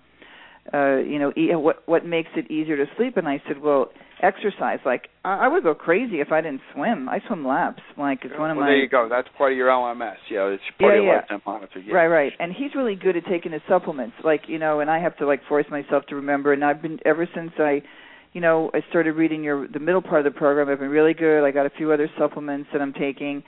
uh, 0.72 0.96
you 0.96 1.18
know, 1.18 1.32
e- 1.36 1.54
what 1.54 1.82
what 1.86 2.04
makes 2.06 2.30
it 2.36 2.50
easier 2.50 2.76
to 2.76 2.86
sleep. 2.96 3.16
And 3.16 3.26
I 3.28 3.42
said, 3.46 3.58
well, 3.60 3.90
exercise. 4.22 4.78
Like 4.86 5.08
I, 5.24 5.46
I 5.46 5.48
would 5.48 5.62
go 5.64 5.74
crazy 5.74 6.20
if 6.20 6.30
I 6.32 6.40
didn't 6.40 6.60
swim. 6.74 7.08
I 7.08 7.20
swim 7.26 7.46
laps. 7.46 7.82
Like 7.98 8.20
it's 8.24 8.38
one 8.38 8.50
of 8.50 8.56
well, 8.56 8.66
my. 8.66 8.70
there 8.72 8.78
you 8.78 8.88
go. 8.88 9.08
That's 9.10 9.28
part 9.36 9.52
of 9.52 9.58
your 9.58 9.68
LMS. 9.68 10.14
Yeah, 10.30 10.46
it's 10.46 10.62
part 10.78 10.94
Yeah, 10.94 10.98
of 11.00 11.04
your 11.04 11.06
yeah. 11.14 11.20
lifetime 11.20 11.42
monitor. 11.44 11.80
Yeah. 11.80 11.94
Right, 11.94 12.06
right. 12.06 12.32
And 12.38 12.52
he's 12.52 12.74
really 12.74 12.94
good 12.94 13.16
at 13.16 13.24
taking 13.26 13.52
his 13.52 13.62
supplements. 13.68 14.14
Like, 14.24 14.42
you 14.46 14.58
know, 14.58 14.80
and 14.80 14.90
I 14.90 15.00
have 15.00 15.16
to 15.18 15.26
like 15.26 15.40
force 15.48 15.66
myself 15.70 16.04
to 16.08 16.16
remember 16.16 16.52
and 16.52 16.64
I've 16.64 16.80
been 16.80 16.98
ever 17.04 17.28
since 17.34 17.52
I 17.58 17.82
you 18.32 18.40
know, 18.40 18.70
I 18.72 18.80
started 18.88 19.12
reading 19.12 19.44
your 19.44 19.68
the 19.68 19.80
middle 19.80 20.00
part 20.00 20.24
of 20.24 20.32
the 20.32 20.38
program. 20.38 20.68
I've 20.70 20.78
been 20.78 20.88
really 20.88 21.12
good. 21.12 21.44
I 21.44 21.50
got 21.50 21.66
a 21.66 21.70
few 21.70 21.92
other 21.92 22.08
supplements 22.18 22.68
that 22.72 22.80
I'm 22.80 22.92
taking. 22.94 23.42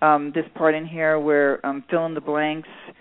Um 0.00 0.30
this 0.34 0.46
part 0.54 0.74
in 0.74 0.86
here 0.86 1.18
where 1.18 1.64
um 1.66 1.84
fill 1.90 2.06
in 2.06 2.14
the 2.14 2.20
blanks 2.22 2.68
uh 2.88 2.92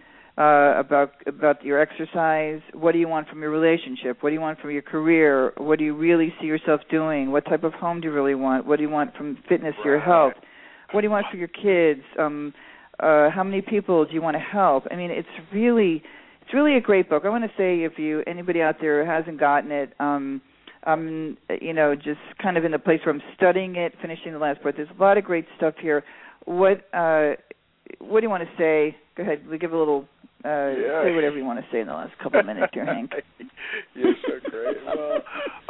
about 0.43 1.11
about 1.27 1.63
your 1.63 1.79
exercise. 1.81 2.61
What 2.73 2.93
do 2.93 2.99
you 2.99 3.07
want 3.07 3.27
from 3.27 3.41
your 3.41 3.51
relationship? 3.51 4.17
What 4.21 4.29
do 4.29 4.35
you 4.35 4.41
want 4.41 4.59
from 4.59 4.71
your 4.71 4.81
career? 4.81 5.53
What 5.57 5.79
do 5.79 5.85
you 5.85 5.95
really 5.95 6.33
see 6.39 6.47
yourself 6.47 6.81
doing? 6.89 7.31
What 7.31 7.45
type 7.45 7.63
of 7.63 7.73
home 7.73 8.01
do 8.01 8.07
you 8.07 8.13
really 8.13 8.35
want? 8.35 8.65
What 8.65 8.77
do 8.77 8.83
you 8.83 8.89
want 8.89 9.15
from 9.15 9.37
fitness, 9.49 9.75
your 9.83 9.99
health? 9.99 10.33
What 10.91 11.01
do 11.01 11.07
you 11.07 11.11
want 11.11 11.25
for 11.29 11.37
your 11.37 11.49
kids? 11.49 12.01
Um 12.17 12.53
uh 12.99 13.29
how 13.29 13.43
many 13.43 13.61
people 13.61 14.05
do 14.05 14.13
you 14.13 14.21
want 14.21 14.35
to 14.35 14.41
help 14.41 14.85
i 14.91 14.95
mean 14.95 15.09
it's 15.09 15.27
really 15.53 16.03
it's 16.41 16.53
really 16.53 16.75
a 16.75 16.81
great 16.81 17.09
book 17.09 17.23
i 17.25 17.29
want 17.29 17.43
to 17.43 17.49
say 17.57 17.83
if 17.83 17.97
you 17.97 18.23
anybody 18.27 18.61
out 18.61 18.75
there 18.81 19.03
who 19.03 19.09
hasn't 19.09 19.39
gotten 19.39 19.71
it 19.71 19.93
um 19.99 20.41
i'm 20.83 21.37
you 21.61 21.73
know 21.73 21.95
just 21.95 22.19
kind 22.41 22.57
of 22.57 22.65
in 22.65 22.71
the 22.71 22.79
place 22.79 22.99
where 23.05 23.15
i'm 23.15 23.21
studying 23.35 23.75
it 23.75 23.93
finishing 24.01 24.33
the 24.33 24.39
last 24.39 24.61
part 24.61 24.75
there's 24.75 24.89
a 24.97 25.01
lot 25.01 25.17
of 25.17 25.23
great 25.23 25.45
stuff 25.57 25.73
here 25.81 26.03
what 26.45 26.87
uh 26.93 27.31
what 27.99 28.19
do 28.21 28.25
you 28.25 28.29
want 28.29 28.43
to 28.43 28.49
say 28.57 28.95
go 29.17 29.23
ahead 29.23 29.45
we 29.47 29.57
give 29.57 29.73
a 29.73 29.77
little 29.77 30.05
uh 30.45 30.47
Yeah. 30.69 31.03
say 31.03 31.15
whatever 31.15 31.37
you 31.37 31.45
want 31.45 31.59
to 31.59 31.65
say 31.71 31.81
in 31.81 31.87
the 31.87 31.93
last 31.93 32.17
couple 32.21 32.39
of 32.39 32.45
minutes 32.45 32.71
here 32.73 32.85
hank 32.85 33.11
You're 33.93 34.15
so 34.25 34.49
great. 34.49 34.77
Well, 34.85 35.21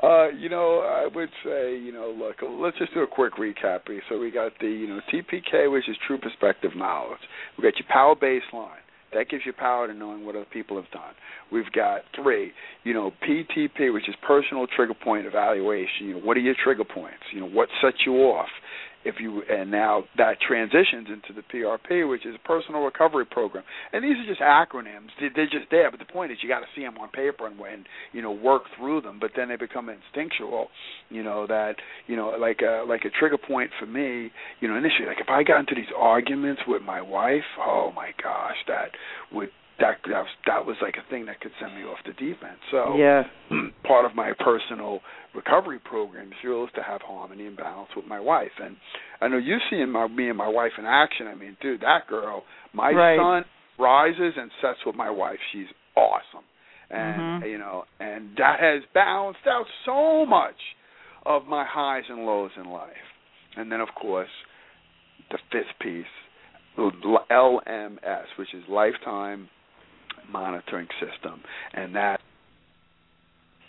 uh, 0.04 0.30
you 0.30 0.48
know, 0.48 0.80
I 0.80 1.08
would 1.14 1.30
say, 1.44 1.78
you 1.78 1.92
know, 1.92 2.16
look, 2.18 2.36
let's 2.42 2.78
just 2.78 2.94
do 2.94 3.02
a 3.02 3.08
quick 3.08 3.34
recap 3.36 3.82
here. 3.88 4.02
So 4.08 4.18
we 4.18 4.32
got 4.32 4.54
the, 4.62 4.68
you 4.68 4.88
know, 4.88 5.02
TPK, 5.12 5.72
which 5.72 5.90
is 5.90 5.98
true 6.08 6.18
perspective 6.18 6.72
knowledge. 6.76 7.20
We 7.58 7.64
got 7.64 7.74
your 7.78 7.88
power 7.90 8.16
baseline. 8.16 8.80
That 9.14 9.28
gives 9.30 9.44
you 9.46 9.54
power 9.54 9.88
to 9.88 9.94
knowing 9.94 10.26
what 10.26 10.36
other 10.36 10.46
people 10.54 10.78
have 10.82 10.90
done. 10.92 11.14
We've 11.52 11.70
got 11.74 12.02
three, 12.16 12.52
you 12.84 12.94
know, 12.94 13.12
PTP, 13.28 13.92
which 13.92 14.08
is 14.08 14.16
personal 14.26 14.68
trigger 14.68 14.94
point 14.94 15.26
evaluation. 15.26 16.06
You 16.08 16.14
know, 16.14 16.20
what 16.20 16.38
are 16.38 16.42
your 16.42 16.56
trigger 16.64 16.84
points? 16.86 17.24
You 17.34 17.42
know, 17.42 17.50
what 17.50 17.70
sets 17.82 17.98
you 18.06 18.14
off? 18.14 18.50
If 19.06 19.16
you 19.20 19.42
and 19.50 19.72
now 19.72 20.04
that 20.18 20.38
transitions 20.46 21.08
into 21.08 21.32
the 21.34 21.42
PRP, 21.42 22.08
which 22.10 22.26
is 22.26 22.36
a 22.36 22.48
personal 22.48 22.82
recovery 22.82 23.26
program. 23.26 23.64
And 23.94 24.04
these 24.04 24.18
are 24.18 24.26
just 24.28 24.42
acronyms. 24.42 25.10
They- 25.20 25.30
They're 25.34 25.46
just 25.48 25.70
there, 25.72 25.90
but 25.90 26.00
the 26.00 26.06
point 26.06 26.32
is 26.32 26.38
you 26.44 26.50
got 26.50 26.60
to 26.60 26.68
see 26.76 26.82
them 26.82 26.98
on 26.98 27.10
paper 27.10 27.48
and 27.48 27.58
when 27.58 27.86
you 28.12 28.22
know 28.22 28.32
work 28.32 28.64
through 28.78 29.02
them. 29.02 29.18
But 29.20 29.32
then 29.36 29.48
they 29.50 29.56
become 29.56 29.90
instinctual. 29.90 30.70
You 31.10 31.24
know 31.24 31.48
that 31.48 31.76
you 32.08 32.16
know 32.16 32.30
like 32.40 32.62
a 32.62 32.84
like 32.88 33.06
a 33.06 33.10
trigger 33.10 33.38
point 33.38 33.72
for 33.80 33.86
me. 33.86 34.32
You 34.60 34.68
know 34.68 34.76
initially 34.76 35.08
like 35.08 35.22
if 35.22 35.30
I 35.30 35.44
got 35.44 35.60
into 35.62 35.76
these 35.76 35.92
arguments 35.96 36.62
with 36.68 36.82
my 36.82 37.02
wife, 37.02 37.46
oh 37.60 37.92
my 37.96 38.12
gosh, 38.22 38.58
that 38.68 38.92
would 39.32 39.50
that 39.80 39.98
that 40.08 40.22
was, 40.22 40.28
that 40.46 40.66
was 40.66 40.76
like 40.82 40.96
a 40.98 41.10
thing 41.10 41.26
that 41.28 41.40
could 41.40 41.52
send 41.60 41.76
me 41.76 41.84
off 41.84 41.98
the 42.06 42.14
deep 42.14 42.38
end. 42.44 42.58
So 42.72 42.96
yeah 42.98 43.24
part 43.88 44.06
of 44.06 44.16
my 44.16 44.32
personal 44.40 45.00
recovery 45.36 45.80
program 45.80 46.28
is 46.28 46.34
really 46.44 46.68
to 46.76 46.84
have 46.84 47.02
harmony 47.02 47.48
and 47.48 47.56
balance 47.58 47.90
with 47.96 48.06
my 48.06 48.20
wife. 48.20 48.52
And 48.62 48.76
I 49.22 49.28
know 49.28 49.38
you 49.38 49.58
seeing 49.70 49.90
my 49.90 50.08
me 50.08 50.30
and 50.30 50.38
my 50.38 50.48
wife 50.48 50.72
in 50.78 50.86
action. 50.86 51.28
I 51.28 51.36
mean, 51.36 51.58
dude, 51.62 51.82
that 51.82 52.08
girl, 52.08 52.44
my 52.74 52.92
Right. 52.92 53.18
son 53.18 53.46
rises 53.78 54.34
and 54.38 54.52
sets 54.62 54.80
with 54.86 54.96
my 54.96 55.10
wife. 55.10 55.40
She's 55.52 55.68
awesome, 55.96 56.44
and 56.90 57.44
Mhm. 57.44 57.50
you 57.52 57.58
know, 57.58 57.86
and 58.00 58.36
that 58.38 58.60
has 58.60 58.84
balanced 58.94 59.48
out 59.48 59.66
so 59.86 60.26
much 60.26 60.60
of 61.26 61.48
my 61.48 61.64
highs 61.64 62.04
and 62.10 62.26
lows 62.26 62.52
in 62.58 62.66
life. 62.66 63.08
And 63.56 63.72
then, 63.72 63.82
of 63.82 63.94
course, 63.96 64.30
the 65.32 65.38
fifth 65.52 65.78
piece, 65.80 66.06
LMS, 67.30 68.26
which 68.38 68.54
is 68.54 68.64
lifetime 68.68 69.50
monitoring 70.32 70.88
system, 71.00 71.42
and 71.74 71.96
that 71.96 72.20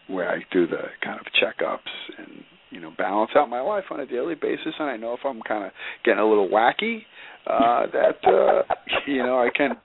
where 0.08 0.28
I 0.30 0.38
do 0.52 0.66
the 0.66 0.82
kind 1.04 1.20
of 1.20 1.26
checkups 1.40 1.78
and 2.18 2.44
you 2.70 2.80
know 2.80 2.92
balance 2.96 3.30
out 3.36 3.48
my 3.48 3.60
life 3.60 3.84
on 3.90 4.00
a 4.00 4.06
daily 4.06 4.34
basis, 4.34 4.74
and 4.78 4.88
I 4.88 4.96
know 4.96 5.12
if 5.14 5.20
I'm 5.24 5.40
kind 5.42 5.64
of 5.64 5.72
getting 6.04 6.20
a 6.20 6.28
little 6.28 6.48
wacky, 6.48 7.02
uh, 7.46 7.86
that 7.92 8.18
uh, 8.26 8.74
you 9.06 9.18
know 9.22 9.38
I 9.38 9.50
can 9.56 9.76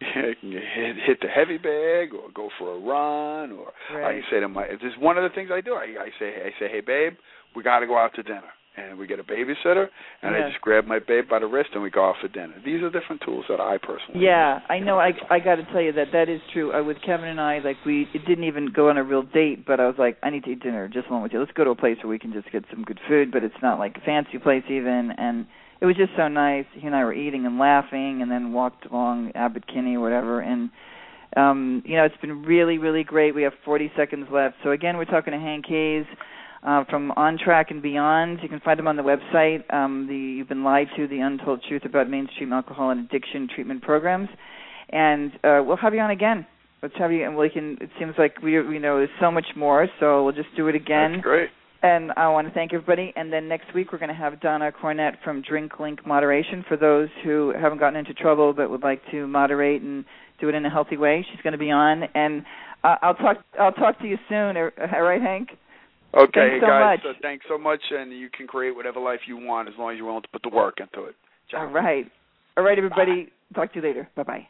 hit, 0.00 0.38
hit 0.42 1.18
the 1.20 1.28
heavy 1.28 1.58
bag 1.58 2.14
or 2.14 2.30
go 2.34 2.48
for 2.58 2.74
a 2.74 2.78
run, 2.78 3.52
or 3.52 3.72
Right. 3.94 4.16
I 4.16 4.30
say 4.30 4.40
to 4.40 4.48
my 4.48 4.66
this 4.68 4.80
is 4.82 4.98
one 4.98 5.18
of 5.18 5.24
the 5.24 5.34
things 5.34 5.50
I 5.52 5.60
do. 5.60 5.74
I, 5.74 6.04
I 6.04 6.08
say 6.18 6.34
I 6.44 6.50
say, 6.58 6.68
hey 6.70 6.80
babe, 6.80 7.14
we 7.54 7.62
got 7.62 7.80
to 7.80 7.86
go 7.86 7.98
out 7.98 8.14
to 8.14 8.22
dinner. 8.22 8.42
And 8.76 8.98
we 8.98 9.06
get 9.08 9.18
a 9.18 9.24
babysitter, 9.24 9.88
and 10.22 10.34
Yeah. 10.34 10.46
I 10.46 10.48
just 10.48 10.60
grab 10.60 10.86
my 10.86 11.00
babe 11.00 11.28
by 11.28 11.40
the 11.40 11.46
wrist, 11.46 11.70
and 11.74 11.82
we 11.82 11.90
go 11.90 12.08
out 12.08 12.16
for 12.18 12.28
dinner. 12.28 12.54
These 12.64 12.82
are 12.82 12.90
different 12.90 13.20
tools 13.20 13.44
that 13.48 13.60
I 13.60 13.78
personally. 13.78 14.24
Yeah, 14.24 14.60
I 14.68 14.78
know. 14.78 14.98
I 14.98 15.12
I 15.28 15.40
got 15.40 15.56
to 15.56 15.64
tell 15.64 15.80
you 15.80 15.92
that 15.92 16.12
that 16.12 16.28
is 16.28 16.40
true. 16.52 16.72
Uh, 16.72 16.84
with 16.84 17.00
Kevin 17.02 17.28
and 17.28 17.40
I, 17.40 17.58
like 17.58 17.76
we 17.84 18.08
it 18.14 18.24
didn't 18.26 18.44
even 18.44 18.66
go 18.72 18.88
on 18.88 18.96
a 18.96 19.02
real 19.02 19.22
date, 19.22 19.66
but 19.66 19.80
I 19.80 19.86
was 19.86 19.96
like, 19.98 20.18
I 20.22 20.30
need 20.30 20.44
to 20.44 20.50
eat 20.50 20.62
dinner 20.62 20.86
just 20.86 21.08
along 21.08 21.22
with 21.22 21.32
you. 21.32 21.40
Let's 21.40 21.52
go 21.52 21.64
to 21.64 21.70
a 21.70 21.74
place 21.74 21.98
where 22.02 22.10
we 22.10 22.18
can 22.18 22.32
just 22.32 22.50
get 22.52 22.64
some 22.70 22.84
good 22.84 23.00
food, 23.08 23.32
but 23.32 23.42
it's 23.42 23.60
not 23.60 23.80
like 23.80 23.96
a 23.96 24.00
fancy 24.00 24.38
place 24.38 24.64
even. 24.68 25.10
And 25.18 25.46
it 25.80 25.86
was 25.86 25.96
just 25.96 26.12
so 26.16 26.28
nice. 26.28 26.66
He 26.72 26.86
and 26.86 26.94
I 26.94 27.04
were 27.04 27.12
eating 27.12 27.46
and 27.46 27.58
laughing, 27.58 28.22
and 28.22 28.30
then 28.30 28.52
walked 28.52 28.86
along 28.86 29.32
Abbot 29.34 29.66
Kinney 29.66 29.96
or 29.96 30.00
whatever. 30.00 30.40
And 30.40 30.70
um, 31.36 31.82
you 31.84 31.96
know, 31.96 32.04
it's 32.04 32.16
been 32.20 32.42
really, 32.42 32.78
really 32.78 33.04
great. 33.04 33.34
We 33.34 33.42
have 33.42 33.52
40 33.64 33.92
seconds 33.96 34.28
left. 34.32 34.56
So 34.62 34.70
again, 34.70 34.96
we're 34.96 35.04
talking 35.06 35.32
to 35.32 35.38
Hank 35.38 35.64
Hayes. 35.68 36.06
Uh, 36.62 36.84
from 36.90 37.10
On 37.12 37.38
Track 37.38 37.70
and 37.70 37.82
Beyond. 37.82 38.40
You 38.42 38.48
can 38.48 38.60
find 38.60 38.78
them 38.78 38.88
on 38.88 38.96
the 38.96 39.02
website. 39.02 39.72
Um, 39.72 40.06
the 40.08 40.14
You've 40.14 40.48
Been 40.48 40.64
Lied 40.64 40.88
to: 40.96 41.06
The 41.06 41.20
Untold 41.20 41.64
Truth 41.68 41.84
About 41.84 42.08
Mainstream 42.08 42.52
Alcohol 42.52 42.90
and 42.90 43.06
Addiction 43.06 43.48
Treatment 43.54 43.82
Programs. 43.82 44.28
And 44.90 45.32
uh, 45.44 45.62
we'll 45.64 45.76
have 45.76 45.94
you 45.94 46.00
on 46.00 46.10
again. 46.10 46.46
Let's 46.82 46.94
have 46.98 47.12
you, 47.12 47.24
and 47.24 47.36
we 47.36 47.50
can. 47.50 47.76
It 47.80 47.90
seems 47.98 48.14
like 48.18 48.40
we, 48.42 48.60
we 48.62 48.78
know 48.78 48.96
there's 48.96 49.10
so 49.20 49.30
much 49.30 49.46
more, 49.56 49.86
so 50.00 50.24
we'll 50.24 50.34
just 50.34 50.48
do 50.56 50.68
it 50.68 50.74
again. 50.74 51.12
That's 51.12 51.22
great. 51.22 51.50
And 51.82 52.12
I 52.16 52.28
want 52.28 52.46
to 52.46 52.52
thank 52.52 52.74
everybody. 52.74 53.12
And 53.16 53.32
then 53.32 53.48
next 53.48 53.74
week 53.74 53.90
we're 53.90 53.98
going 53.98 54.10
to 54.10 54.14
have 54.14 54.38
Donna 54.40 54.70
Cornett 54.70 55.12
from 55.24 55.40
Drink 55.40 55.80
Link 55.80 56.06
Moderation 56.06 56.62
for 56.68 56.76
those 56.76 57.08
who 57.24 57.54
haven't 57.58 57.78
gotten 57.78 57.98
into 57.98 58.12
trouble 58.12 58.52
but 58.52 58.68
would 58.68 58.82
like 58.82 59.00
to 59.12 59.26
moderate 59.26 59.80
and 59.80 60.04
do 60.40 60.50
it 60.50 60.54
in 60.54 60.66
a 60.66 60.70
healthy 60.70 60.98
way. 60.98 61.24
She's 61.30 61.40
going 61.40 61.52
to 61.52 61.58
be 61.58 61.70
on, 61.70 62.02
and 62.14 62.44
uh, 62.84 62.96
I'll 63.02 63.14
talk. 63.14 63.38
I'll 63.58 63.72
talk 63.72 63.98
to 64.00 64.06
you 64.06 64.18
soon. 64.28 64.56
All 64.56 65.02
right, 65.02 65.20
Hank. 65.20 65.50
Okay, 66.14 66.50
thanks 66.50 66.64
so 66.64 66.66
guys. 66.66 66.98
Much. 67.04 67.14
So 67.14 67.20
thanks 67.22 67.46
so 67.48 67.58
much, 67.58 67.80
and 67.90 68.12
you 68.12 68.28
can 68.30 68.46
create 68.46 68.74
whatever 68.74 69.00
life 69.00 69.20
you 69.26 69.36
want 69.36 69.68
as 69.68 69.74
long 69.78 69.92
as 69.92 69.96
you're 69.96 70.06
willing 70.06 70.22
to 70.22 70.28
put 70.28 70.42
the 70.42 70.48
work 70.48 70.78
into 70.80 71.06
it. 71.06 71.14
Ciao. 71.50 71.60
All 71.60 71.66
right. 71.66 72.10
All 72.56 72.64
right, 72.64 72.76
everybody. 72.76 73.24
Bye. 73.24 73.30
Talk 73.54 73.72
to 73.72 73.80
you 73.80 73.86
later. 73.86 74.08
Bye 74.16 74.22
bye. 74.24 74.48